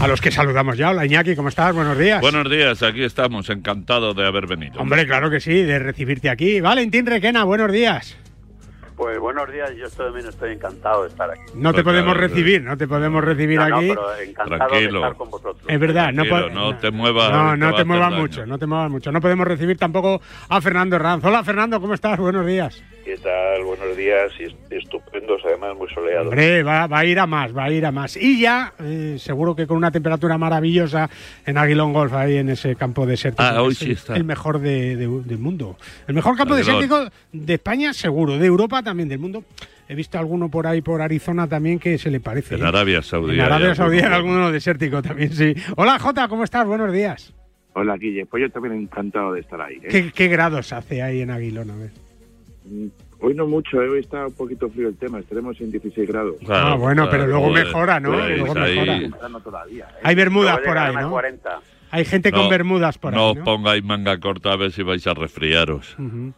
A 0.00 0.06
los 0.06 0.20
que 0.20 0.30
saludamos 0.30 0.78
ya. 0.78 0.90
Hola 0.90 1.06
Iñaki, 1.06 1.34
¿cómo 1.34 1.48
estás? 1.48 1.74
Buenos 1.74 1.98
días. 1.98 2.20
Buenos 2.20 2.48
días, 2.48 2.84
aquí 2.84 3.02
estamos, 3.02 3.50
encantado 3.50 4.14
de 4.14 4.24
haber 4.24 4.46
venido. 4.46 4.80
Hombre, 4.80 5.06
claro 5.06 5.28
que 5.28 5.40
sí, 5.40 5.62
de 5.62 5.80
recibirte 5.80 6.30
aquí. 6.30 6.60
Valentín 6.60 7.04
Requena, 7.04 7.42
buenos 7.42 7.72
días. 7.72 8.16
Pues 8.96 9.18
buenos 9.18 9.52
días, 9.52 9.70
yo 9.76 9.90
también 9.90 10.26
estoy 10.26 10.52
encantado 10.54 11.02
de 11.02 11.08
estar 11.08 11.30
aquí. 11.30 11.42
No 11.54 11.74
te 11.74 11.84
podemos 11.84 12.14
claro, 12.14 12.28
recibir, 12.28 12.62
no 12.62 12.78
te 12.78 12.88
podemos 12.88 13.22
recibir 13.22 13.58
No, 13.60 13.68
no, 13.68 13.76
aquí. 13.76 13.88
pero 13.90 14.16
encantado 14.16 14.58
de 14.60 14.68
Tranquilo. 14.68 14.98
estar 15.00 15.16
con 15.16 15.30
vosotros. 15.30 15.62
Es 15.68 15.78
verdad, 15.78 16.12
no, 16.14 16.24
Tranquilo, 16.24 16.50
no 16.50 16.76
te 16.78 16.90
muevas, 16.90 17.30
No, 17.30 17.50
te 17.52 17.56
no 17.58 17.66
te 17.68 17.74
hacer 17.74 17.86
muevas 17.86 18.10
daño. 18.10 18.22
mucho, 18.22 18.46
no 18.46 18.58
te 18.58 18.66
muevas 18.66 18.90
mucho. 18.90 19.12
No 19.12 19.20
podemos 19.20 19.46
recibir 19.46 19.76
tampoco 19.76 20.22
a 20.48 20.60
Fernando 20.62 20.96
Herranz. 20.96 21.22
Hola 21.24 21.44
Fernando, 21.44 21.78
¿cómo 21.78 21.92
estás? 21.92 22.18
Buenos 22.18 22.46
días. 22.46 22.82
¿Qué 23.06 23.16
tal? 23.18 23.62
Buenos 23.62 23.96
días 23.96 24.32
y 24.40 24.44
est- 24.46 24.72
estupendos, 24.72 25.40
además 25.44 25.76
muy 25.76 25.88
soleados. 25.90 26.26
Hombre, 26.26 26.64
va, 26.64 26.88
va 26.88 26.98
a 26.98 27.04
ir 27.04 27.20
a 27.20 27.26
más, 27.26 27.56
va 27.56 27.64
a 27.66 27.70
ir 27.70 27.86
a 27.86 27.92
más. 27.92 28.16
Y 28.16 28.40
ya, 28.40 28.72
eh, 28.80 29.14
seguro 29.20 29.54
que 29.54 29.64
con 29.68 29.76
una 29.76 29.92
temperatura 29.92 30.36
maravillosa 30.36 31.08
en 31.46 31.56
Aguilón 31.56 31.92
Golf, 31.92 32.12
ahí 32.14 32.36
en 32.36 32.48
ese 32.48 32.74
campo 32.74 33.06
desértico. 33.06 33.44
Ah, 33.44 33.62
hoy 33.62 33.72
Es 33.72 33.78
sí 33.78 33.84
el, 33.86 33.90
está. 33.92 34.16
el 34.16 34.24
mejor 34.24 34.58
de- 34.58 34.96
de- 34.96 35.22
del 35.24 35.38
mundo. 35.38 35.76
El 36.08 36.16
mejor 36.16 36.36
campo 36.36 36.54
Aguilón. 36.54 36.80
desértico 36.80 37.16
de 37.32 37.54
España, 37.54 37.92
seguro. 37.92 38.38
De 38.38 38.46
Europa 38.46 38.82
también, 38.82 39.08
del 39.08 39.20
mundo. 39.20 39.44
He 39.88 39.94
visto 39.94 40.18
alguno 40.18 40.50
por 40.50 40.66
ahí, 40.66 40.80
por 40.82 41.00
Arizona 41.00 41.46
también, 41.46 41.78
que 41.78 41.98
se 41.98 42.10
le 42.10 42.18
parece. 42.18 42.56
En 42.56 42.62
¿eh? 42.62 42.66
Arabia 42.66 43.02
Saudí. 43.02 43.34
En 43.34 43.40
Arabia 43.40 43.72
Saudí, 43.76 43.98
en 44.00 44.06
alguno. 44.06 44.32
alguno 44.34 44.50
desértico 44.52 45.00
también, 45.00 45.32
sí. 45.32 45.54
Hola 45.76 46.00
Jota, 46.00 46.26
¿cómo 46.26 46.42
estás? 46.42 46.66
Buenos 46.66 46.92
días. 46.92 47.32
Hola, 47.74 47.96
Guille. 47.96 48.26
Pues 48.26 48.40
yo 48.42 48.50
también 48.50 48.74
encantado 48.74 49.32
de 49.34 49.40
estar 49.42 49.60
ahí. 49.60 49.76
¿eh? 49.76 49.88
¿Qué, 49.88 50.10
qué 50.12 50.26
grados 50.26 50.72
hace 50.72 51.02
ahí 51.02 51.20
en 51.20 51.30
Aguilón? 51.30 51.70
A 51.70 51.76
ver. 51.76 51.90
Mm, 52.68 52.86
Hoy 53.18 53.34
no 53.34 53.46
mucho, 53.46 53.80
¿eh? 53.82 53.88
hoy 53.88 54.00
está 54.00 54.26
un 54.26 54.34
poquito 54.34 54.68
frío 54.68 54.88
el 54.88 54.96
tema, 54.96 55.18
estaremos 55.20 55.58
en 55.62 55.70
16 55.70 56.06
grados. 56.06 56.34
Ah, 56.50 56.76
bueno, 56.78 57.08
pero 57.10 57.26
luego 57.26 57.48
mejora, 57.50 57.98
¿no? 57.98 58.12
Pues 58.12 58.38
Luego 58.38 58.58
ahí- 58.58 58.74
mejora. 58.78 58.98
Temprano 59.00 59.40
todavía, 59.40 59.84
¿eh? 59.86 60.00
Hay 60.02 60.14
bermudas 60.14 60.58
por 60.58 60.76
ahí, 60.76 60.94
¿no? 60.94 61.10
40. 61.10 61.60
Hay 61.92 62.04
gente 62.04 62.30
con 62.30 62.48
bermudas 62.50 62.98
por 62.98 63.14
no 63.14 63.20
ahí, 63.24 63.30
os 63.30 63.36
¿no? 63.38 63.44
pongáis 63.44 63.82
manga 63.82 64.20
corta 64.20 64.52
a 64.52 64.56
ver 64.56 64.70
si 64.70 64.82
vais 64.82 65.06
a 65.06 65.14
resfriaros. 65.14 65.96
Ujú. 65.98 66.34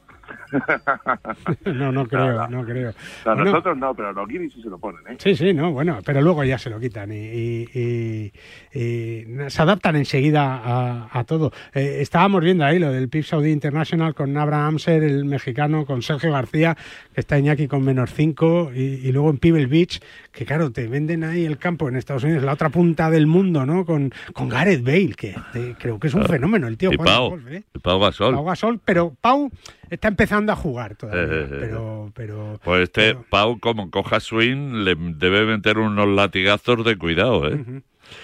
no, 1.66 1.92
no 1.92 2.06
creo, 2.06 2.48
no 2.48 2.64
creo. 2.64 2.92
No, 3.24 3.34
Bueno, 3.34 3.44
nosotros 3.44 3.76
no, 3.78 3.94
pero 3.94 4.12
los 4.12 4.28
guiris 4.28 4.52
sí 4.52 4.62
se 4.62 4.68
lo 4.70 4.78
ponen, 4.78 5.00
¿eh? 5.08 5.16
Sí, 5.18 5.34
sí, 5.36 5.52
no, 5.52 5.72
bueno, 5.72 5.98
pero 6.04 6.20
luego 6.20 6.44
ya 6.44 6.58
se 6.58 6.70
lo 6.70 6.78
quitan 6.80 7.12
y, 7.12 7.16
y- 7.16 7.68
y- 7.74 8.32
y 8.78 9.26
se 9.48 9.62
adaptan 9.62 9.96
enseguida 9.96 10.60
a, 10.64 11.08
a 11.18 11.24
todo. 11.24 11.52
Eh, 11.74 11.98
estábamos 12.00 12.42
viendo 12.42 12.64
ahí 12.64 12.78
lo 12.78 12.92
del 12.92 13.08
PIB 13.08 13.24
Saudi 13.24 13.50
International 13.50 14.14
con 14.14 14.36
Abraham 14.36 14.68
Amser, 14.68 15.02
el 15.02 15.24
mexicano, 15.24 15.86
con 15.86 16.02
Sergio 16.02 16.32
García, 16.32 16.76
que 17.14 17.20
está 17.20 17.38
Iñaki 17.38 17.68
con 17.68 17.82
menos 17.84 18.12
5, 18.12 18.72
y, 18.74 19.10
luego 19.12 19.30
en 19.30 19.38
Pebble 19.38 19.66
Beach, 19.66 20.00
que 20.32 20.44
claro, 20.44 20.70
te 20.70 20.86
venden 20.88 21.24
ahí 21.24 21.44
el 21.44 21.58
campo 21.58 21.88
en 21.88 21.96
Estados 21.96 22.24
Unidos, 22.24 22.42
la 22.44 22.52
otra 22.52 22.68
punta 22.68 23.10
del 23.10 23.26
mundo, 23.26 23.64
¿no? 23.66 23.84
Con, 23.84 24.12
con 24.32 24.48
Gareth 24.48 24.82
Bale, 24.84 25.14
que 25.16 25.34
eh, 25.54 25.74
creo 25.78 25.98
que 25.98 26.08
es 26.08 26.14
un 26.14 26.24
fenómeno 26.24 26.66
el 26.68 26.76
tío. 26.76 26.92
Y 26.92 26.96
Pau, 26.98 27.30
golf, 27.30 27.46
¿eh? 27.50 27.62
Pau 27.82 27.98
Gasol. 28.00 28.34
Pau 28.34 28.44
Gasol, 28.44 28.80
pero 28.84 29.14
Pau 29.20 29.50
está 29.90 30.08
empezando 30.08 30.52
a 30.52 30.56
jugar 30.56 30.96
todavía, 30.96 31.22
Eh, 31.22 31.40
eh, 31.40 31.48
eh. 31.50 31.56
pero, 31.60 32.12
pero 32.14 32.60
Pues 32.62 32.82
este 32.82 33.16
Pau, 33.30 33.58
como 33.60 33.90
coja 33.90 34.20
swing, 34.20 34.84
le 34.84 34.94
debe 34.96 35.44
meter 35.44 35.78
unos 35.78 36.08
latigazos 36.08 36.84
de 36.84 36.96
cuidado, 36.96 37.48
¿eh? 37.48 37.58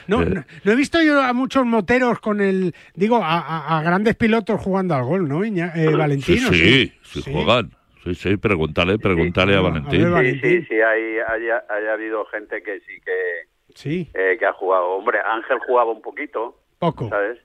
No, 0.07 0.23
Eh, 0.23 0.27
no, 0.31 0.45
no 0.65 0.73
he 0.73 0.77
visto 0.77 1.03
yo 1.03 1.23
a 1.23 1.33
muchos 1.35 1.67
moteros 1.67 2.19
con 2.21 2.41
el, 2.41 2.75
digo, 2.95 3.17
a, 3.23 3.39
a- 3.39 3.79
a 3.79 3.83
grandes 3.83 4.15
pilotos 4.17 4.61
jugando 4.61 4.95
al 4.95 5.05
gol, 5.05 5.29
¿no, 5.29 5.45
Iña- 5.45 5.73
eh, 5.75 5.89
Sí, 5.91 5.95
Valentino? 5.95 6.49
sí, 6.51 6.93
sí, 7.03 7.23
juegan. 7.33 7.71
Sí, 8.03 8.15
sí, 8.15 8.37
pregúntale, 8.37 8.99
pregúntale 8.99 9.57
a 9.57 9.61
Valentín. 9.63 10.03
Sí, 10.15 10.41
sí, 10.43 10.67
sí, 10.69 10.75
hay, 10.75 11.19
haya, 11.27 11.65
haya 11.71 11.93
habido 11.95 12.25
gente 12.27 12.63
que 12.63 12.81
sí 12.81 13.01
que, 13.05 13.49
Sí, 13.75 14.09
eh, 14.15 14.37
que 14.39 14.45
ha 14.47 14.53
jugado. 14.53 14.91
Hombre, 14.91 15.19
Ángel 15.25 15.59
jugaba 15.67 15.91
un 15.91 16.03
poquito, 16.03 16.61
poco. 16.79 17.09
¿sabes? 17.09 17.39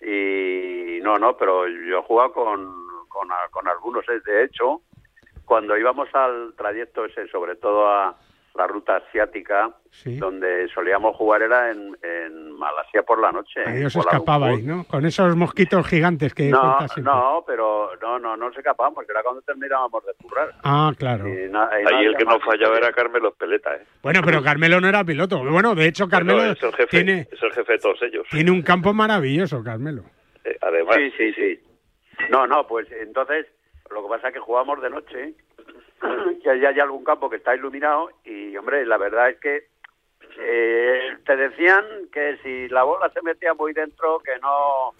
Y 0.00 1.00
no, 1.02 1.18
no, 1.18 1.36
pero 1.36 1.68
yo 1.68 1.98
he 1.98 2.02
jugado 2.02 2.32
con, 2.32 2.79
con, 3.10 3.30
a- 3.30 3.48
con 3.50 3.68
algunos. 3.68 4.08
¿eh? 4.08 4.20
De 4.24 4.44
hecho, 4.44 4.80
cuando 5.44 5.76
íbamos 5.76 6.08
al 6.14 6.54
trayecto 6.56 7.04
ese, 7.04 7.28
sobre 7.28 7.56
todo 7.56 7.86
a, 7.86 8.16
la 8.56 8.66
ruta 8.66 8.96
asiática, 8.96 9.70
donde 10.04 10.68
solíamos 10.74 11.14
jugar 11.16 11.40
era 11.42 11.70
en, 11.70 11.96
en 12.02 12.50
Malasia 12.52 13.02
por 13.04 13.20
la 13.20 13.30
noche. 13.30 13.60
Ahí 13.64 13.78
en 13.80 13.86
os 13.86 13.94
escapabais. 13.94 14.64
¿no? 14.64 14.82
Con 14.84 15.06
esos 15.06 15.36
mosquitos 15.36 15.86
gigantes 15.86 16.34
que 16.34 16.48
No, 16.50 16.78
no, 17.02 17.44
pero 17.46 17.90
no, 18.02 18.18
no, 18.18 18.36
no 18.36 18.48
nos 18.48 18.56
escapábamos, 18.58 18.96
porque 18.96 19.12
era 19.12 19.22
cuando 19.22 19.40
terminábamos 19.42 20.04
de 20.04 20.12
currar. 20.20 20.52
Ah, 20.64 20.92
claro. 20.98 21.28
Y 21.28 21.48
na- 21.48 21.70
y 21.80 21.94
Ahí 21.94 22.06
el 22.06 22.16
que 22.16 22.24
no 22.24 22.40
fallaba 22.40 22.76
era 22.76 22.92
Carmelo 22.92 23.28
Espeleta, 23.28 23.74
¿eh? 23.76 23.84
Bueno, 24.02 24.20
pero 24.24 24.42
Carmelo 24.42 24.80
no 24.80 24.88
era 24.88 25.04
piloto. 25.04 25.44
Bueno, 25.44 25.74
de 25.76 25.86
hecho, 25.86 26.08
Carmelo 26.08 26.38
Bueno, 26.38 26.52
es 26.52 26.62
el 26.62 26.72
jefe, 26.72 26.86
tiene, 26.88 27.28
es 27.30 27.42
el 27.42 27.52
jefe 27.52 27.72
de 27.74 27.78
todos 27.78 28.02
ellos. 28.02 28.26
tiene 28.30 28.50
un 28.50 28.62
campo 28.62 28.92
maravilloso, 28.92 29.62
Carmelo. 29.62 30.02
Eh, 30.44 30.56
además, 30.60 30.96
Sí, 30.96 31.12
sí, 31.16 31.32
sí. 31.34 31.60
No, 32.28 32.46
no, 32.46 32.66
pues 32.66 32.86
entonces 32.92 33.46
lo 33.90 34.02
que 34.02 34.08
pasa 34.08 34.28
es 34.28 34.34
que 34.34 34.40
jugamos 34.40 34.80
de 34.82 34.90
noche, 34.90 35.34
que 36.42 36.50
allí 36.50 36.66
hay 36.66 36.80
algún 36.80 37.04
campo 37.04 37.28
que 37.30 37.36
está 37.36 37.54
iluminado 37.54 38.10
y, 38.24 38.56
hombre, 38.56 38.84
la 38.86 38.98
verdad 38.98 39.30
es 39.30 39.38
que 39.40 39.68
eh, 40.38 41.00
te 41.26 41.36
decían 41.36 41.84
que 42.12 42.36
si 42.42 42.68
la 42.68 42.84
bola 42.84 43.10
se 43.12 43.20
metía 43.22 43.52
muy 43.54 43.72
dentro, 43.72 44.20
que 44.20 44.32
no 44.40 44.94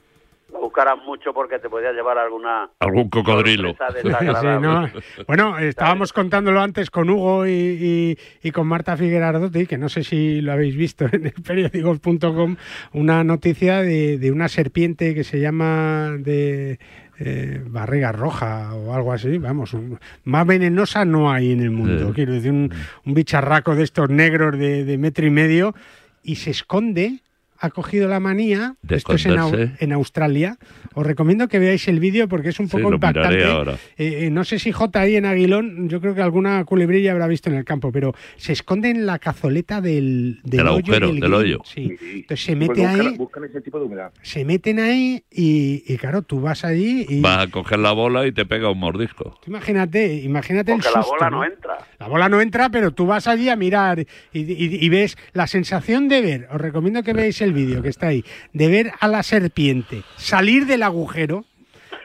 buscaras 0.58 0.98
mucho 1.04 1.32
porque 1.32 1.60
te 1.60 1.70
podía 1.70 1.92
llevar 1.92 2.18
alguna 2.18 2.68
Algún 2.80 3.08
cocodrilo. 3.08 3.72
Sí. 4.00 4.46
¿no? 4.60 4.88
Bueno, 5.28 5.56
estábamos 5.60 6.12
contándolo 6.12 6.60
antes 6.60 6.90
con 6.90 7.08
Hugo 7.08 7.46
y, 7.46 7.50
y- 7.52 8.18
y 8.42 8.50
con 8.50 8.66
Marta 8.66 8.96
Figuerardotti, 8.96 9.66
que 9.68 9.78
no 9.78 9.88
sé 9.88 10.02
si 10.02 10.40
lo 10.40 10.50
habéis 10.52 10.76
visto 10.76 11.04
en 11.12 11.26
el 11.26 11.34
periódico.com, 11.46 12.56
una 12.94 13.22
noticia 13.22 13.78
de, 13.82 14.18
de 14.18 14.32
una 14.32 14.48
serpiente 14.48 15.14
que 15.14 15.22
se 15.22 15.38
llama 15.38 16.16
de 16.18 16.80
eh, 17.22 17.62
barriga 17.66 18.12
roja 18.12 18.72
o 18.74 18.94
algo 18.94 19.12
así, 19.12 19.36
vamos, 19.38 19.74
un- 19.74 19.98
más 20.24 20.46
venenosa 20.46 21.04
no 21.04 21.30
hay 21.30 21.52
en 21.52 21.60
el 21.60 21.70
mundo, 21.70 22.08
Sí. 22.08 22.12
quiero 22.14 22.32
decir, 22.32 22.50
un, 22.50 22.72
un 23.04 23.14
bicharraco 23.14 23.76
de 23.76 23.82
estos 23.84 24.08
negros 24.08 24.58
de, 24.58 24.84
de 24.86 24.96
metro 24.98 25.26
y 25.26 25.30
medio 25.30 25.74
y 26.22 26.36
se 26.36 26.50
esconde. 26.50 27.20
Ha 27.62 27.70
cogido 27.70 28.08
la 28.08 28.20
manía, 28.20 28.76
De 28.80 28.96
esto 28.96 29.12
es 29.14 29.26
en, 29.26 29.32
Au- 29.36 29.76
en 29.78 29.92
Australia. 29.92 30.56
Os 30.94 31.06
recomiendo 31.06 31.46
que 31.46 31.58
veáis 31.58 31.86
el 31.88 32.00
vídeo 32.00 32.26
porque 32.26 32.48
es 32.48 32.58
un 32.58 32.68
Sí, 32.68 32.76
poco 32.78 32.88
lo 32.90 32.96
impactante. 32.96 33.44
ahora. 33.44 33.72
Eh, 33.98 34.24
eh, 34.26 34.30
no 34.30 34.44
sé 34.44 34.58
si 34.58 34.72
J 34.72 34.98
ahí 34.98 35.16
en 35.16 35.26
Aguilón, 35.26 35.88
yo 35.90 36.00
creo 36.00 36.14
que 36.14 36.22
alguna 36.22 36.64
culebrilla 36.64 37.12
habrá 37.12 37.26
visto 37.26 37.50
en 37.50 37.56
el 37.56 37.64
campo, 37.66 37.92
pero 37.92 38.14
se 38.36 38.52
esconde 38.54 38.88
en 38.90 39.04
la 39.04 39.18
cazoleta 39.18 39.80
del, 39.82 40.40
del, 40.42 40.60
hoyo 40.60 40.70
agujero, 40.70 41.08
del 41.08 41.20
del 41.20 41.34
hoyo. 41.34 41.58
Sí. 41.64 41.96
Entonces 42.00 42.44
se 42.46 42.56
Pues 42.56 42.68
mete 42.70 42.80
buscan, 42.80 43.00
ahí, 43.06 43.16
buscan 43.18 43.44
ese 43.44 43.60
tipo 43.60 43.78
de 43.78 43.84
humedad. 43.84 44.10
se 44.22 44.44
meten 44.46 44.78
ahí 44.80 45.22
y, 45.30 45.84
y 45.86 45.96
claro, 45.98 46.22
tú 46.22 46.40
vas 46.40 46.64
allí 46.64 47.04
y 47.08 47.20
Vas 47.20 47.46
a 47.46 47.50
coger 47.50 47.78
la 47.78 47.92
bola 47.92 48.26
y 48.26 48.32
te 48.32 48.46
pega 48.46 48.70
un 48.70 48.78
mordisco. 48.78 49.38
tú 49.44 49.50
imagínate, 49.50 50.14
imagínate 50.22 50.72
el 50.72 50.78
Porque 50.78 50.94
la 50.96 51.02
susto, 51.02 51.16
bola 51.18 51.30
¿no? 51.30 51.36
no 51.38 51.44
entra. 51.44 51.76
La 51.98 52.08
bola 52.08 52.28
no 52.30 52.40
entra, 52.40 52.70
pero 52.70 52.92
tú 52.92 53.04
vas 53.04 53.26
allí 53.26 53.50
a 53.50 53.56
mirar 53.56 54.00
y, 54.00 54.06
y- 54.40 54.78
y 54.84 54.88
ves 54.88 55.18
la 55.34 55.46
sensación 55.46 56.08
de 56.08 56.22
ver, 56.22 56.48
os 56.50 56.58
recomiendo 56.60 57.02
que 57.02 57.12
veáis 57.12 57.40
el 57.42 57.49
vídeo 57.52 57.82
que 57.82 57.88
está 57.88 58.08
ahí, 58.08 58.24
de 58.52 58.68
ver 58.68 58.92
a 59.00 59.08
la 59.08 59.22
serpiente 59.22 60.02
salir 60.16 60.66
del 60.66 60.82
agujero. 60.82 61.44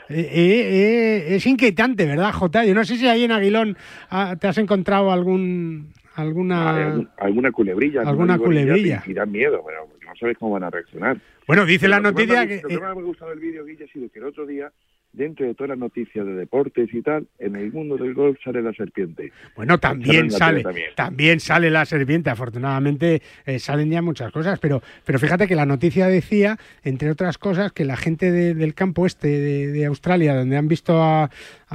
eh, 0.10 0.20
eh, 0.20 1.32
eh, 1.32 1.36
es 1.36 1.46
inquietante, 1.48 2.06
¿verdad, 2.06 2.32
Jota? 2.32 2.64
Yo 2.64 2.76
no 2.76 2.84
sé 2.84 2.98
si 2.98 3.08
ahí 3.08 3.24
en 3.24 3.32
Aguilón 3.32 3.78
ah, 4.10 4.36
te 4.40 4.48
has 4.48 4.58
encontrado 4.58 5.12
algún 5.12 5.94
alguna... 6.16 7.08
alguna 7.18 7.52
culebrilla. 7.52 8.02
alguna 8.02 8.38
culebrilla. 8.38 9.04
Y, 9.06 9.14
dan 9.14 9.32
miedo, 9.32 9.62
pero 9.66 9.90
no 10.06 10.16
sabes 10.16 10.38
cómo 10.38 10.54
van 10.54 10.64
a 10.64 10.70
reaccionar. 10.70 11.18
Bueno, 11.48 11.66
dice 11.66 11.88
la 11.88 11.98
Pero 11.98 12.16
que 12.16 12.28
más 12.28 12.38
noticia 12.38 12.48
que... 12.48 12.68
que 12.68 12.80
más 12.80 12.96
me 12.96 13.02
ha 13.02 13.04
gustado 13.04 13.32
del 13.32 13.40
vídeo, 13.40 13.66
Guille, 13.66 13.84
ha 13.84 13.88
sido 13.88 14.10
que 14.10 14.20
el 14.20 14.26
otro 14.26 14.46
día, 14.46 14.72
dentro 15.16 15.46
de 15.46 15.54
todas 15.56 15.70
las 15.70 15.78
noticias 15.78 16.26
de 16.26 16.34
deportes 16.34 16.94
y 16.94 17.02
tal, 17.02 17.26
en 17.40 17.56
el 17.56 17.72
mundo 17.72 17.98
del 17.98 18.14
golf 18.14 18.38
sale 18.44 18.62
la 18.62 18.74
serpiente. 18.74 19.32
Bueno, 19.56 19.78
también 19.80 20.30
sale, 20.32 20.64
también. 20.64 20.90
también 20.96 21.40
sale 21.40 21.70
la 21.70 21.86
serpiente. 21.86 22.30
Afortunadamente 22.30 23.22
eh, 23.46 23.60
salen 23.60 23.90
ya 23.92 24.02
muchas 24.02 24.32
cosas, 24.32 24.60
pero, 24.60 24.82
pero 25.06 25.20
fíjate 25.20 25.48
que 25.48 25.56
la 25.56 25.66
noticia 25.66 26.08
decía, 26.08 26.58
entre 26.84 27.10
otras 27.12 27.38
cosas, 27.38 27.72
que 27.72 27.86
la 27.86 27.98
gente 27.98 28.32
de- 28.32 28.54
del 28.54 28.74
campo 28.74 29.06
este 29.06 29.28
de, 29.28 29.68
de 29.68 29.86
Australia, 29.86 30.36
donde 30.36 30.58
han 30.58 30.68
visto 30.68 31.02
a, 31.02 31.30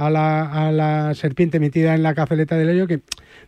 a 0.05 0.09
la, 0.09 0.67
a 0.67 0.71
la 0.71 1.13
serpiente 1.13 1.59
metida 1.59 1.93
en 1.95 2.03
la 2.03 2.15
cazeleta 2.15 2.55
del 2.57 2.69
hoyo, 2.69 2.87
que 2.87 3.01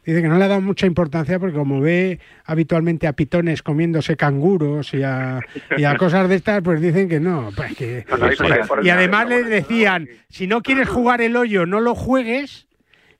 dice 0.05 0.21
que 0.21 0.27
no 0.27 0.37
le 0.37 0.45
ha 0.45 0.47
dado 0.47 0.61
mucha 0.61 0.85
importancia 0.85 1.39
porque 1.39 1.55
como 1.57 1.81
ve 1.81 2.19
habitualmente 2.45 3.07
a 3.07 3.13
pitones 3.13 3.63
comiéndose 3.63 4.15
canguros 4.17 4.93
y 4.93 5.03
a, 5.03 5.39
y 5.77 5.83
a 5.85 5.95
cosas 5.97 6.29
de 6.29 6.35
estas, 6.35 6.61
pues 6.61 6.79
dicen 6.81 7.09
que 7.09 7.19
no. 7.19 7.49
pues 7.55 7.75
que- 7.75 8.05
No, 8.09 8.17
no, 8.17 8.83
y 8.83 8.89
además 8.89 9.27
les 9.29 9.47
decían, 9.47 10.07
si 10.29 10.47
no 10.47 10.61
quieres 10.61 10.87
jugar 10.89 11.21
el 11.21 11.35
hoyo, 11.35 11.65
no 11.65 11.79
lo 11.81 11.95
juegues, 11.95 12.67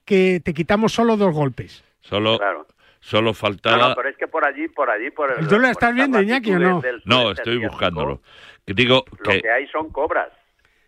que 0.06 0.42
te 0.44 0.54
quitamos 0.54 0.92
solo 0.94 1.18
dos 1.18 1.34
golpes. 1.34 1.84
Solo, 2.02 2.38
Claro. 2.38 2.68
solo 3.00 3.34
faltaba... 3.34 3.90
no, 3.90 3.96
pero 3.96 4.10
es 4.10 4.18
que 4.18 4.28
por 4.28 4.46
allí, 4.46 4.68
por 4.68 4.90
allí, 4.90 5.10
por 5.12 5.32
el. 5.40 5.48
¿Tú 5.48 5.58
lo 5.58 5.68
estás 5.70 5.96
viendo, 5.96 6.22
Iñaki, 6.22 6.52
o 6.52 6.60
no? 6.60 6.82
del 6.82 7.02
No, 7.06 7.32
estoy 7.32 7.58
buscándolo. 7.58 8.22
Digo 8.68 9.06
Lo 9.20 9.32
que... 9.32 9.42
que 9.42 9.50
hay 9.50 9.66
son 9.68 9.90
cobras. 9.90 10.30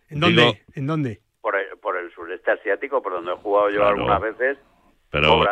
¿En 0.08 0.20
dónde? 0.20 0.42
Digo- 0.42 0.56
¿En 0.74 0.86
dónde? 0.86 1.20
Por 1.46 1.54
el, 1.54 1.78
por 1.80 1.96
el 1.96 2.10
sureste 2.12 2.50
asiático, 2.50 3.00
por 3.00 3.12
donde 3.12 3.30
he 3.30 3.36
jugado 3.36 3.70
yo 3.70 3.76
Claro. 3.76 3.90
algunas 3.90 4.20
veces. 4.20 4.58
Pero, 5.12 5.44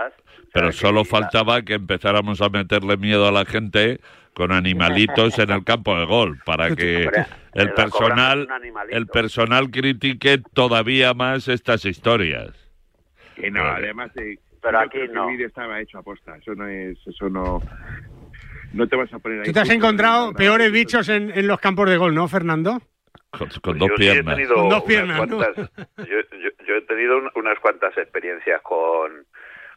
pero 0.53 0.69
O 0.71 0.73
sea, 0.73 0.89
solo 0.89 1.05
que- 1.05 1.09
faltaba 1.11 1.63
que 1.63 1.75
empezáramos 1.75 2.41
a 2.43 2.49
meterle 2.49 2.97
miedo 2.97 3.29
a 3.29 3.31
la 3.31 3.45
gente 3.45 4.01
con 4.35 4.51
animalitos 4.51 5.39
en 5.39 5.51
el 5.53 5.63
campo 5.63 5.97
de 5.97 6.05
golf 6.05 6.41
para 6.45 6.75
que 6.75 7.09
el 7.55 7.73
personal 7.75 8.49
el 8.91 9.07
personal 9.07 9.71
critique 9.71 10.43
todavía 10.53 11.15
más 11.15 11.47
estas 11.47 11.85
historias. 11.85 12.51
Que 13.37 13.53
no, 13.53 13.63
Vale. 13.63 13.85
además 13.87 14.13
de... 14.15 14.41
Pero 14.61 14.73
yo 14.73 14.79
aquí 14.81 14.91
creo 14.99 15.07
que 15.07 15.13
no. 15.15 15.29
El 15.29 15.37
vídeo 15.37 15.47
estaba 15.47 15.81
hecho 15.81 15.99
a 15.99 16.03
posta. 16.03 16.37
Eso 16.39 16.57
no 16.57 16.67
es... 16.67 16.99
Eso 17.07 17.31
no... 17.31 17.63
No 18.73 18.89
te 18.89 18.97
vas 18.97 19.13
a 19.13 19.21
poner 19.21 19.39
ahí... 19.43 19.47
Tú 19.47 19.53
te 19.53 19.61
has 19.61 19.71
encontrado 19.71 20.31
en- 20.31 20.35
peores 20.35 20.73
bichos 20.73 21.09
en, 21.09 21.31
en 21.31 21.47
los 21.47 21.61
campos 21.61 21.89
de 21.89 21.97
gol, 21.97 22.13
¿no, 22.17 22.27
Fernando? 22.27 22.81
Con, 23.39 23.49
con 23.63 23.79
dos 23.79 23.89
yo 23.91 23.97
sí 23.97 24.09
he 24.09 24.13
piernas. 24.13 24.37
tenido 24.37 24.55
Con 24.55 24.69
dos 24.69 24.79
unas 24.79 24.89
piernas, 24.89 25.29
¿no? 25.29 25.37
cuantas- 25.37 25.71
yo, 25.99 26.05
yo- 26.39 26.65
yo 26.67 26.75
he 26.77 26.81
tenido 26.83 27.19
un- 27.19 27.31
unas 27.35 27.59
cuantas 27.61 27.97
experiencias 27.99 28.61
con 28.63 29.27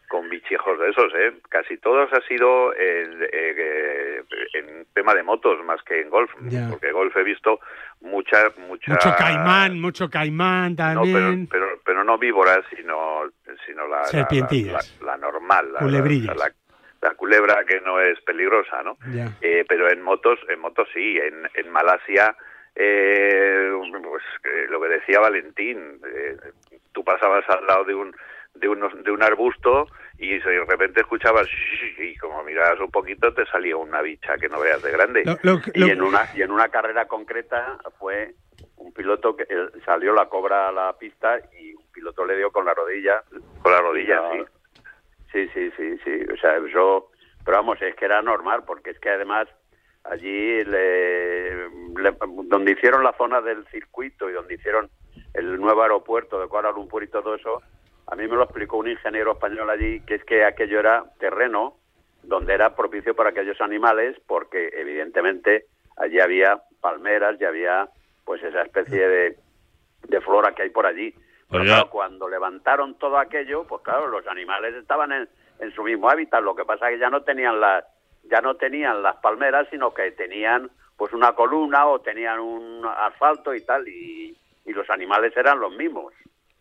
con 0.09 0.29
bichijos 0.29 0.79
de 0.79 0.89
esos, 0.89 1.13
¿eh? 1.15 1.33
Casi 1.49 1.77
todos 1.79 2.07
ha 2.13 2.21
sido 2.21 2.73
en, 2.75 3.27
eh, 3.29 4.23
en 4.53 4.85
tema 4.93 5.13
de 5.13 5.21
motos 5.21 5.61
más 5.65 5.81
que 5.83 5.99
en 5.99 6.09
golf, 6.09 6.31
Ya. 6.43 6.69
porque 6.69 6.93
golf 6.93 7.13
he 7.17 7.23
visto 7.23 7.59
mucha, 7.99 8.51
mucha... 8.69 8.93
Mucho 8.93 9.13
caimán, 9.17 9.81
mucho 9.81 10.09
caimán 10.09 10.77
No, 10.77 10.77
pero, 10.77 10.95
también. 11.01 11.47
pero, 11.47 11.67
pero 11.83 12.03
no 12.05 12.17
víboras, 12.17 12.59
sino, 12.73 13.23
sino 13.65 13.85
la, 13.89 13.97
la- 13.97 14.05
Serpientillas. 14.05 14.97
la, 15.01 15.07
la 15.07 15.17
normal, 15.17 15.73
la, 15.73 15.79
Culebrillas. 15.79 16.37
la- 16.37 16.53
la 17.01 17.13
culebra 17.15 17.65
que 17.65 17.81
no 17.81 17.99
es 17.99 18.17
peligrosa, 18.21 18.81
¿no? 18.83 18.97
Eh, 19.41 19.65
pero 19.67 19.91
en 19.91 20.01
motos, 20.01 20.39
en 20.47 20.59
motos 20.61 20.87
sí. 20.93 21.17
En, 21.17 21.49
en 21.53 21.69
Malasia, 21.69 22.33
eh, 22.79 23.71
pues 24.03 24.23
eh, 24.43 24.65
lo 24.69 24.79
que 24.81 24.87
decía 24.89 25.19
Valentín, 25.19 25.99
eh, 26.05 26.37
tú 26.91 27.03
pasabas 27.03 27.43
al 27.49 27.65
lado 27.65 27.83
de 27.85 27.95
un 27.95 28.15
de 28.53 28.67
unos 28.69 28.91
de 29.03 29.11
un 29.11 29.21
arbusto 29.21 29.87
y 30.17 30.39
de 30.39 30.65
repente 30.65 31.01
escuchabas 31.01 31.47
y 31.97 32.15
como 32.17 32.43
mirabas 32.43 32.79
un 32.79 32.89
poquito 32.89 33.33
te 33.33 33.45
salía 33.47 33.77
una 33.77 34.01
bicha 34.01 34.37
que 34.39 34.49
no 34.49 34.59
veas 34.59 34.81
de 34.81 34.91
grande. 34.91 35.23
Lo- 35.25 35.37
lo- 35.43 35.61
Y 35.73 35.79
lo- 35.81 35.87
en 35.87 36.01
una 36.01 36.29
y 36.33 36.41
en 36.41 36.51
una 36.51 36.69
carrera 36.69 37.07
concreta 37.07 37.77
fue 37.99 38.33
un 38.77 38.93
piloto 38.93 39.35
que 39.35 39.43
eh, 39.43 39.69
salió 39.85 40.13
la 40.13 40.27
cobra 40.27 40.69
a 40.69 40.71
la 40.71 40.93
pista 40.97 41.39
y 41.59 41.73
un 41.73 41.85
piloto 41.91 42.25
le 42.25 42.37
dio 42.37 42.51
con 42.51 42.65
la 42.65 42.73
rodilla. 42.73 43.23
Con 43.61 43.71
la 43.71 43.81
rodilla, 43.81 44.21
sí. 44.31 44.43
Sí, 45.31 45.49
sí, 45.53 45.71
sí, 45.77 45.97
sí. 46.03 46.25
O 46.31 46.37
sea, 46.37 46.57
yo, 46.71 47.11
pero 47.43 47.57
vamos, 47.57 47.81
es 47.81 47.93
que 47.95 48.05
era 48.05 48.21
normal, 48.21 48.63
porque 48.65 48.91
es 48.91 48.99
que 48.99 49.09
además 49.09 49.47
allí, 50.09 50.63
le- 50.63 51.69
le- 51.69 52.17
donde 52.45 52.71
hicieron 52.71 53.03
la 53.03 53.13
zona 53.17 53.41
del 53.41 53.65
circuito 53.67 54.29
y 54.29 54.33
donde 54.33 54.55
hicieron 54.55 54.89
el 55.33 55.59
nuevo 55.59 55.81
aeropuerto 55.83 56.39
de 56.39 56.47
Kuala 56.47 56.71
Lumpur 56.71 57.03
y 57.03 57.07
todo 57.07 57.35
eso, 57.35 57.61
a 58.07 58.15
mí 58.15 58.27
me 58.27 58.35
lo 58.35 58.43
explicó 58.43 58.77
un 58.77 58.87
ingeniero 58.89 59.33
español 59.33 59.69
allí, 59.69 59.99
que 60.01 60.15
es 60.15 60.23
que 60.23 60.45
aquello 60.45 60.79
era 60.79 61.03
terreno 61.19 61.77
donde 62.23 62.53
era 62.53 62.75
propicio 62.75 63.15
para 63.15 63.29
aquellos 63.29 63.59
animales, 63.61 64.17
porque 64.27 64.69
evidentemente 64.73 65.65
allí 65.97 66.19
había 66.19 66.61
palmeras 66.81 67.39
y 67.39 67.45
había 67.45 67.89
pues 68.25 68.43
esa 68.43 68.61
especie 68.63 69.07
de, 69.07 69.37
de 70.07 70.21
flora 70.21 70.53
que 70.53 70.63
hay 70.63 70.69
por 70.69 70.85
allí. 70.85 71.13
Pero 71.49 71.63
claro, 71.63 71.89
cuando 71.89 72.27
levantaron 72.27 72.97
todo 72.97 73.17
aquello, 73.17 73.65
pues 73.65 73.81
claro, 73.81 74.07
los 74.07 74.27
animales 74.27 74.75
estaban 74.75 75.11
en, 75.13 75.29
en 75.59 75.71
su 75.73 75.83
mismo 75.83 76.09
hábitat. 76.09 76.43
Lo 76.43 76.55
que 76.55 76.65
pasa 76.65 76.89
es 76.89 76.95
que 76.95 76.99
ya 76.99 77.09
no 77.09 77.23
tenían 77.23 77.61
las 77.61 77.85
ya 78.29 78.41
no 78.41 78.55
tenían 78.55 79.01
las 79.03 79.15
palmeras, 79.17 79.67
sino 79.71 79.93
que 79.93 80.11
tenían 80.11 80.69
pues 80.95 81.13
una 81.13 81.33
columna 81.33 81.85
o 81.85 81.99
tenían 81.99 82.39
un 82.39 82.85
asfalto 82.85 83.53
y 83.53 83.61
tal, 83.61 83.87
y, 83.87 84.35
y 84.65 84.73
los 84.73 84.89
animales 84.89 85.35
eran 85.37 85.59
los 85.59 85.75
mismos. 85.75 86.13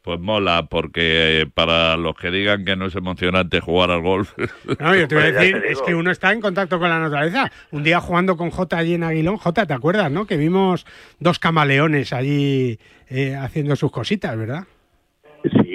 Pues 0.02 0.20
mola, 0.20 0.66
porque 0.70 1.40
eh, 1.40 1.46
para 1.52 1.96
los 1.96 2.14
que 2.14 2.30
digan 2.30 2.64
que 2.64 2.76
no 2.76 2.86
es 2.86 2.94
emocionante 2.94 3.58
jugar 3.60 3.90
al 3.90 4.02
golf. 4.02 4.34
No, 4.78 4.94
yo 4.94 5.08
te 5.08 5.16
voy 5.16 5.24
a 5.24 5.32
Pues 5.32 5.34
decir, 5.34 5.64
es 5.66 5.82
que 5.82 5.96
uno 5.96 6.12
está 6.12 6.32
en 6.32 6.40
contacto 6.40 6.78
con 6.78 6.88
la 6.88 7.00
naturaleza. 7.00 7.50
Un 7.72 7.82
día 7.82 7.98
jugando 8.00 8.36
con 8.36 8.50
Jota 8.50 8.78
allí 8.78 8.94
en 8.94 9.02
Aguilón, 9.02 9.36
Jota, 9.36 9.66
¿te 9.66 9.74
acuerdas, 9.74 10.12
no? 10.12 10.24
Que 10.24 10.36
vimos 10.36 10.86
dos 11.18 11.40
camaleones 11.40 12.12
allí 12.12 12.78
eh, 13.08 13.34
haciendo 13.34 13.74
sus 13.74 13.90
cositas, 13.90 14.38
¿verdad? 14.38 14.64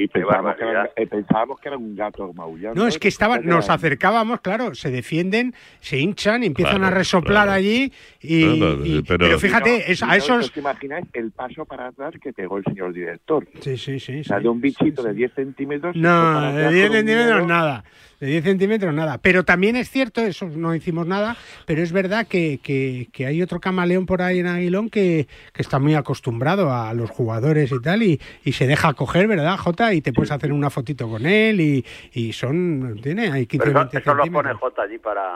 Sí, 0.01 0.07
Sí, 0.07 0.07
pensábamos 0.07 0.55
que, 0.55 0.63
era, 0.63 0.89
eh, 0.95 1.07
pensábamos 1.07 1.59
que 1.59 1.67
era 1.69 1.77
un 1.77 1.95
gato 1.95 2.33
maullando. 2.33 2.81
No, 2.81 2.87
es 2.87 2.97
que 2.97 3.07
estaban, 3.07 3.45
nos 3.45 3.69
acercábamos, 3.69 4.41
claro, 4.41 4.73
se 4.75 4.89
defienden, 4.89 5.53
se 5.79 5.97
hinchan 5.99 6.43
y 6.43 6.47
empiezan 6.47 6.83
a 6.83 6.89
resoplar 6.89 7.49
allí. 7.49 7.91
Y, 8.21 9.01
pero- 9.03 9.17
pero, 9.19 9.39
fíjate, 9.39 9.91
es- 9.91 10.01
a 10.03 10.15
esos. 10.15 10.45
¿Os 10.49 10.57
imagináis 10.57 11.05
el 11.13 11.31
paso 11.31 11.65
para 11.65 11.87
atrás 11.87 12.13
que 12.21 12.33
pegó 12.33 12.57
el 12.57 12.63
señor 12.63 12.93
director? 12.93 13.47
Sí, 13.59 13.77
sí, 13.77 13.99
sí. 13.99 14.21
O 14.21 14.23
sea, 14.23 14.39
de 14.39 14.49
un 14.49 14.59
bichito 14.61 15.03
de 15.03 15.13
10 15.13 15.33
centímetros. 15.33 15.95
No, 15.95 16.41
de 16.41 16.47
atrás 16.49 16.73
10 16.73 16.87
con 16.87 16.91
un 16.97 16.97
centímetros 17.05 17.47
nada. 17.47 17.83
De 18.21 18.27
10 18.27 18.43
centímetros 18.43 18.93
nada. 18.93 19.17
Pero 19.17 19.43
también 19.43 19.75
es 19.75 19.89
cierto, 19.89 20.21
eso 20.21 20.45
no 20.47 20.75
hicimos 20.75 21.07
nada, 21.07 21.35
pero 21.65 21.81
es 21.81 21.91
verdad 21.91 22.27
que, 22.27 22.59
que- 22.61 23.09
que 23.11 23.25
hay 23.25 23.41
otro 23.41 23.59
camaleón 23.59 24.05
por 24.05 24.21
ahí 24.21 24.39
en 24.39 24.47
Aguilón 24.47 24.89
que, 24.91 25.27
que 25.51 25.61
está 25.61 25.79
muy 25.79 25.95
acostumbrado 25.95 26.71
a 26.71 26.93
los 26.93 27.09
jugadores 27.09 27.71
y 27.71 27.81
tal, 27.81 28.03
y, 28.03 28.21
y 28.45 28.51
se 28.53 28.67
deja 28.67 28.93
coger, 28.93 29.27
¿verdad, 29.27 29.57
Jota? 29.57 29.93
Y 29.95 30.01
te 30.01 30.13
puedes 30.13 30.31
hacer 30.31 30.53
una 30.53 30.69
fotito 30.69 31.09
con 31.09 31.25
él 31.25 31.59
y, 31.59 31.83
y 32.13 32.31
son, 32.33 32.99
tiene 33.01 33.31
ahí 33.31 33.47
15 33.47 33.65
Pero 33.65 33.71
eso, 33.71 33.79
20 33.89 33.97
eso 33.97 34.13
lo 34.13 34.17
pone 34.23 34.31
centímetros. 34.49 34.59
J 34.59 34.81
allí 34.83 34.97
para... 34.99 35.27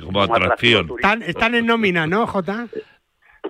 como 0.00 0.22
atracción. 0.22 0.88
Están, 0.96 1.22
están 1.24 1.54
en 1.56 1.66
nómina, 1.66 2.06
¿no, 2.06 2.24
Jota? 2.28 2.68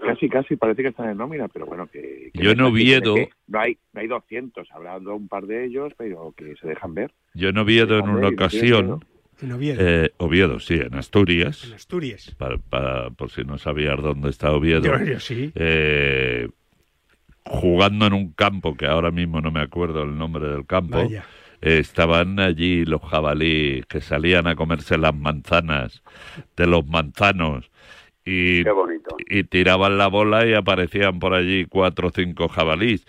Casi, 0.00 0.28
casi 0.28 0.56
parece 0.56 0.82
que 0.82 0.88
están 0.88 1.08
en 1.10 1.16
nómina, 1.18 1.48
pero 1.48 1.66
bueno, 1.66 1.86
que... 1.86 2.30
que 2.32 2.42
Yo 2.42 2.50
en 2.50 2.60
Oviedo- 2.60 3.14
No 3.46 3.60
hay, 3.60 3.78
no 3.92 4.00
hay 4.00 4.06
200, 4.08 4.68
habrá 4.72 4.96
un 4.98 5.28
par 5.28 5.46
de 5.46 5.64
ellos, 5.66 5.92
pero 5.96 6.32
que 6.36 6.54
se 6.60 6.68
dejan 6.68 6.94
ver. 6.94 7.12
Yo 7.34 7.48
en 7.50 7.58
Oviedo 7.58 7.98
en 7.98 8.08
una 8.08 8.28
ocasión, 8.28 9.00
En 9.40 9.52
Oviedo. 9.52 9.80
eh, 9.80 10.10
Oviedo, 10.18 10.58
sí, 10.60 10.74
en 10.74 10.94
Asturias, 10.94 11.64
En 11.64 11.74
Asturias. 11.74 12.34
para, 12.38 12.58
para- 12.58 13.10
por 13.10 13.30
si 13.30 13.42
no 13.44 13.58
sabías 13.58 14.00
dónde 14.02 14.30
está 14.30 14.52
Oviedo, 14.52 14.82
Yo- 14.98 15.04
yo 15.04 15.20
sí. 15.20 15.52
eh, 15.54 16.48
jugando 17.44 18.06
en 18.06 18.12
un 18.12 18.32
campo 18.32 18.76
que 18.76 18.86
ahora 18.86 19.10
mismo 19.10 19.40
no 19.40 19.50
me 19.50 19.60
acuerdo 19.60 20.02
el 20.02 20.16
nombre 20.16 20.48
del 20.48 20.66
campo, 20.66 20.98
Vaya. 20.98 21.24
eh, 21.62 21.78
estaban 21.78 22.38
allí 22.40 22.84
los 22.84 23.00
jabalíes 23.02 23.86
que 23.86 24.00
salían 24.00 24.46
a 24.46 24.54
comerse 24.54 24.98
las 24.98 25.14
manzanas 25.14 26.02
de 26.56 26.66
los 26.66 26.86
manzanos 26.86 27.70
y, 28.28 28.62
Qué 28.64 28.70
bonito. 28.70 29.16
y 29.28 29.44
tiraban 29.44 29.96
la 29.98 30.08
bola 30.08 30.46
y 30.46 30.54
aparecían 30.54 31.18
por 31.18 31.34
allí 31.34 31.64
cuatro 31.64 32.08
o 32.08 32.10
cinco 32.10 32.48
jabalíes. 32.48 33.06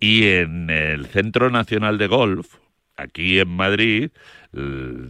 Y 0.00 0.26
en 0.28 0.70
el 0.70 1.06
Centro 1.06 1.50
Nacional 1.50 1.98
de 1.98 2.06
Golf, 2.06 2.56
aquí 2.96 3.38
en 3.40 3.48
Madrid, 3.48 4.10
l- 4.52 5.08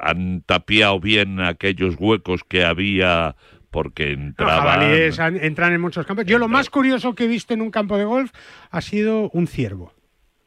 han 0.00 0.42
tapiado 0.42 1.00
bien 1.00 1.40
aquellos 1.40 1.96
huecos 1.98 2.44
que 2.44 2.64
había 2.64 3.36
porque 3.70 4.10
Los 4.10 4.18
entraban... 4.26 4.80
jabalíes 4.80 5.18
entran 5.18 5.72
en 5.72 5.80
muchos 5.80 6.04
campos. 6.06 6.26
Yo 6.26 6.38
lo 6.38 6.48
más 6.48 6.68
curioso 6.70 7.14
que 7.14 7.24
he 7.24 7.28
visto 7.28 7.54
en 7.54 7.62
un 7.62 7.70
campo 7.70 7.96
de 7.96 8.04
golf 8.04 8.30
ha 8.70 8.80
sido 8.80 9.30
un 9.30 9.46
ciervo 9.46 9.92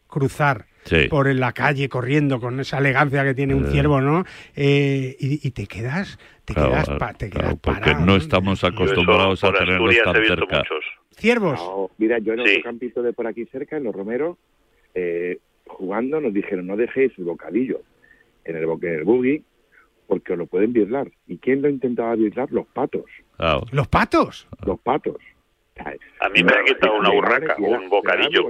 cruzar 0.07 0.67
Sí. 0.85 1.07
por 1.09 1.33
la 1.33 1.51
calle 1.51 1.89
corriendo 1.89 2.39
con 2.39 2.59
esa 2.59 2.77
elegancia 2.77 3.23
que 3.23 3.33
tiene 3.33 3.55
un 3.55 3.65
Eh. 3.65 3.71
ciervo, 3.71 4.01
¿no? 4.01 4.23
Eh, 4.55 5.15
y, 5.19 5.45
y 5.47 5.51
te 5.51 5.65
quedas, 5.67 6.17
te 6.45 6.53
Claro, 6.53 6.69
quedas, 6.69 6.89
pa- 6.99 7.13
te 7.13 7.29
claro, 7.29 7.47
quedas 7.49 7.59
porque 7.61 7.79
parado, 7.91 8.05
no 8.05 8.15
estamos 8.15 8.63
acostumbrados 8.63 9.43
a 9.43 9.51
tenerlos 9.51 9.95
tan 10.03 10.13
cerca. 10.25 10.57
muchos. 10.59 10.85
Ciervos. 11.17 11.59
No, 11.59 11.89
mira, 11.97 12.19
yo 12.19 12.33
en 12.33 12.45
Sí. 12.45 12.51
otro 12.51 12.63
campito 12.63 13.01
de 13.01 13.13
por 13.13 13.25
aquí 13.27 13.45
cerca, 13.45 13.77
en 13.77 13.83
Los 13.85 13.95
Romeros, 13.95 14.37
eh, 14.93 15.39
jugando 15.65 16.21
nos 16.21 16.33
dijeron, 16.33 16.67
no 16.67 16.77
dejéis 16.77 17.11
el 17.17 17.23
bocadillo 17.25 17.81
en 18.43 18.55
el, 18.55 18.65
boque 18.67 18.87
del 18.87 19.03
buggy 19.05 19.43
porque 20.07 20.33
os 20.33 20.37
lo 20.39 20.45
pueden 20.45 20.71
birlar. 20.71 21.09
¿Y 21.27 21.37
quién 21.37 21.63
lo 21.63 21.69
intentaba 21.69 22.13
birlar? 22.15 22.51
Los 22.51 22.67
patos. 22.67 23.05
Claro. 23.37 23.63
¿Los 23.71 23.87
patos? 23.87 24.47
Los 24.65 24.79
patos. 24.81 25.15
A 25.77 26.29
mí 26.29 26.41
me 26.41 26.51
ha 26.53 26.63
quitado 26.63 26.97
una 26.97 27.11
urraca, 27.11 27.55
un 27.57 27.89
bocadillo. 27.89 28.49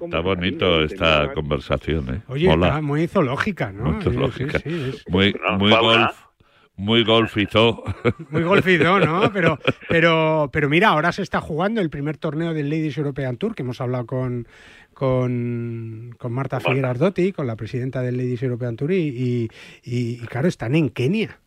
Está 0.00 0.20
bonito 0.20 0.84
esta 0.84 1.32
conversación, 1.34 2.14
¿eh? 2.14 2.22
Oye, 2.28 2.48
está 2.48 2.80
muy 2.80 3.08
zoológica, 3.08 3.72
¿no? 3.72 3.92
Muy 3.92 4.02
zoológica. 4.02 4.58
sí, 4.60 4.70
sí, 4.70 4.90
es 4.94 5.04
Muy, 5.08 5.34
muy 5.58 5.70
golf. 5.70 6.12
Muy 6.76 7.04
golf 7.04 7.36
y 7.36 7.46
zoo. 7.46 7.84
Muy 8.30 8.42
golfido, 8.42 8.98
¿no? 8.98 9.30
Pero, 9.32 9.58
pero, 9.88 10.48
pero 10.52 10.68
mira, 10.70 10.88
ahora 10.88 11.12
se 11.12 11.22
está 11.22 11.40
jugando 11.40 11.80
el 11.80 11.90
primer 11.90 12.16
torneo 12.16 12.54
del 12.54 12.70
Ladies 12.70 12.96
European 12.96 13.36
Tour, 13.36 13.54
que 13.54 13.62
hemos 13.62 13.80
hablado 13.80 14.06
con, 14.06 14.48
con, 14.94 16.14
con 16.18 16.32
Marta 16.32 16.60
Figueras 16.60 16.98
Dotti, 16.98 17.32
con 17.32 17.46
la 17.46 17.56
presidenta 17.56 18.00
del 18.00 18.16
Ladies 18.16 18.42
European 18.42 18.76
Tour, 18.76 18.92
y, 18.92 18.96
y, 18.96 19.50
y, 19.84 20.22
y, 20.22 20.26
claro, 20.26 20.48
están 20.48 20.74
en 20.74 20.88
Kenia. 20.88 21.38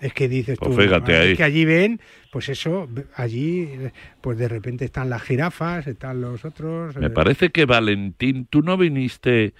Es 0.00 0.12
que 0.12 0.28
dices 0.28 0.60
tú, 0.60 0.74
Pues 0.74 0.76
fíjate 0.76 1.12
es 1.14 1.20
ahí. 1.20 1.36
que 1.36 1.42
allí 1.44 1.64
ven, 1.64 2.00
pues 2.30 2.48
eso, 2.50 2.88
allí, 3.14 3.68
pues 4.20 4.36
de 4.38 4.48
repente 4.48 4.84
están 4.84 5.08
las 5.10 5.22
jirafas, 5.22 5.86
están 5.86 6.20
los 6.20 6.44
otros. 6.44 6.96
Me 6.96 7.06
eh, 7.06 7.10
parece 7.10 7.50
que 7.50 7.64
Valentín, 7.64 8.46
tú 8.46 8.62
no 8.62 8.76
viniste, 8.76 9.54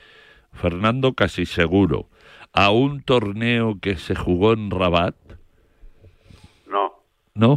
Fernando, 0.52 1.14
casi 1.14 1.46
seguro, 1.46 2.08
a 2.52 2.70
un 2.70 3.02
torneo 3.02 3.78
que 3.80 3.96
se 3.96 4.14
jugó 4.14 4.52
en 4.52 4.70
Rabat, 4.70 5.14
No, 6.66 6.92
¿no? 7.34 7.56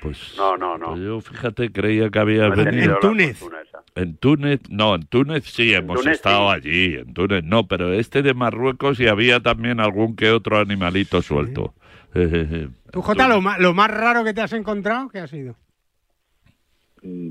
Pues 0.00 0.34
no, 0.36 0.56
no, 0.56 0.78
no. 0.78 0.86
pues 0.90 1.00
yo, 1.00 1.20
fíjate, 1.20 1.72
creía 1.72 2.10
que 2.10 2.18
había 2.18 2.48
No 2.48 2.56
venido. 2.56 2.94
la 2.94 3.00
Túnez. 3.00 3.40
En 3.94 4.16
Túnez, 4.18 4.60
no, 4.68 4.94
en 4.94 5.02
Túnez 5.06 5.44
sí, 5.44 5.72
hemos 5.74 6.00
Túnez 6.00 6.16
estado 6.16 6.50
sí. 6.50 6.54
allí, 6.56 6.94
en 6.96 7.14
Túnez 7.14 7.44
no, 7.44 7.66
pero 7.66 7.92
este 7.92 8.22
de 8.22 8.34
Marruecos 8.34 9.00
y 9.00 9.08
había 9.08 9.40
también 9.40 9.80
algún 9.80 10.16
que 10.16 10.30
otro 10.30 10.58
animalito 10.58 11.22
suelto. 11.22 11.74
Eh, 12.18 12.68
Tú, 12.92 13.02
Jota, 13.02 13.28
lo 13.28 13.40
más, 13.40 13.58
lo 13.60 13.74
más 13.74 13.90
raro 13.90 14.24
que 14.24 14.32
te 14.32 14.40
has 14.40 14.52
encontrado, 14.54 15.08
¿qué 15.08 15.18
ha 15.18 15.26
sido? 15.26 15.54
Mm, 17.02 17.30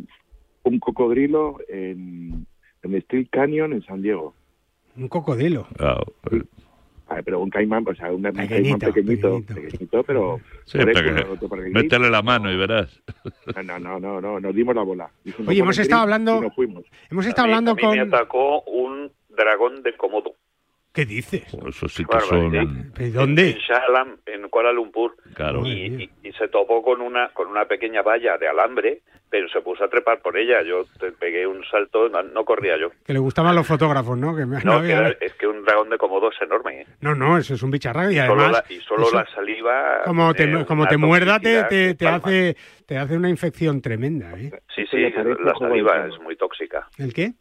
Un 0.63 0.79
cocodrilo 0.79 1.57
en, 1.67 2.45
en 2.83 3.01
Steel 3.01 3.29
Canyon 3.29 3.73
en 3.73 3.83
San 3.83 4.01
Diego. 4.01 4.35
Un 4.95 5.07
cocodrilo. 5.07 5.67
Claro, 5.75 6.03
eh, 6.31 6.41
A 7.07 7.15
ver, 7.15 7.23
pero 7.23 7.39
un 7.39 7.49
caimán, 7.49 7.83
o 7.87 7.95
sea, 7.95 8.11
un 8.11 8.21
caimán 8.23 8.47
Pequeñito, 8.47 8.77
pequeñito, 8.87 9.39
pequeñito. 9.41 9.53
pequeñito, 9.55 10.03
pero... 10.03 10.39
sí, 10.65 10.77
pero 10.79 11.63
el 11.65 11.71
métele 11.71 12.09
la 12.09 12.21
mano 12.21 12.51
y 12.51 12.55
verás. 12.57 13.01
No, 13.55 13.63
no, 13.63 13.79
no, 13.79 13.99
no, 13.99 14.21
no, 14.21 14.39
nos 14.39 14.55
dimos 14.55 14.75
la 14.75 14.83
bola. 14.83 15.09
Oye, 15.47 15.59
hemos 15.61 15.77
estado 15.77 16.03
hablando- 16.03 16.41
nos 16.41 16.53
fuimos. 16.55 16.83
Hemos 17.09 17.25
A 17.25 17.29
estado 17.29 17.47
mí- 17.47 17.53
hablando 17.53 17.71
a 17.71 17.75
mí 17.75 17.81
me 17.81 17.87
con... 18.05 18.13
atacó 18.13 18.61
un 18.63 19.11
dragón 19.29 19.81
de 19.83 19.95
Komodo. 19.97 20.35
¿Qué 20.95 21.05
dices? 21.05 21.43
Pues 21.59 21.75
Eso 21.75 21.89
sí 21.89 22.05
que 22.05 22.19
son... 22.21 22.51
¿De 22.93 23.11
dónde? 23.11 23.49
En 23.51 23.57
Shah 23.57 23.81
Alam, 23.89 24.17
en 24.25 24.47
Kuala 24.49 24.71
Lumpur. 24.71 25.15
Claro. 25.33 25.61
Y, 25.65 26.09
y- 26.23 26.27
y 26.29 26.31
se 26.33 26.47
topó 26.47 26.81
con 26.81 27.01
una 27.01 27.29
con 27.33 27.47
una 27.49 27.65
pequeña 27.65 28.01
valla 28.01 28.37
de 28.37 28.47
alambre, 28.47 29.01
pero 29.29 29.49
se 29.49 29.59
puso 29.61 29.83
a 29.83 29.89
trepar 29.89 30.21
por 30.21 30.37
ella. 30.37 30.63
Yo 30.63 30.85
te 30.99 31.11
pegué 31.11 31.45
un 31.45 31.63
salto, 31.65 32.07
no, 32.09 32.23
no 32.23 32.45
corría 32.45 32.77
yo. 32.77 32.89
Que 33.05 33.11
le 33.13 33.19
gustaban 33.19 33.53
los 33.55 33.67
fotógrafos, 33.67 34.17
¿no? 34.17 34.35
Que 34.35 34.45
me- 34.45 34.63
No, 34.63 34.75
no 34.75 34.85
que 34.85 34.93
había- 34.93 35.07
era- 35.09 35.17
es 35.19 35.33
que 35.33 35.47
un 35.47 35.63
dragón 35.65 35.89
de 35.89 35.97
Komodo 35.97 36.31
es 36.31 36.41
enorme. 36.41 36.81
¿eh? 36.81 36.85
no, 37.01 37.13
no, 37.13 37.37
eso 37.37 37.53
es 37.55 37.61
un 37.63 37.71
bicharraco 37.71 38.11
y 38.11 38.15
Solo 38.15 38.33
además... 38.43 38.63
la- 38.69 38.73
y 38.75 38.79
solo 38.79 39.07
eso, 39.07 39.15
la 39.17 39.25
saliva. 39.33 40.01
como 40.05 40.33
te, 40.33 40.43
eh, 40.45 40.65
como 40.65 40.87
te 40.87 40.97
muerda, 40.97 41.39
te, 41.39 41.93
te, 41.95 42.07
hace, 42.07 42.55
te 42.85 42.97
hace 42.97 43.17
una 43.17 43.29
infección 43.29 43.81
tremenda, 43.81 44.31
¿eh? 44.39 44.51
Sí, 44.73 44.85
sí, 44.89 44.97
la 44.99 45.53
saliva 45.59 46.07
es 46.07 46.19
muy 46.21 46.35
tóxica. 46.37 46.87
¿El 46.97 47.13
qué? 47.13 47.33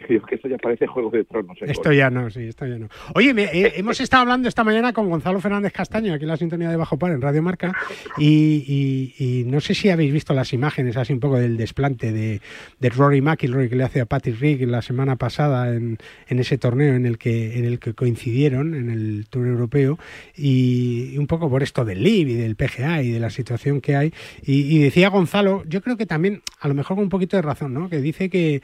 Digo 0.08 0.26
que 0.26 0.34
eso 0.36 0.48
ya 0.48 0.56
parece 0.58 0.86
Juego 0.86 1.10
de 1.10 1.24
Tronos. 1.24 1.56
¿eh? 1.60 1.66
Esto 1.68 1.92
ya 1.92 2.10
no, 2.10 2.30
sí, 2.30 2.40
esto 2.44 2.66
ya 2.66 2.78
no. 2.78 2.88
Oye, 3.14 3.32
me- 3.34 3.44
eh, 3.44 3.72
hemos 3.76 4.00
estado 4.00 4.22
hablando 4.22 4.48
esta 4.48 4.64
mañana 4.64 4.92
con 4.92 5.08
Gonzalo 5.08 5.40
Fernández 5.40 5.72
Castaño, 5.72 6.14
aquí 6.14 6.24
en 6.24 6.28
la 6.30 6.36
sintonía 6.36 6.70
de 6.70 6.76
Bajo 6.76 6.98
Par, 6.98 7.12
en 7.12 7.20
Radio 7.20 7.42
Marca, 7.42 7.72
y, 8.18 9.14
y- 9.18 9.40
y 9.40 9.44
no 9.44 9.60
sé 9.60 9.74
si 9.74 9.88
habéis 9.90 10.12
visto 10.12 10.34
las 10.34 10.52
imágenes 10.52 10.96
así 10.96 11.12
un 11.12 11.20
poco 11.20 11.38
del 11.38 11.56
desplante 11.56 12.12
de, 12.12 12.40
de 12.78 12.88
Rory 12.90 13.20
McIlroy 13.20 13.68
que 13.68 13.76
le 13.76 13.84
hace 13.84 14.00
a 14.00 14.06
Patrick 14.06 14.38
Rigg 14.40 14.66
la 14.68 14.82
semana 14.82 15.16
pasada 15.16 15.74
en, 15.74 15.98
en 16.28 16.38
ese 16.38 16.58
torneo 16.58 16.94
en 16.94 17.06
el 17.06 17.18
que 17.18 17.58
en 17.58 17.64
el 17.64 17.78
que 17.78 17.94
coincidieron 17.94 18.74
en 18.74 18.90
el 18.90 19.26
Tour 19.28 19.46
Europeo 19.46 19.98
y, 20.36 21.10
y 21.14 21.18
un 21.18 21.26
poco 21.26 21.48
por 21.50 21.62
esto 21.62 21.84
del 21.84 22.02
LIV 22.02 22.28
y 22.28 22.34
del 22.34 22.56
PGA 22.56 23.02
y 23.02 23.10
de 23.10 23.20
la 23.20 23.30
situación 23.30 23.80
que 23.80 23.96
hay. 23.96 24.12
Y, 24.42 24.74
y 24.74 24.78
decía 24.78 25.08
Gonzalo, 25.08 25.62
yo 25.68 25.80
creo 25.82 25.96
que 25.96 26.06
también, 26.06 26.42
a 26.60 26.68
lo 26.68 26.74
mejor 26.74 26.96
con 26.96 27.04
un 27.04 27.10
poquito 27.10 27.36
de 27.36 27.42
razón, 27.42 27.74
¿no? 27.74 27.88
Que 27.88 28.00
dice 28.00 28.30
que, 28.30 28.62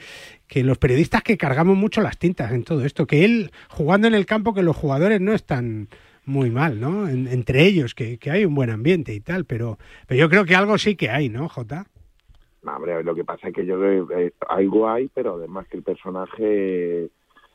que 0.49 0.63
los 0.63 0.79
periodistas 0.79 1.23
que 1.27 1.37
cargamos 1.37 1.77
mucho 1.77 2.01
las 2.01 2.19
tintas 2.19 2.53
en 2.53 2.65
todo 2.65 2.85
esto, 2.85 3.07
que 3.07 3.25
él 3.25 3.51
jugando 3.69 4.07
en 4.09 4.15
el 4.15 4.25
campo, 4.25 4.55
que 4.55 4.63
los 4.63 4.77
jugadores 4.77 5.21
no 5.21 5.35
están 5.35 5.89
muy 6.25 6.51
mal, 6.51 6.81
¿no? 6.81 7.09
En- 7.09 7.29
entre 7.29 7.65
ellos, 7.67 7.95
que, 7.95 8.19
que 8.19 8.31
hay 8.31 8.45
un 8.45 8.55
buen 8.55 8.71
ambiente 8.71 9.13
y 9.13 9.21
tal, 9.21 9.45
pero, 9.45 9.79
pero 10.07 10.19
yo 10.21 10.29
creo 10.31 10.45
que 10.45 10.55
algo 10.55 10.79
sí 10.79 10.97
que 10.97 11.11
hay, 11.11 11.29
¿no, 11.29 11.49
Jota? 11.49 11.87
No, 12.63 12.77
hombre, 12.77 13.03
lo 13.05 13.15
que 13.15 13.25
pasa 13.25 13.49
es 13.49 13.55
que 13.55 13.65
yo 13.67 13.85
eh, 13.85 14.05
eh, 14.17 14.33
algo 14.49 14.89
hay, 14.89 15.09
pero 15.15 15.35
además 15.35 15.67
que 15.69 15.77
el 15.77 15.83
personaje 15.83 17.11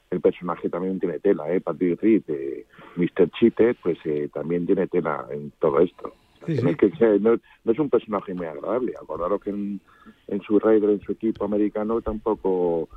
el 0.10 0.20
personaje 0.20 0.70
también 0.70 1.00
tiene 1.00 1.20
tela, 1.20 1.50
¿eh? 1.54 1.62
Patrick 1.62 2.02
Reed, 2.02 2.24
eh, 2.28 2.66
Mr. 2.98 3.30
Cheater, 3.32 3.78
pues 3.82 3.98
eh, 4.04 4.30
también 4.34 4.66
tiene 4.66 4.86
tela 4.88 5.26
en 5.32 5.52
todo 5.60 5.80
esto. 5.80 6.14
Sí, 6.46 6.56
No 6.56 6.62
sí. 6.62 6.68
es 6.70 6.78
que 6.78 6.90
sea- 6.98 7.18
no, 7.20 7.38
no 7.64 7.72
es 7.72 7.80
un 7.80 7.90
personaje 7.90 8.34
muy 8.34 8.46
agradable. 8.46 8.94
Acordaros 9.02 9.42
que 9.42 9.52
en, 9.52 9.80
en 10.28 10.42
su 10.42 10.60
Raider, 10.60 10.90
en 10.90 11.00
su 11.02 11.14
equipo 11.14 11.46
americano, 11.46 12.02
tampoco 12.02 12.90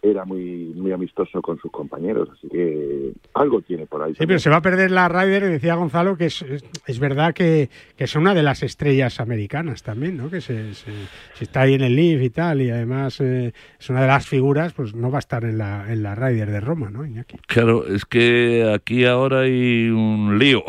era 0.00 0.24
muy 0.24 0.72
muy 0.76 0.92
amistoso 0.92 1.42
con 1.42 1.58
sus 1.58 1.70
compañeros, 1.70 2.28
así 2.32 2.48
que 2.48 3.12
algo 3.34 3.60
tiene 3.62 3.86
por 3.86 4.02
ahí. 4.02 4.14
Sí, 4.14 4.26
pero 4.26 4.38
se 4.38 4.50
va 4.50 4.56
a 4.56 4.62
perder 4.62 4.90
la 4.90 5.08
Ryder, 5.08 5.44
y 5.44 5.48
decía 5.48 5.74
Gonzalo 5.74 6.16
que 6.16 6.26
es, 6.26 6.42
es, 6.42 6.64
es 6.86 6.98
verdad 7.00 7.34
que, 7.34 7.68
que, 7.96 8.04
es 8.04 8.14
una 8.14 8.34
de 8.34 8.42
las 8.42 8.62
estrellas 8.62 9.20
americanas 9.20 9.82
también, 9.82 10.16
¿no? 10.16 10.30
Que 10.30 10.40
se, 10.40 10.74
se, 10.74 10.92
se 11.34 11.44
está 11.44 11.62
ahí 11.62 11.74
en 11.74 11.82
el 11.82 11.96
Leaf 11.96 12.22
y 12.22 12.30
tal, 12.30 12.62
y 12.62 12.70
además 12.70 13.20
eh, 13.20 13.52
es 13.78 13.90
una 13.90 14.02
de 14.02 14.06
las 14.06 14.26
figuras, 14.26 14.72
pues 14.72 14.94
no 14.94 15.10
va 15.10 15.18
a 15.18 15.20
estar 15.20 15.44
en 15.44 15.58
la, 15.58 15.92
en 15.92 16.02
la 16.02 16.14
Ryder 16.14 16.50
de 16.50 16.60
Roma, 16.60 16.90
¿no, 16.90 17.04
Iñaki? 17.04 17.38
Claro, 17.46 17.86
es 17.86 18.04
que 18.04 18.72
aquí 18.72 19.04
ahora 19.04 19.40
hay 19.40 19.88
un 19.88 20.38
lío. 20.38 20.62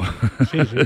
Sí, 0.50 0.60
sí. 0.66 0.78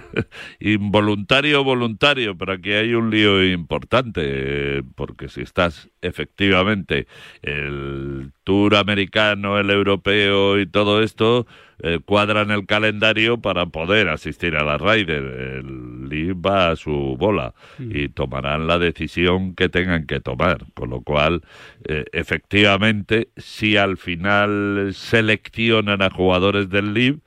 Involuntario 0.60 1.64
voluntario, 1.64 2.38
pero 2.38 2.54
aquí 2.54 2.74
hay 2.74 2.94
un 2.94 3.10
lío 3.10 3.44
importante, 3.44 4.84
porque 4.96 5.30
si 5.30 5.41
estás 5.41 5.89
efectivamente 6.04 7.08
el 7.41 8.32
Tour 8.43 8.76
americano, 8.76 9.58
el 9.58 9.70
europeo 9.70 10.60
y 10.60 10.66
todo 10.66 11.01
esto 11.01 11.47
eh, 11.82 11.99
cuadran 12.04 12.51
el 12.51 12.66
calendario 12.66 13.41
para 13.41 13.66
poder 13.66 14.10
asistir 14.10 14.56
a 14.56 14.64
la 14.64 14.78
Ryder. 14.78 15.24
El 15.24 16.10
Leaf 16.10 16.38
va 16.38 16.72
a 16.72 16.76
su 16.76 17.16
bola 17.18 17.54
mm. 17.78 17.95
y 17.95 18.10
tomarán 18.10 18.68
la 18.68 18.80
decisión 18.80 19.56
que 19.56 19.70
tengan 19.70 20.06
que 20.06 20.20
tomar. 20.20 20.66
Con 20.74 20.89
lo 20.89 21.01
cual, 21.01 21.41
eh, 21.88 22.06
efectivamente, 22.14 23.30
si 23.38 23.78
al 23.78 23.97
final 23.97 24.91
seleccionan 24.93 26.01
a 26.01 26.10
jugadores 26.10 26.70
del 26.70 26.93
Leaf 26.93 27.18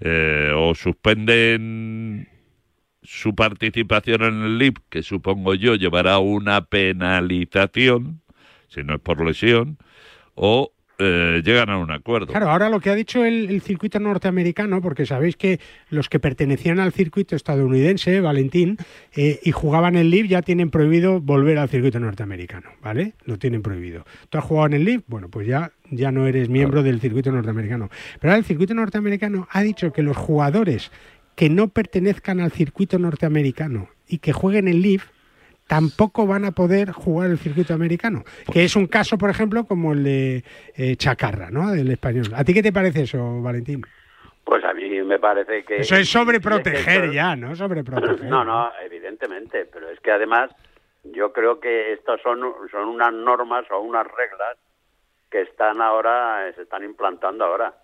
eh, 0.00 0.52
o 0.54 0.74
suspenden 0.74 2.28
su 3.04 3.34
participación 3.34 4.22
en 4.22 4.42
el 4.42 4.58
LIB, 4.58 4.78
que 4.88 5.02
supongo 5.02 5.54
yo 5.54 5.74
llevará 5.74 6.18
una 6.18 6.64
penalización, 6.64 8.22
si 8.74 8.82
no 8.82 8.94
es 8.94 9.00
por 9.00 9.24
lesión, 9.24 9.78
o 10.34 10.72
eh, 10.98 11.42
llegan 11.44 11.70
a 11.70 11.78
un 11.78 11.90
acuerdo. 11.90 12.28
Claro, 12.28 12.50
ahora 12.50 12.68
lo 12.68 12.78
que 12.78 12.88
ha 12.88 12.94
dicho 12.94 13.24
el, 13.24 13.50
el, 13.50 13.62
circuito 13.62 13.98
norteamericano, 13.98 14.80
porque 14.80 15.06
sabéis 15.06 15.36
que 15.36 15.58
los 15.90 16.08
que 16.08 16.20
pertenecían 16.20 16.78
al 16.78 16.92
circuito 16.92 17.34
estadounidense, 17.34 18.20
Valentín, 18.20 18.76
eh, 19.16 19.40
y 19.42 19.50
jugaban 19.50 19.96
el 19.96 20.10
LIV 20.10 20.28
ya 20.28 20.42
tienen 20.42 20.70
prohibido 20.70 21.20
volver 21.20 21.58
al 21.58 21.68
circuito 21.68 21.98
norteamericano, 21.98 22.70
¿vale? 22.80 23.14
Lo 23.24 23.38
tienen 23.38 23.62
prohibido. 23.62 24.04
¿Tú 24.30 24.38
has 24.38 24.44
jugado 24.44 24.68
en 24.68 24.74
el 24.74 24.84
LIV? 24.84 25.02
Bueno, 25.08 25.28
pues 25.28 25.48
ya, 25.48 25.72
ya 25.90 26.12
no 26.12 26.28
eres 26.28 26.48
miembro 26.48 26.82
claro. 26.82 26.88
del 26.92 27.00
circuito 27.00 27.32
norteamericano. 27.32 27.90
Pero 28.20 28.30
ahora 28.30 28.38
el 28.38 28.44
circuito 28.44 28.74
norteamericano 28.74 29.48
ha 29.50 29.62
dicho 29.62 29.92
que 29.92 30.02
los 30.02 30.16
jugadores 30.16 30.92
que 31.34 31.50
no 31.50 31.68
pertenezcan 31.68 32.38
al 32.38 32.52
circuito 32.52 33.00
norteamericano 33.00 33.88
y 34.06 34.18
que 34.18 34.32
jueguen 34.32 34.68
el 34.68 34.80
LIV 34.80 35.02
tampoco 35.66 36.26
van 36.26 36.44
a 36.44 36.52
poder 36.52 36.92
jugar 36.92 37.30
el 37.30 37.38
circuito 37.38 37.74
americano, 37.74 38.24
que 38.52 38.64
es 38.64 38.76
un 38.76 38.86
caso, 38.86 39.18
por 39.18 39.30
ejemplo, 39.30 39.64
como 39.64 39.92
el 39.92 40.04
de 40.04 40.44
eh, 40.76 40.96
Chacarra, 40.96 41.50
¿no? 41.50 41.70
Del 41.70 41.90
español. 41.90 42.26
¿A 42.34 42.44
ti 42.44 42.54
qué 42.54 42.62
te 42.62 42.72
parece 42.72 43.02
eso, 43.02 43.40
Valentín? 43.40 43.82
Pues 44.44 44.62
a 44.64 44.74
mí 44.74 45.02
me 45.02 45.18
parece 45.18 45.64
que... 45.64 45.76
Eso 45.76 45.96
es 45.96 46.08
sobreproteger 46.08 47.10
ya, 47.12 47.34
¿no? 47.34 47.56
Sobreproteger. 47.56 48.24
No, 48.24 48.44
no, 48.44 48.70
evidentemente, 48.84 49.66
pero 49.72 49.88
es 49.88 49.98
que 50.00 50.10
además 50.10 50.50
yo 51.04 51.32
creo 51.32 51.60
que 51.60 51.92
estas 51.92 52.20
son, 52.20 52.40
son 52.70 52.88
unas 52.88 53.12
normas 53.12 53.64
o 53.70 53.80
unas 53.80 54.06
reglas 54.06 54.58
que 55.30 55.42
están 55.42 55.80
ahora, 55.80 56.52
se 56.54 56.62
están 56.62 56.84
implantando 56.84 57.44
ahora. 57.44 57.74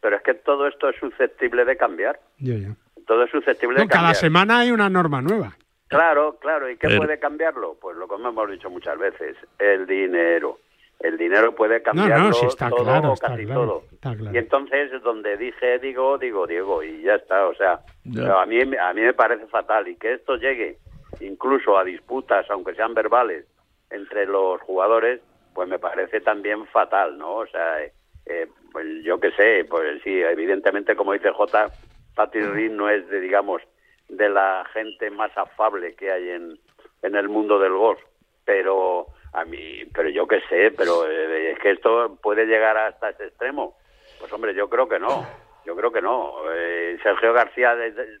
Pero 0.00 0.16
es 0.16 0.22
que 0.22 0.34
todo 0.34 0.66
esto 0.66 0.88
es 0.88 0.96
susceptible 0.96 1.64
de 1.64 1.76
cambiar. 1.76 2.20
Ya, 2.38 2.54
ya. 2.54 2.68
Todo 3.06 3.24
es 3.24 3.30
susceptible 3.30 3.76
no, 3.76 3.82
de 3.82 3.88
cambiar. 3.88 4.12
Cada 4.12 4.14
semana 4.14 4.58
hay 4.60 4.70
una 4.70 4.88
norma 4.88 5.22
nueva. 5.22 5.56
Claro, 5.88 6.36
claro. 6.40 6.70
¿Y 6.70 6.76
qué 6.76 6.88
Pero- 6.88 6.98
puede 7.02 7.18
cambiarlo? 7.18 7.76
Pues 7.80 7.96
lo 7.96 8.06
que 8.06 8.14
hemos 8.14 8.50
dicho 8.50 8.70
muchas 8.70 8.98
veces, 8.98 9.36
el 9.58 9.86
dinero. 9.86 10.58
El 11.00 11.16
dinero 11.16 11.54
puede 11.54 11.80
cambiarlo 11.80 12.26
no, 12.28 12.32
sí, 12.32 12.46
está 12.46 12.68
todo 12.68 12.82
claro, 12.82 13.10
o 13.10 13.14
está 13.14 13.28
casi 13.28 13.44
claro, 13.46 13.60
todo. 13.66 13.82
está 13.92 14.16
claro. 14.16 14.34
Y 14.34 14.38
entonces 14.38 15.02
donde 15.02 15.36
dije 15.36 15.78
digo, 15.78 16.18
digo 16.18 16.44
Diego 16.46 16.82
y 16.82 17.02
ya 17.02 17.14
está. 17.14 17.46
O 17.46 17.54
sea, 17.54 17.74
a 17.74 18.46
mí 18.46 18.60
a 18.60 18.92
mí 18.94 19.00
me 19.02 19.14
parece 19.14 19.46
fatal 19.46 19.86
y 19.86 19.94
que 19.94 20.14
esto 20.14 20.36
llegue 20.36 20.78
incluso 21.20 21.78
a 21.78 21.84
disputas, 21.84 22.50
aunque 22.50 22.74
sean 22.74 22.94
verbales, 22.94 23.46
entre 23.90 24.26
los 24.26 24.60
jugadores, 24.62 25.20
pues 25.54 25.68
me 25.68 25.78
parece 25.78 26.20
también 26.20 26.66
fatal, 26.66 27.16
¿no? 27.16 27.36
O 27.36 27.46
sea, 27.46 27.80
eh, 27.80 27.92
eh, 28.26 28.48
pues 28.72 28.84
yo 29.04 29.20
qué 29.20 29.30
sé, 29.32 29.64
pues 29.70 30.02
sí, 30.02 30.20
evidentemente 30.20 30.96
como 30.96 31.12
dice 31.12 31.30
J, 31.30 31.70
Patrick 32.16 32.52
Reed 32.52 32.72
no 32.72 32.88
es 32.90 33.08
de 33.08 33.20
digamos 33.20 33.62
de 34.08 34.28
la 34.28 34.64
gente 34.72 35.10
más 35.10 35.36
afable 35.36 35.94
que 35.94 36.10
hay 36.10 36.30
en, 36.30 36.58
en 37.02 37.14
el 37.14 37.28
mundo 37.28 37.58
del 37.58 37.72
golf, 37.72 38.00
pero 38.44 39.08
a 39.32 39.44
mí, 39.44 39.84
pero 39.94 40.08
yo 40.08 40.26
qué 40.26 40.40
sé, 40.48 40.70
pero 40.70 41.08
eh, 41.08 41.52
es 41.52 41.58
que 41.58 41.72
esto 41.72 42.16
puede 42.22 42.46
llegar 42.46 42.76
hasta 42.76 43.10
ese 43.10 43.26
extremo. 43.26 43.76
Pues 44.18 44.32
hombre, 44.32 44.54
yo 44.54 44.68
creo 44.68 44.88
que 44.88 44.98
no, 44.98 45.26
yo 45.64 45.76
creo 45.76 45.92
que 45.92 46.00
no. 46.00 46.34
Eh, 46.52 46.98
Sergio 47.02 47.32
García 47.32 47.76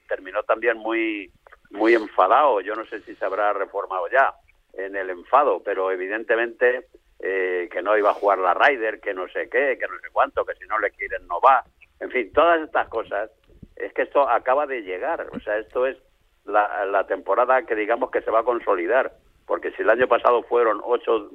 terminó 0.06 0.42
también 0.42 0.76
muy, 0.76 1.32
muy 1.70 1.94
enfadado. 1.94 2.60
Yo 2.60 2.74
no 2.74 2.84
sé 2.86 3.00
si 3.00 3.14
se 3.16 3.24
habrá 3.24 3.52
reformado 3.52 4.08
ya 4.08 4.34
en 4.74 4.94
el 4.94 5.10
enfado, 5.10 5.62
pero 5.64 5.90
evidentemente 5.90 6.88
eh, 7.20 7.68
que 7.72 7.82
no 7.82 7.96
iba 7.96 8.10
a 8.10 8.14
jugar 8.14 8.38
la 8.38 8.54
Ryder, 8.54 9.00
que 9.00 9.14
no 9.14 9.28
sé 9.28 9.48
qué, 9.48 9.76
que 9.78 9.88
no 9.88 9.98
sé 10.00 10.08
cuánto, 10.12 10.44
que 10.44 10.54
si 10.54 10.66
no 10.66 10.78
le 10.78 10.90
quieren 10.90 11.26
no 11.26 11.40
va. 11.40 11.64
En 12.00 12.10
fin, 12.10 12.32
todas 12.32 12.60
estas 12.60 12.88
cosas. 12.88 13.30
Es 13.78 13.92
que 13.92 14.02
esto 14.02 14.28
acaba 14.28 14.66
de 14.66 14.82
llegar. 14.82 15.26
O 15.32 15.40
sea, 15.40 15.58
esto 15.58 15.86
es 15.86 15.96
la, 16.44 16.84
la 16.86 17.06
temporada 17.06 17.62
que 17.62 17.74
digamos 17.74 18.10
que 18.10 18.20
se 18.22 18.30
va 18.30 18.40
a 18.40 18.44
consolidar. 18.44 19.12
Porque 19.46 19.70
si 19.72 19.82
el 19.82 19.90
año 19.90 20.06
pasado 20.08 20.42
fueron 20.42 20.80
ocho 20.84 21.30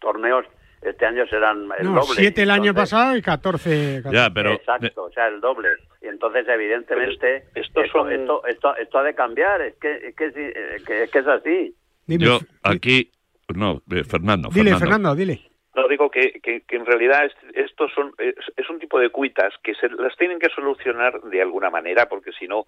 torneos, 0.00 0.44
este 0.82 1.04
año 1.04 1.26
serán 1.26 1.68
el 1.78 1.86
No, 1.92 2.00
doble. 2.00 2.14
siete 2.20 2.42
el 2.42 2.50
año 2.50 2.70
Entonces- 2.70 2.90
pasado 2.92 3.16
y 3.16 3.22
14. 3.22 4.02
Ya, 4.10 4.30
pero 4.30 4.52
Exacto, 4.52 5.04
o 5.04 5.10
sea, 5.12 5.28
el 5.28 5.40
doble. 5.40 5.68
Y 6.02 6.06
entonces, 6.08 6.46
evidentemente, 6.48 7.44
esto, 7.54 7.82
son- 7.92 8.10
esto, 8.10 8.44
esto, 8.46 8.74
esto 8.76 8.98
ha 8.98 9.02
de 9.02 9.14
cambiar. 9.14 9.60
Es 9.60 9.74
que 9.76 10.08
es, 10.08 10.14
que, 10.16 10.26
eh, 10.26 10.76
que, 10.86 11.02
es, 11.04 11.10
que 11.10 11.18
es 11.18 11.26
así. 11.26 11.74
yo 12.06 12.38
aquí... 12.62 13.10
No, 13.54 13.82
eh, 13.90 14.04
Fernando. 14.04 14.48
Dile, 14.52 14.76
Fernando, 14.76 15.14
dile. 15.14 15.49
No 15.74 15.86
digo 15.86 16.10
que, 16.10 16.40
que, 16.40 16.62
en 16.76 16.84
realidad 16.86 17.24
es- 17.26 17.36
estos 17.54 17.92
son 17.92 18.12
es, 18.18 18.70
un 18.70 18.78
tipo 18.80 18.98
de 18.98 19.10
cuitas 19.10 19.54
que 19.62 19.74
se 19.74 19.88
las 19.88 20.16
tienen 20.16 20.38
que 20.38 20.48
solucionar 20.48 21.20
de 21.22 21.40
alguna 21.40 21.70
manera 21.70 22.08
porque 22.08 22.32
si 22.32 22.48
no 22.48 22.64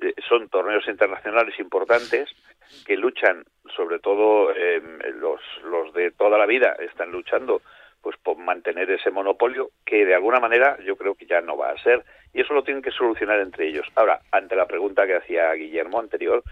eh, 0.00 0.14
son 0.28 0.48
torneos 0.48 0.86
internacionales 0.86 1.58
importantes 1.58 2.28
que 2.86 2.96
luchan 2.96 3.44
sobre 3.74 3.98
todo 3.98 4.52
eh, 4.54 4.82
los 5.14 5.40
los 5.64 5.92
de 5.94 6.10
toda 6.10 6.38
la 6.38 6.46
vida 6.46 6.76
están 6.80 7.10
luchando 7.10 7.62
pues 8.02 8.16
por 8.18 8.36
mantener 8.36 8.90
ese 8.90 9.10
monopolio 9.10 9.70
que 9.86 10.04
de 10.04 10.14
alguna 10.14 10.40
manera 10.40 10.76
yo 10.84 10.96
creo 10.96 11.14
que 11.14 11.26
ya 11.26 11.40
no 11.40 11.56
va 11.56 11.70
a 11.70 11.78
ser 11.82 12.04
y 12.34 12.40
eso 12.40 12.52
lo 12.54 12.64
tienen 12.64 12.82
que 12.82 12.90
solucionar 12.90 13.38
entre 13.40 13.68
ellos. 13.68 13.86
Ahora, 13.94 14.20
ante 14.32 14.56
la 14.56 14.66
pregunta 14.66 15.06
que 15.06 15.16
hacía 15.16 15.52
Guillermo 15.52 16.00
anterior, 16.00 16.42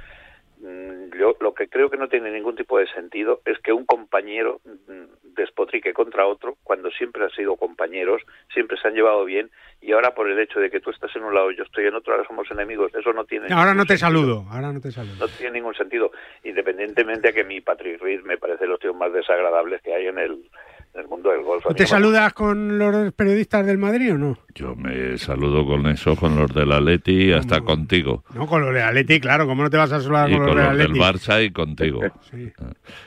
yo 1.18 1.36
lo 1.40 1.54
que 1.54 1.68
creo 1.68 1.90
que 1.90 1.96
no 1.96 2.08
tiene 2.08 2.30
ningún 2.30 2.56
tipo 2.56 2.78
de 2.78 2.86
sentido 2.88 3.40
es 3.44 3.58
que 3.60 3.72
un 3.72 3.86
compañero 3.86 4.60
mm, 4.64 5.34
despotrique 5.34 5.92
contra 5.92 6.26
otro 6.26 6.56
cuando 6.62 6.90
siempre 6.90 7.24
han 7.24 7.30
sido 7.30 7.56
compañeros, 7.56 8.22
siempre 8.52 8.76
se 8.80 8.88
han 8.88 8.94
llevado 8.94 9.24
bien 9.24 9.50
y 9.80 9.92
ahora 9.92 10.14
por 10.14 10.28
el 10.30 10.38
hecho 10.38 10.60
de 10.60 10.70
que 10.70 10.80
tú 10.80 10.90
estás 10.90 11.14
en 11.16 11.24
un 11.24 11.34
lado 11.34 11.50
y 11.50 11.56
yo 11.56 11.62
estoy 11.64 11.86
en 11.86 11.94
otro, 11.94 12.12
ahora 12.12 12.26
somos 12.26 12.50
enemigos. 12.50 12.92
Eso 12.94 13.12
no 13.12 13.24
tiene 13.24 13.46
Ahora 13.52 13.72
no 13.74 13.84
te 13.86 13.96
sentido. 13.96 14.20
saludo, 14.20 14.46
ahora 14.50 14.72
no 14.72 14.80
te 14.80 14.92
saludo. 14.92 15.14
No 15.18 15.28
tiene 15.28 15.52
ningún 15.54 15.74
sentido, 15.74 16.10
independientemente 16.44 17.28
de 17.28 17.34
que 17.34 17.44
mi 17.44 17.60
Patrick 17.60 18.00
Reed 18.00 18.22
me 18.22 18.36
parece 18.36 18.66
los 18.66 18.78
tíos 18.78 18.94
más 18.94 19.12
desagradables 19.12 19.80
que 19.82 19.94
hay 19.94 20.06
en 20.08 20.18
el, 20.18 20.50
en 20.94 21.00
el 21.00 21.08
mundo 21.08 21.30
del 21.30 21.42
golf. 21.42 21.64
¿Tú 21.66 21.74
te 21.74 21.86
saludas 21.86 22.32
con 22.32 22.78
los 22.78 23.12
periodistas 23.12 23.64
del 23.64 23.78
Madrid 23.78 24.14
o 24.14 24.18
no? 24.18 24.38
Yo 24.54 24.74
me 24.74 25.16
saludo 25.18 25.64
con 25.64 25.86
eso, 25.86 26.16
con 26.16 26.36
los 26.36 26.52
del 26.52 26.72
Atleti, 26.72 27.32
hasta 27.32 27.60
contigo. 27.60 28.24
No, 28.34 28.46
con 28.46 28.62
los 28.64 28.74
del 28.74 28.82
Atleti, 28.82 29.20
claro, 29.20 29.46
¿cómo 29.46 29.62
no 29.62 29.70
te 29.70 29.76
vas 29.76 29.92
a 29.92 30.00
saludar 30.00 30.30
Y 30.30 30.32
con 30.34 30.46
los 30.46 30.48
con 30.50 30.56
del 30.58 30.66
los 30.66 30.78
del 30.78 30.86
Atleti? 31.02 31.18
Barça 31.18 31.44
y 31.44 31.50
contigo. 31.52 32.00
Sí. 32.30 32.52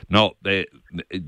No, 0.08 0.32
eh, 0.44 0.66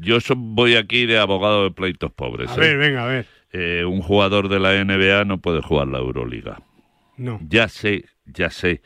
yo 0.01 0.21
so- 0.21 0.35
voy 0.37 0.77
aquí 0.77 1.07
de 1.07 1.19
abogado 1.19 1.65
de 1.65 1.71
pleitos 1.71 2.13
pobres. 2.13 2.51
A 2.51 2.55
¿eh? 2.57 2.59
ver, 2.61 2.79
venga, 2.79 3.05
a 3.05 3.07
ver. 3.09 3.27
Eh, 3.53 3.85
un 3.85 4.03
jugador 4.03 4.49
de 4.49 4.61
la 4.61 4.73
NBA 4.85 5.25
no 5.25 5.39
puede 5.39 5.63
jugar 5.63 5.89
la 5.89 5.99
Euroliga. 5.99 6.61
No. 7.17 7.39
Ya 7.49 7.69
sé, 7.69 8.05
ya 8.27 8.51
sé 8.51 8.83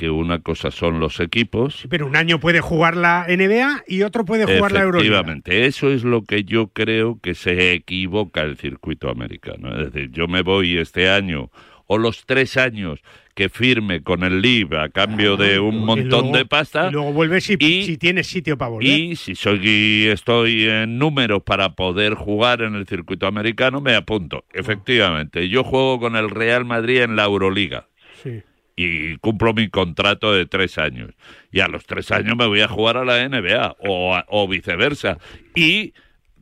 que 0.00 0.08
una 0.08 0.38
cosa 0.38 0.70
son 0.70 0.98
los 0.98 1.20
equipos. 1.20 1.84
Pero 1.90 2.06
un 2.06 2.16
año 2.16 2.40
puede 2.40 2.62
jugar 2.62 2.96
la 2.96 3.26
NBA 3.28 3.84
y 3.86 4.00
otro 4.00 4.24
puede 4.24 4.46
jugar 4.46 4.72
la 4.72 4.80
Euroliga. 4.80 5.16
Efectivamente, 5.16 5.66
eso 5.66 5.90
es 5.90 6.04
lo 6.04 6.22
que 6.24 6.44
yo 6.44 6.68
creo 6.68 7.18
que 7.22 7.34
se 7.34 7.74
equivoca 7.74 8.40
el 8.40 8.56
circuito 8.56 9.10
americano. 9.10 9.68
Es 9.78 9.92
decir, 9.92 10.10
yo 10.10 10.26
me 10.26 10.40
voy 10.40 10.78
este 10.78 11.10
año 11.10 11.50
o 11.86 11.98
los 11.98 12.24
tres 12.24 12.56
años 12.56 13.00
que 13.34 13.50
firme 13.50 14.02
con 14.02 14.24
el 14.24 14.40
LIB 14.40 14.74
a 14.74 14.88
cambio 14.88 15.36
de 15.36 15.60
un 15.60 15.74
Y 15.74 15.84
montón 15.84 16.20
luego- 16.22 16.36
de 16.38 16.46
pasta. 16.46 16.88
Y 16.88 16.92
luego 16.92 17.12
vuelves 17.12 17.44
si, 17.44 17.58
si 17.58 17.98
tienes 17.98 18.26
sitio 18.26 18.56
para 18.56 18.70
volver. 18.70 18.88
Y 18.88 19.16
si 19.16 19.34
soy 19.34 20.06
estoy 20.08 20.64
en 20.66 20.98
números 20.98 21.42
para 21.44 21.74
poder 21.74 22.14
jugar 22.14 22.62
en 22.62 22.74
el 22.74 22.86
circuito 22.86 23.26
americano, 23.26 23.82
me 23.82 23.94
apunto. 23.94 24.44
Efectivamente, 24.54 25.50
yo 25.50 25.62
juego 25.62 26.00
con 26.00 26.16
el 26.16 26.30
Real 26.30 26.64
Madrid 26.64 27.02
en 27.02 27.16
la 27.16 27.24
Euroliga 27.24 27.86
Sí. 28.22 28.40
Y 28.84 29.16
cumplo 29.18 29.52
mi 29.54 29.68
contrato 29.68 30.32
de 30.32 30.46
tres 30.46 30.78
años. 30.78 31.10
Y 31.52 31.60
a 31.60 31.68
los 31.68 31.84
tres 31.86 32.10
años 32.12 32.36
me 32.36 32.46
voy 32.46 32.60
a 32.60 32.68
jugar 32.68 32.96
a 32.96 33.04
la 33.04 33.22
NBA 33.28 33.76
o, 33.80 34.14
a- 34.14 34.24
o 34.28 34.46
viceversa. 34.48 35.18
Y 35.54 35.92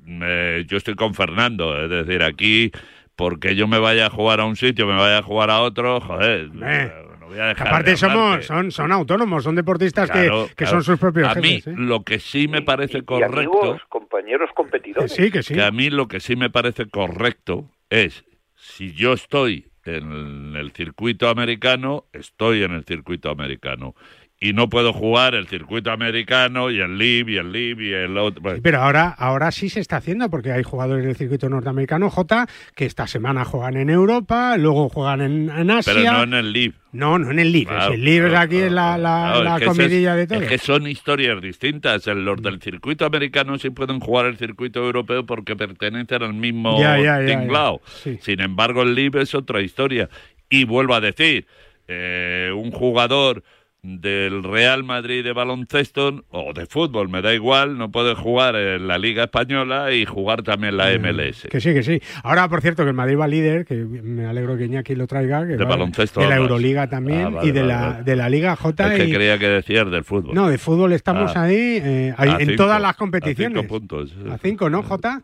eh, 0.07 0.64
yo 0.68 0.76
estoy 0.76 0.95
con 0.95 1.14
Fernando, 1.14 1.82
es 1.84 1.91
decir, 1.91 2.22
aquí 2.22 2.70
porque 3.16 3.57
yo 3.57 3.66
me 3.66 3.78
vaya 3.78 4.07
a 4.07 4.11
jugar 4.11 4.41
a 4.41 4.45
un 4.45 4.55
sitio, 4.57 4.86
me 4.86 4.95
vaya 4.95 5.18
a 5.18 5.22
jugar 5.22 5.51
a 5.51 5.61
otro, 5.61 6.01
joder, 6.01 6.51
Eh, 6.62 6.93
no 7.20 7.26
voy 7.26 7.39
a 7.41 7.47
dejar 7.47 7.64
de 7.66 7.70
Aparte 7.70 7.97
somos, 7.97 8.47
son, 8.47 8.70
son 8.70 8.93
autónomos, 8.93 9.43
son 9.43 9.55
deportistas 9.57 10.09
que- 10.09 10.20
Claro, 10.28 10.47
que, 10.49 10.55
claro. 10.55 10.70
son 10.70 10.84
sus 10.84 10.99
propios 11.01 11.28
A 11.28 11.34
mí 11.34 11.57
jefes. 11.57 11.66
¿eh? 11.66 11.74
lo 11.76 12.05
que 12.05 12.20
sí 12.20 12.47
me 12.49 12.62
parece 12.62 12.99
Y 12.99 13.03
correcto, 13.03 13.36
amigos, 13.39 13.82
compañeros 13.89 14.51
competidores. 14.55 15.12
Sí, 15.12 15.30
que 15.32 15.43
sí. 15.43 15.55
que 15.55 15.62
a 15.62 15.70
mí 15.72 15.91
lo 15.91 16.07
que 16.07 16.20
sí 16.20 16.36
me 16.36 16.49
parece 16.49 16.86
correcto 16.89 17.68
es 17.91 18.24
si 18.55 18.93
yo 18.95 19.12
estoy 19.14 19.67
en 19.97 20.55
el 20.57 20.72
circuito 20.72 21.28
americano, 21.28 22.07
estoy 22.12 22.62
en 22.62 22.72
el 22.72 22.84
circuito 22.84 23.30
americano. 23.30 23.95
Y 24.41 24.53
no 24.53 24.68
puedo 24.68 24.93
jugar 24.93 25.34
el 25.34 25.49
circuito 25.49 25.91
americano 25.91 26.70
y 26.70 26.78
el 26.78 26.97
LIB 26.97 27.28
y 27.30 27.36
el 27.39 27.51
LIB 27.51 27.80
y 27.80 27.93
el 27.93 28.16
otro. 28.16 28.41
Bueno, 28.41 28.61
Pero 28.62 28.80
ahora, 28.80 29.09
ahora 29.09 29.51
sí 29.51 29.68
se 29.68 29.80
está 29.80 29.97
haciendo, 29.97 30.30
porque 30.30 30.53
hay 30.53 30.62
jugadores 30.62 31.05
del 31.05 31.16
circuito 31.16 31.49
norteamericano, 31.49 32.09
J, 32.09 32.47
que 32.76 32.84
esta 32.84 33.09
semana 33.09 33.45
juegan 33.45 33.76
en 33.76 33.91
Europa, 33.91 34.57
luego 34.57 34.89
juegan 34.91 35.22
en, 35.22 35.51
en 35.51 35.70
Asia. 35.72 35.93
pero 35.93 36.12
no 36.12 36.22
en 36.22 36.34
el 36.34 36.53
LIB. 36.53 36.72
No, 36.93 37.18
no 37.18 37.32
en 37.32 37.41
el 37.41 37.51
LIB. 37.51 37.66
Claro, 37.66 37.95
el 37.95 38.05
LIB 38.05 38.26
es 38.26 38.34
aquí 38.34 38.61
la, 38.61 38.97
la, 38.97 39.30
Claro, 39.32 39.43
la 39.43 39.51
es 39.51 39.59
que 39.59 39.64
ese 39.64 39.76
comidilla 39.82 40.12
es- 40.12 40.16
de 40.18 40.26
todo. 40.36 40.43
Es 40.45 40.49
que 40.51 40.59
son 40.59 40.86
historias 40.86 41.43
distintas. 41.43 42.07
Los 42.07 42.41
del 42.41 42.62
circuito 42.62 43.07
americano 43.07 43.59
sí 43.59 43.70
pueden 43.70 43.99
jugar 43.99 44.26
el 44.26 44.36
circuito 44.36 44.78
europeo 44.84 45.26
porque 45.26 45.57
pertenecen 45.57 46.22
al 46.22 46.34
mismo 46.34 46.80
Ya, 46.80 46.97
ya, 46.97 47.20
ya, 47.20 47.26
ya. 47.26 47.41
tinglao. 47.41 47.80
Sí. 48.05 48.18
Sin 48.22 48.41
embargo, 48.41 48.82
el 48.82 48.95
LIB 48.95 49.16
es 49.16 49.34
otra 49.34 49.61
historia. 49.62 50.09
Y 50.49 50.62
vuelvo 50.62 50.95
a 50.95 51.01
decir, 51.01 51.45
eh, 51.89 52.53
un 52.55 52.70
jugador 52.70 53.43
del 53.83 54.43
Real 54.43 54.83
Madrid 54.83 55.22
de 55.22 55.33
baloncesto 55.33 56.24
o 56.31 56.53
de 56.53 56.66
fútbol, 56.66 57.09
me 57.09 57.22
da 57.22 57.33
igual, 57.33 57.79
no 57.79 57.91
puede 57.91 58.14
jugar 58.16 58.57
en 58.57 58.89
la 58.89 58.99
Liga 58.99 59.24
Española 59.24 59.93
y 59.93 60.05
jugar 60.05 60.43
también 60.43 60.76
la 60.76 60.91
MLS. 60.99 61.47
Que 61.49 61.61
sí, 61.61 61.72
que 61.72 61.83
sí. 61.85 62.01
Ahora, 62.24 62.49
por 62.49 62.61
cierto, 62.61 62.83
que 62.83 62.89
el 62.91 62.97
Madrid 62.97 63.16
va 63.18 63.29
líder, 63.29 63.64
que 63.64 63.76
me 63.76 64.26
alegro 64.26 64.57
que 64.57 64.64
Iñaki 64.64 64.95
lo 64.97 65.07
traiga. 65.07 65.47
Que 65.47 65.57
De 65.57 65.64
va- 65.64 65.70
baloncesto 65.70 66.20
De 66.20 66.29
la. 66.29 66.37
Euroliga 66.37 66.89
también 66.89 67.26
Ah, 67.26 67.29
vale, 67.31 67.49
y 67.49 67.53
de, 67.53 67.61
vale, 67.62 67.72
la, 67.72 67.81
vale. 67.89 68.03
de 68.05 68.16
la 68.16 68.29
Liga 68.29 68.57
J. 68.57 68.95
Es 68.95 69.01
que 69.01 69.09
y- 69.09 69.12
creía 69.12 69.39
que 69.39 69.49
decías 69.49 69.91
del 69.91 70.05
fútbol. 70.05 70.35
No, 70.35 70.49
de 70.49 70.59
fútbol 70.59 70.93
estamos 70.93 71.33
Ah. 71.37 71.45
ahí, 71.45 71.57
eh, 71.83 72.14
ahí 72.16 72.31
A 72.31 72.33
en 72.41 72.49
cinco, 72.51 72.57
todas 72.64 72.81
las 72.83 72.91
a 72.91 72.95
competiciones. 72.95 73.59
cinco 73.61 73.68
puntos. 73.68 74.12
A 74.31 74.39
cinco, 74.39 74.68
¿no, 74.68 74.83
Jota? 74.83 75.22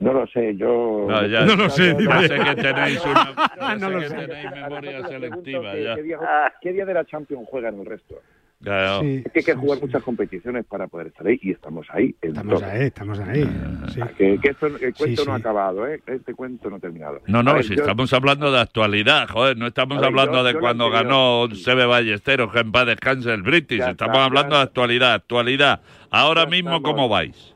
No 0.00 0.12
lo 0.12 0.26
sé, 0.28 0.54
yo... 0.56 1.06
No, 1.08 1.26
ya- 1.26 1.44
No 1.44 1.56
lo 1.56 1.68
sé, 1.70 1.92
dime. 1.94 2.28
sé 2.28 2.38
que 2.38 2.54
tenéis 2.54 3.02
una, 3.04 3.76
No 3.78 3.88
sé 3.90 3.98
que 3.98 4.08
sé. 4.08 4.14
tenéis 4.28 4.50
memoria 4.52 5.06
selectiva. 5.08 5.72
¿Qué, 5.72 5.82
ya. 5.84 5.94
qué 5.96 6.02
día, 6.02 6.18
qué 6.62 6.72
día 6.72 6.84
de 6.86 6.94
la 6.94 7.04
Champions 7.04 7.48
juegan 7.50 7.80
el 7.80 7.86
resto? 7.86 8.14
Claro. 8.62 9.00
Sí, 9.02 9.22
Es 9.24 9.32
que 9.32 9.38
hay 9.40 9.44
que 9.44 9.54
jugar 9.54 9.80
muchas 9.80 10.02
competiciones 10.02 10.64
para 10.66 10.88
poder 10.88 11.08
estar 11.08 11.24
ahí 11.26 11.38
y 11.42 11.52
estamos 11.52 11.86
ahí. 11.90 12.14
Estamos 12.20 12.60
ahí, 12.62 12.82
estamos 12.86 13.18
ahí. 13.20 13.44
sí. 13.94 14.00
Que, 14.16 14.38
que 14.40 14.48
esto- 14.50 14.66
el 14.66 14.94
cuento 14.94 15.22
Sí, 15.22 15.28
no 15.28 15.32
ha 15.32 15.36
sí. 15.36 15.42
acabado, 15.42 15.86
¿eh? 15.86 16.00
Este 16.06 16.34
cuento 16.34 16.68
no 16.70 16.76
ha 16.76 16.80
terminado. 16.80 17.20
No, 17.28 17.42
no, 17.44 17.54
ver, 17.54 17.64
si 17.64 17.74
yo- 17.76 17.82
estamos 17.82 18.12
hablando 18.12 18.50
de 18.52 18.60
actualidad, 18.60 19.28
joder, 19.28 19.56
no 19.56 19.66
estamos 19.68 19.98
ver, 19.98 20.06
hablando 20.06 20.38
yo- 20.38 20.44
de 20.44 20.52
yo 20.54 20.60
cuando 20.60 20.90
ganó 20.90 21.48
Sebe 21.54 21.86
Ballesteros, 21.86 22.52
que 22.52 22.58
en 22.60 22.72
paz 22.72 22.86
descanse 22.86 23.32
el 23.32 23.42
British, 23.42 23.78
Ya 23.78 23.90
estamos 23.90 24.14
está, 24.16 24.24
hablando 24.24 24.50
ya- 24.54 24.56
de 24.58 24.62
actualidad, 24.64 25.12
actualidad. 25.14 25.80
Ahora 26.10 26.42
Ya 26.44 26.50
mismo, 26.50 26.76
estamos- 26.76 26.90
¿cómo 26.96 27.08
vais? 27.08 27.54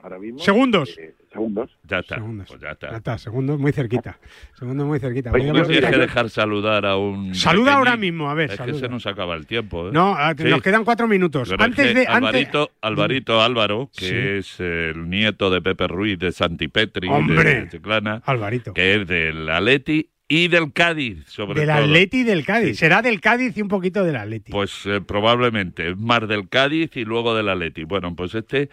Ahora 0.00 0.18
mismo, 0.20 0.38
Segundos. 0.38 0.96
eh, 0.96 1.15
segundos. 1.36 1.70
Ya 1.84 1.98
está, 2.00 2.14
Segundos. 2.16 2.46
pues 2.48 2.60
ya 2.60 2.66
Ya 2.68 2.72
está. 2.72 2.96
está, 2.96 3.18
segundo 3.18 3.58
muy 3.58 3.72
cerquita. 3.72 4.18
Segundo 4.58 4.84
muy 4.86 4.98
cerquita. 4.98 5.30
Oye, 5.30 5.40
¿Cómo 5.46 5.52
Podríamos 5.60 5.68
tienes 5.68 5.84
estar- 5.84 5.92
que 5.94 6.00
dejar 6.06 6.30
saludar 6.30 6.86
a 6.86 6.96
un... 6.96 7.34
Saluda 7.34 7.74
ahora 7.74 7.96
mismo, 7.96 8.30
a 8.30 8.34
ver, 8.34 8.50
Es 8.52 8.60
que 8.60 8.74
se 8.74 8.88
nos 8.88 9.06
acaba 9.06 9.34
el 9.34 9.46
tiempo, 9.46 9.88
¿eh? 9.88 9.90
No, 9.92 10.14
ah, 10.16 10.34
Sí. 10.36 10.44
nos 10.44 10.62
quedan 10.62 10.84
cuatro 10.84 11.06
minutos. 11.06 11.48
Pero 11.48 11.62
es 11.62 11.66
antes 11.66 11.86
que 11.88 11.94
de. 11.94 12.00
antes- 12.06 12.16
Alvarito, 12.16 12.70
Alvarito 12.80 13.40
Álvaro, 13.42 13.90
que 13.96 14.06
Sí. 14.06 14.14
es 14.16 14.60
el 14.60 15.08
nieto 15.10 15.50
de 15.50 15.60
Pepe 15.62 15.86
Ruiz 15.88 16.18
de 16.18 16.32
Santipetri, 16.32 17.08
¡Hombre! 17.08 17.60
de 17.62 17.68
Chiclana, 17.68 18.22
Alvarito. 18.24 18.72
que 18.74 18.94
es 18.94 19.06
del 19.06 19.48
Atleti 19.50 20.10
y 20.28 20.48
del 20.48 20.72
Cádiz, 20.72 21.24
sobre 21.28 21.60
Del 21.60 21.68
todo. 21.68 21.84
Atleti 21.84 22.18
y 22.20 22.24
del 22.24 22.44
Cádiz. 22.44 22.78
Será 22.78 23.00
del 23.02 23.20
Cádiz 23.20 23.56
y 23.56 23.62
un 23.62 23.68
poquito 23.68 24.02
del 24.04 24.16
Atleti. 24.16 24.50
Pues 24.50 24.84
eh, 24.86 25.00
probablemente, 25.00 25.90
es 25.90 25.96
más 25.96 26.26
del 26.26 26.48
Cádiz 26.48 26.96
y 26.96 27.04
luego 27.04 27.34
del 27.36 27.48
Atleti. 27.48 27.84
Bueno, 27.84 28.14
pues 28.16 28.34
este, 28.34 28.68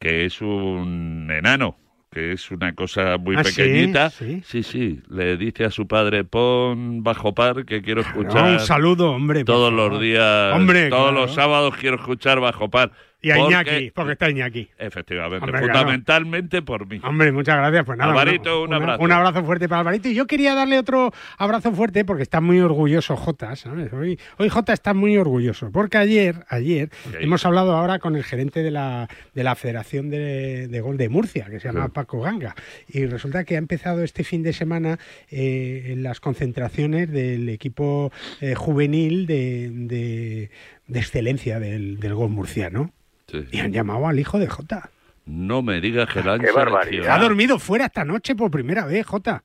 que 0.00 0.24
es 0.24 0.40
un 0.40 1.28
enano, 1.30 1.76
que 2.16 2.32
es 2.32 2.50
una 2.50 2.74
cosa 2.74 3.18
muy 3.18 3.36
Ah, 3.36 3.42
pequeñita, 3.42 4.08
Sí. 4.08 4.40
sí, 4.42 4.62
sí, 4.62 5.00
le 5.10 5.36
dice 5.36 5.66
a 5.66 5.70
su 5.70 5.86
padre, 5.86 6.24
pon 6.24 7.02
bajo 7.02 7.34
par 7.34 7.66
que 7.66 7.82
quiero 7.82 8.00
escuchar 8.00 8.52
un 8.52 8.60
saludo, 8.60 9.10
hombre. 9.12 9.44
todos 9.44 9.70
los 9.70 10.00
días, 10.00 10.54
Hombre, 10.54 10.88
todos 10.88 11.10
claro. 11.10 11.26
los 11.26 11.34
sábados 11.34 11.74
quiero 11.78 11.96
escuchar 11.96 12.40
bajo 12.40 12.70
par. 12.70 12.90
Y 13.26 13.30
a 13.32 13.36
porque- 13.36 13.54
Iñaki, 13.54 13.90
porque 13.90 14.12
está 14.12 14.30
Iñaki. 14.30 14.68
Efectivamente, 14.78 15.44
Hombre, 15.44 15.60
claro. 15.62 15.78
fundamentalmente 15.80 16.62
por 16.62 16.86
mí. 16.86 17.00
Hombre, 17.02 17.32
muchas 17.32 17.56
gracias. 17.56 17.84
Pues 17.84 17.98
nada, 17.98 18.10
Alvarito, 18.12 18.62
un 18.62 18.72
abrazo. 18.74 19.02
Un 19.02 19.12
abrazo 19.12 19.44
fuerte 19.44 19.68
para 19.68 19.80
Alvarito. 19.80 20.08
Y 20.08 20.14
yo 20.14 20.26
quería 20.26 20.54
darle 20.54 20.78
otro 20.78 21.12
abrazo 21.38 21.72
fuerte 21.72 22.04
porque 22.04 22.22
está 22.22 22.40
muy 22.40 22.60
orgulloso 22.60 23.16
Jota, 23.16 23.56
¿sabes? 23.56 23.92
Hoy, 23.92 24.18
hoy 24.38 24.48
Jota 24.48 24.72
está 24.72 24.94
muy 24.94 25.16
orgulloso 25.16 25.70
porque 25.72 25.98
ayer, 25.98 26.44
ayer 26.48 26.90
hemos 27.20 27.44
hablado 27.44 27.72
ahora 27.76 27.98
con 27.98 28.14
el 28.16 28.24
gerente 28.24 28.62
de 28.62 28.70
la, 28.70 29.08
de 29.34 29.42
la 29.44 29.54
Federación 29.56 30.10
de, 30.10 30.68
de 30.68 30.80
Gol 30.80 30.96
de 30.96 31.08
Murcia, 31.08 31.46
que 31.46 31.58
se 31.60 31.68
llama 31.68 31.86
Sí. 31.86 31.92
Paco 31.94 32.20
Ganga. 32.20 32.54
Y 32.88 33.06
resulta 33.06 33.44
que 33.44 33.56
ha 33.56 33.58
empezado 33.58 34.02
este 34.04 34.22
fin 34.24 34.42
de 34.42 34.52
semana 34.52 34.98
eh, 35.30 35.86
en 35.88 36.02
las 36.02 36.20
concentraciones 36.20 37.10
del 37.10 37.48
equipo 37.48 38.12
eh, 38.40 38.54
juvenil 38.54 39.26
de, 39.26 39.70
de- 39.72 40.50
de 40.86 40.98
excelencia 41.00 41.58
del, 41.58 41.98
del 41.98 42.14
gol 42.14 42.30
murciano. 42.30 42.92
Sí. 43.26 43.44
Y 43.50 43.60
han 43.60 43.72
llamado 43.72 44.06
al 44.06 44.18
hijo 44.18 44.38
de 44.38 44.46
Jota. 44.46 44.90
No 45.26 45.60
me 45.60 45.80
digas 45.80 46.08
que 46.08 46.22
la 46.22 46.34
han 46.34 46.40
Qué 46.40 46.52
barbaridad. 46.52 47.14
Ha 47.14 47.18
dormido 47.18 47.58
fuera 47.58 47.86
esta 47.86 48.04
noche 48.04 48.34
por 48.36 48.50
primera 48.50 48.86
vez, 48.86 49.04
Jota. 49.04 49.42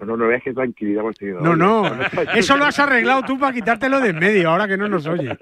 No, 0.00 0.06
no, 0.06 0.16
no 0.16 0.28
veas 0.28 0.42
qué 0.42 0.52
tranquilidad 0.52 1.02
hemos 1.02 1.16
tenido. 1.16 1.40
No, 1.42 1.56
no, 1.56 1.84
eso 2.34 2.56
lo 2.56 2.64
has 2.64 2.78
arreglado 2.78 3.22
tú 3.22 3.38
para 3.38 3.52
quitártelo 3.52 4.00
de 4.00 4.10
en 4.10 4.18
medio, 4.18 4.50
ahora 4.50 4.68
que 4.68 4.76
no 4.76 4.88
nos 4.88 5.06
oye. 5.06 5.36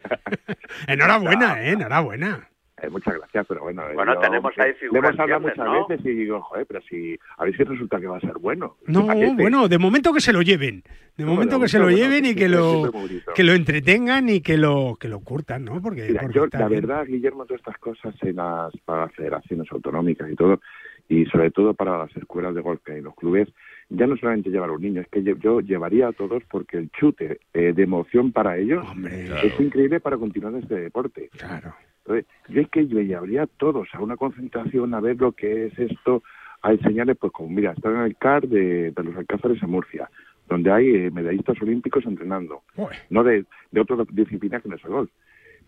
Enhorabuena, 0.86 1.62
eh, 1.62 1.72
enhorabuena. 1.72 2.48
Eh, 2.82 2.90
muchas 2.90 3.14
gracias, 3.16 3.46
pero 3.48 3.62
bueno. 3.62 3.82
Bueno, 3.94 4.14
yo, 4.14 4.20
tenemos 4.20 4.52
ahí 4.58 4.72
figuras 4.74 5.10
hemos 5.10 5.20
hablado 5.20 5.40
muchas 5.40 5.58
¿no? 5.58 5.86
veces 5.86 6.04
y 6.04 6.10
digo, 6.10 6.42
joder, 6.42 6.66
pero 6.66 6.80
si 6.82 7.18
a 7.38 7.44
ver 7.44 7.56
si 7.56 7.64
resulta 7.64 7.98
que 7.98 8.06
va 8.06 8.18
a 8.18 8.20
ser 8.20 8.34
bueno. 8.38 8.76
No, 8.86 9.06
paquete. 9.06 9.34
bueno, 9.34 9.66
de 9.68 9.78
momento 9.78 10.12
que 10.12 10.20
se 10.20 10.32
lo 10.32 10.42
lleven. 10.42 10.82
De 11.16 11.24
No, 11.24 11.32
momento 11.32 11.56
de 11.56 11.62
que 11.62 11.68
se 11.68 11.78
lo 11.78 11.88
lleven 11.88 12.10
bueno, 12.24 12.28
y 12.28 12.34
que 12.34 12.48
lo, 12.50 12.92
que 13.34 13.44
lo 13.44 13.52
entretengan 13.54 14.28
y 14.28 14.42
que 14.42 14.58
lo, 14.58 14.96
que 15.00 15.08
lo 15.08 15.20
curtan, 15.20 15.64
¿no? 15.64 15.80
Porque, 15.80 16.02
Mira, 16.08 16.20
porque 16.20 16.36
yo, 16.36 16.46
la 16.52 16.68
bien. 16.68 16.82
verdad, 16.82 17.06
Guillermo, 17.06 17.46
todas 17.46 17.60
estas 17.60 17.78
cosas 17.78 18.14
en 18.22 18.36
las, 18.36 18.76
para 18.84 19.06
las 19.06 19.14
federaciones 19.14 19.66
autonómicas 19.72 20.30
y 20.30 20.34
todo, 20.36 20.60
y 21.08 21.24
sobre 21.26 21.50
todo 21.52 21.72
para 21.72 21.96
las 21.96 22.14
escuelas 22.14 22.54
de 22.54 22.60
golf 22.60 22.82
que 22.84 22.92
hay 22.92 22.98
en 22.98 23.04
los 23.04 23.14
clubes, 23.14 23.48
ya 23.88 24.06
no 24.06 24.16
solamente 24.18 24.50
llevar 24.50 24.68
a 24.68 24.72
los 24.72 24.80
niños, 24.82 25.06
es 25.06 25.10
que 25.10 25.22
yo 25.40 25.60
llevaría 25.60 26.08
a 26.08 26.12
todos 26.12 26.42
porque 26.50 26.76
el 26.76 26.90
chute 26.90 27.38
eh, 27.54 27.72
de 27.74 27.82
emoción 27.82 28.32
para 28.32 28.58
ellos 28.58 28.84
Hombre, 28.90 29.28
es 29.46 29.58
increíble 29.60 30.00
para 30.00 30.18
continuar 30.18 30.54
este 30.56 30.74
deporte. 30.74 31.30
claro. 31.38 31.74
Entonces, 32.06 32.26
yo 32.48 32.60
es 32.60 32.68
que 32.68 32.86
yo 32.86 33.00
llevaría 33.00 33.42
a 33.42 33.46
todos 33.46 33.88
a 33.92 34.00
una 34.00 34.16
concentración 34.16 34.94
a 34.94 35.00
ver 35.00 35.16
lo 35.20 35.32
que 35.32 35.66
es 35.66 35.78
esto, 35.78 36.22
a 36.62 36.72
enseñarles, 36.72 37.16
pues 37.18 37.32
como, 37.32 37.48
mira, 37.50 37.72
están 37.72 37.96
en 37.96 38.02
el 38.02 38.16
CAR 38.16 38.46
de, 38.46 38.92
de 38.92 39.02
los 39.04 39.16
Alcázares 39.16 39.60
en 39.62 39.70
Murcia, 39.70 40.08
donde 40.48 40.70
hay 40.70 40.88
eh, 40.88 41.10
medallistas 41.10 41.60
olímpicos 41.60 42.04
entrenando, 42.06 42.62
no 43.10 43.24
de, 43.24 43.44
de 43.72 43.80
otra 43.80 43.96
disciplina 44.12 44.60
que 44.60 44.68
no 44.68 44.76
es 44.76 44.84
el 44.84 44.90
golf, 44.90 45.10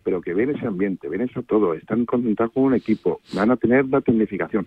pero 0.03 0.21
que 0.21 0.33
ven 0.33 0.51
ese 0.51 0.65
ambiente, 0.65 1.09
ven 1.09 1.21
eso 1.21 1.43
todo, 1.43 1.73
están 1.73 2.05
concentrados 2.05 2.53
con 2.53 2.63
un 2.63 2.73
equipo, 2.73 3.19
van 3.33 3.51
a 3.51 3.57
tener 3.57 3.85
la 3.85 3.99
tecnificación, 4.01 4.65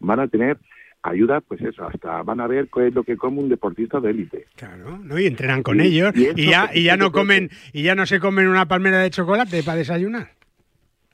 van 0.00 0.20
a 0.20 0.28
tener 0.28 0.58
ayuda, 1.02 1.40
pues 1.40 1.60
eso, 1.62 1.86
hasta 1.86 2.22
van 2.22 2.40
a 2.40 2.46
ver 2.46 2.68
qué 2.72 2.88
es 2.88 2.94
lo 2.94 3.02
que 3.04 3.16
come 3.16 3.40
un 3.40 3.48
deportista 3.48 4.00
de 4.00 4.10
élite. 4.10 4.46
Claro, 4.56 4.98
¿no? 4.98 5.18
Y 5.18 5.26
entrenan 5.26 5.62
con 5.62 5.80
Y- 5.80 5.84
ellos 5.86 6.12
y 6.14 6.28
y 6.40 6.50
ya, 6.50 6.70
y 6.72 6.84
ya 6.84 6.96
no 6.96 7.12
comen, 7.12 7.50
y 7.72 7.82
ya 7.82 7.94
no 7.94 8.04
se 8.06 8.20
comen 8.20 8.48
una 8.48 8.66
palmera 8.68 9.00
de 9.00 9.10
chocolate 9.10 9.62
para 9.62 9.78
desayunar. 9.78 10.28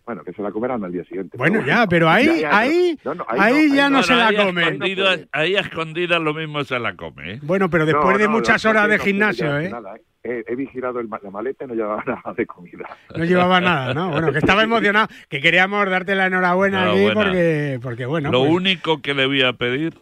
Bueno, 0.06 0.24
que 0.24 0.32
se 0.32 0.42
la 0.42 0.50
comerán 0.50 0.82
al 0.84 0.90
día 0.92 1.04
siguiente. 1.04 1.36
Bueno, 1.38 1.58
pero 1.60 1.66
ya, 1.68 1.86
pero 1.86 2.08
ahí, 2.08 2.40
Ya, 2.40 2.58
ahí, 2.58 2.98
no, 3.04 3.14
no, 3.14 3.24
ahí 3.28 3.68
no, 3.68 3.74
ya 3.74 3.84
ahí 3.86 3.90
no 3.92 3.98
no. 3.98 4.02
se 4.02 4.14
la 4.16 4.32
come. 4.44 5.26
ahí 5.32 5.56
a 5.56 5.60
escondidas 5.60 6.20
lo 6.20 6.34
mismo 6.34 6.64
se 6.64 6.78
la 6.78 6.96
come, 6.96 7.34
¿eh? 7.34 7.38
Bueno, 7.42 7.70
pero 7.70 7.86
después 7.86 8.12
No, 8.14 8.18
de 8.18 8.28
muchas 8.28 8.64
horas 8.64 8.88
de 8.88 8.98
gimnasio, 8.98 9.46
no, 9.50 9.58
¿eh? 9.60 9.68
nada, 9.70 9.96
¿eh? 9.96 10.02
He, 10.22 10.44
he 10.52 10.54
vigilado 10.56 11.00
el 11.00 11.08
la 11.08 11.30
maleta 11.30 11.64
y 11.64 11.68
no 11.68 11.74
llevaba 11.74 12.02
nada 12.06 12.34
de 12.36 12.44
comida. 12.46 12.88
No 13.16 13.24
llevaba 13.24 13.60
nada, 13.60 13.94
¿no? 13.94 14.10
Bueno, 14.10 14.32
que 14.32 14.38
estaba 14.38 14.62
emocionado, 14.64 15.08
que 15.28 15.40
queríamos 15.40 15.88
darte 15.88 16.14
la 16.14 16.26
enhorabuena, 16.26 16.90
aquí 16.90 16.98
Enhorabuena. 16.98 17.22
porque, 17.30 17.78
porque 17.82 18.06
bueno. 18.06 18.30
lo 18.30 18.40
pues- 18.40 18.50
único 18.52 19.00
que 19.00 19.14
le 19.14 19.26
voy 19.26 19.42
a 19.42 19.52
pedir 19.54 19.94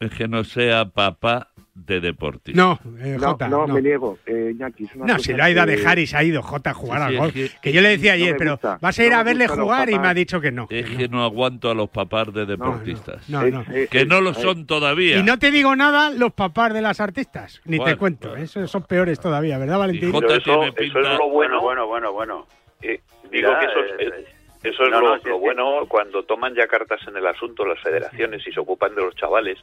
es 0.00 0.10
que 0.10 0.28
no 0.28 0.44
sea 0.44 0.84
papá 0.90 1.48
de 1.86 2.00
deportista. 2.00 2.60
No, 2.60 2.78
eh, 2.98 3.16
No, 3.20 3.28
Jota, 3.30 3.48
no, 3.48 3.66
no. 3.66 3.74
me 3.74 3.82
niego, 3.82 4.18
eh, 4.26 4.50
Iñaki, 4.54 4.84
es 4.84 4.94
una 4.96 5.06
No, 5.14 5.18
si 5.18 5.32
lo 5.32 5.42
ha 5.44 5.50
ido 5.50 5.62
a 5.62 5.66
dejar 5.66 5.98
y 5.98 6.06
se 6.06 6.16
ha 6.16 6.22
ido 6.24 6.42
Jota 6.42 6.70
a 6.70 6.74
jugar 6.74 6.98
Sí, 7.00 7.04
al 7.06 7.16
golf. 7.16 7.36
es 7.36 7.50
Que, 7.54 7.60
que- 7.60 7.72
yo 7.72 7.80
le 7.80 7.90
decía 7.90 8.12
ayer, 8.14 8.34
pero 8.36 8.52
gusta, 8.52 8.78
vas 8.80 8.98
a 8.98 9.04
ir 9.04 9.12
no 9.12 9.18
a 9.18 9.22
verle 9.22 9.48
jugar 9.48 9.90
y 9.90 9.98
me 9.98 10.08
ha 10.08 10.14
dicho 10.14 10.40
que 10.40 10.50
no. 10.52 10.66
Es 10.70 10.84
que 10.86 10.92
no. 10.92 10.98
que 10.98 11.08
no 11.08 11.24
aguanto 11.24 11.70
a 11.70 11.74
los 11.74 11.88
papás 11.90 12.32
de 12.34 12.46
deportistas. 12.46 13.22
Es- 13.22 13.28
no. 13.30 13.42
es- 13.72 13.88
Que 13.88 14.04
no 14.06 14.20
lo 14.20 14.34
son 14.34 14.66
todavía. 14.66 15.18
Y 15.18 15.22
no 15.22 15.38
te 15.38 15.50
digo 15.50 15.74
nada 15.76 16.10
los 16.10 16.32
papás 16.32 16.74
de 16.74 16.82
las 16.82 17.00
artistas, 17.00 17.60
ni 17.64 17.78
te 17.82 17.96
cuento. 17.96 18.30
bueno. 18.30 18.44
Esos 18.44 18.70
son 18.70 18.82
peores 18.82 19.20
todavía, 19.20 19.58
¿verdad, 19.58 19.78
Valentín? 19.78 20.12
Jota 20.12 20.34
eso, 20.36 20.42
tiene 20.44 20.66
eso 20.66 20.74
pinta- 20.74 21.12
es 21.12 21.18
lo 21.18 21.28
bueno, 21.30 21.60
bueno, 21.60 21.86
bueno, 21.86 22.12
bueno. 22.12 22.46
Eh, 22.82 23.00
Digo 23.30 23.50
que 23.60 23.66
eso 23.66 23.80
es, 24.00 24.06
eh, 24.08 24.24
Eso 24.68 24.84
es 24.84 24.90
No, 24.90 25.00
lo, 25.00 25.16
no, 25.18 25.38
bueno 25.38 25.86
cuando 25.88 26.22
toman 26.24 26.54
ya 26.54 26.66
cartas 26.66 27.00
en 27.08 27.16
el 27.16 27.26
asunto 27.26 27.64
las 27.64 27.80
federaciones 27.80 28.46
y 28.46 28.52
se 28.52 28.60
ocupan 28.60 28.94
de 28.94 29.02
los 29.02 29.14
chavales, 29.16 29.58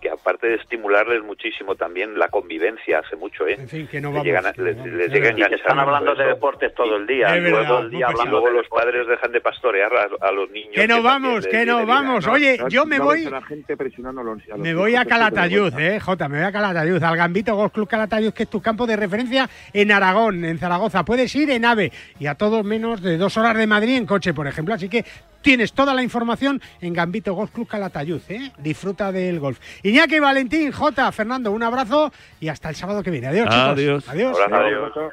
que 0.00 0.10
aparte 0.10 0.48
de 0.48 0.54
estimularles 0.56 1.22
muchísimo 1.22 1.74
también 1.74 2.18
la 2.18 2.28
convivencia 2.28 3.00
hace 3.00 3.16
mucho, 3.16 3.46
¿eh? 3.46 3.54
En 3.58 3.68
fin, 3.68 3.86
que 3.86 4.00
no 4.00 4.08
Les 4.08 4.14
vamos. 4.14 4.26
llegan 4.26 4.46
a- 4.46 4.52
que 4.52 4.62
les- 4.62 4.76
les 4.76 4.86
Es 4.86 4.92
llega 4.92 4.98
a 4.98 5.08
verdad. 5.08 5.14
enganchar 5.30 5.46
Y 5.46 5.50
que 5.50 5.56
están 5.56 5.78
hablando 5.78 6.14
de 6.14 6.22
eso. 6.24 6.34
deportes 6.34 6.74
todo 6.74 6.96
el 6.96 7.06
día. 7.06 7.28
Verdad, 7.32 7.50
Luego, 7.50 7.82
muy 7.82 7.96
y 7.96 8.04
pesado. 8.04 8.30
luego 8.30 8.50
los 8.50 8.68
padres 8.68 9.06
dejan 9.06 9.32
de 9.32 9.40
pastorear 9.40 9.92
a, 9.94 10.26
a 10.28 10.32
los 10.32 10.50
niños. 10.50 10.72
Que 10.74 10.86
no 10.88 11.02
vamos, 11.02 11.46
que 11.46 11.66
no 11.66 11.84
vamos. 11.86 12.26
Oye, 12.26 12.58
No- 12.58 12.68
yo 12.68 12.86
me 12.86 12.98
no 12.98 13.04
voy. 13.04 13.24
la 13.24 13.42
gente 13.42 13.76
presionando 13.76 14.20
a 14.20 14.24
los, 14.24 14.38
a 14.44 14.50
los 14.50 14.58
Me 14.58 14.74
voy 14.74 14.94
a 14.96 15.04
Calatayud, 15.04 15.72
eh, 15.78 16.00
Jota, 16.00 16.28
me 16.28 16.38
voy 16.38 16.46
a 16.46 16.52
Calatayud, 16.52 17.02
al 17.02 17.16
Gambito 17.16 17.54
Golf 17.56 17.72
Club 17.72 17.88
Calatayud, 17.88 18.32
que 18.32 18.44
es 18.44 18.48
tu 18.50 18.60
campo 18.62 18.86
de 18.86 18.96
referencia 18.96 19.48
en 19.72 19.90
Aragón, 19.92 20.44
en 20.44 20.58
Zaragoza. 20.58 21.04
Puedes 21.04 21.34
ir 21.34 21.50
en 21.50 21.64
AVE 21.64 21.92
y 22.18 22.26
a 22.26 22.34
todos 22.34 22.64
menos 22.64 23.02
de 23.02 23.16
dos 23.18 23.36
horas 23.36 23.56
de 23.56 23.66
Madrid 23.66 23.96
en 23.96 24.06
coche, 24.06 24.32
por 24.34 24.43
ejemplo. 24.46 24.74
Así 24.74 24.88
que 24.88 25.04
tienes 25.42 25.72
toda 25.72 25.94
la 25.94 26.02
información 26.02 26.60
en 26.80 26.92
Gambito 26.92 27.34
Golf 27.34 27.50
Club 27.52 27.68
Calatayud, 27.68 28.22
¿eh? 28.28 28.50
Disfruta 28.58 29.12
del 29.12 29.40
golf. 29.40 29.58
Iñaki, 29.82 30.18
Valentín, 30.18 30.72
Jota, 30.72 31.10
Fernando, 31.12 31.52
un 31.52 31.62
abrazo 31.62 32.12
y 32.40 32.48
hasta 32.48 32.70
el 32.70 32.74
sábado 32.74 33.02
que 33.02 33.10
viene. 33.10 33.28
Adiós, 33.28 33.48
chicos. 33.48 33.68
Adiós. 33.68 34.08
Adiós. 34.08 34.36
Adiós. 34.40 35.12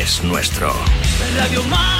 es 0.00 0.22
nuestro. 0.24 0.72
Marca. 1.68 1.99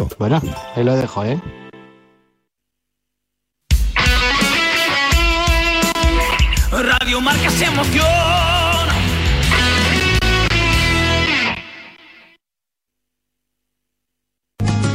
Bueno, 0.17 0.41
ahí 0.75 0.83
lo 0.83 0.95
dejo, 0.95 1.23
¿eh? 1.23 1.39
Radio 6.71 7.21
Marca 7.21 7.49
se 7.49 7.65
emociona. 7.65 8.71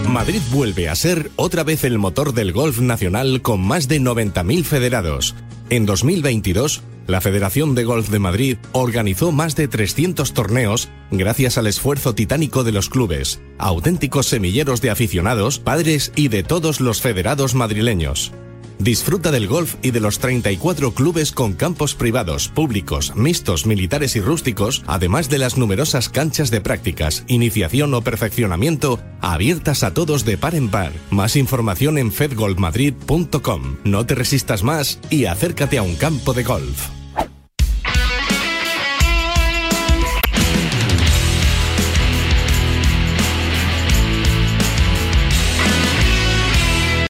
Madrid 0.08 0.40
vuelve 0.50 0.88
a 0.88 0.94
ser 0.94 1.30
otra 1.36 1.62
vez 1.62 1.84
el 1.84 1.98
motor 1.98 2.32
del 2.32 2.52
golf 2.52 2.80
nacional 2.80 3.42
con 3.42 3.60
más 3.60 3.86
de 3.86 4.00
90.000 4.00 4.64
federados. 4.64 5.34
En 5.68 5.84
2022, 5.84 6.82
La 7.06 7.20
Federación 7.20 7.74
de 7.74 7.84
Golf 7.84 8.08
de 8.08 8.18
Madrid 8.18 8.56
organizó 8.72 9.30
más 9.30 9.54
de 9.54 9.68
300 9.68 10.32
torneos 10.32 10.88
gracias 11.10 11.56
al 11.56 11.66
esfuerzo 11.68 12.14
titánico 12.14 12.64
de 12.64 12.72
los 12.72 12.88
clubes, 12.88 13.40
auténticos 13.58 14.26
semilleros 14.26 14.80
de 14.80 14.90
aficionados, 14.90 15.58
padres 15.58 16.12
y 16.16 16.28
de 16.28 16.42
todos 16.42 16.80
los 16.80 17.00
federados 17.00 17.54
madrileños. 17.54 18.32
Disfruta 18.78 19.30
del 19.30 19.48
golf 19.48 19.76
y 19.82 19.90
de 19.90 20.00
los 20.00 20.18
34 20.18 20.92
clubes 20.92 21.32
con 21.32 21.54
campos 21.54 21.94
privados, 21.94 22.48
públicos, 22.48 23.14
mixtos, 23.16 23.64
militares 23.64 24.16
y 24.16 24.20
rústicos, 24.20 24.82
además 24.86 25.30
de 25.30 25.38
las 25.38 25.56
numerosas 25.56 26.10
canchas 26.10 26.50
de 26.50 26.60
prácticas, 26.60 27.24
iniciación 27.26 27.94
o 27.94 28.02
perfeccionamiento 28.02 29.00
abiertas 29.22 29.82
a 29.82 29.94
todos 29.94 30.24
de 30.24 30.36
par 30.36 30.54
en 30.54 30.68
par. 30.68 30.92
Más 31.10 31.36
información 31.36 31.96
en 31.96 32.12
fedgolfmadrid.com. 32.12 33.76
No 33.84 34.04
te 34.04 34.14
resistas 34.14 34.62
más 34.62 34.98
y 35.08 35.24
acércate 35.24 35.78
a 35.78 35.82
un 35.82 35.94
campo 35.94 36.34
de 36.34 36.44
golf. 36.44 36.95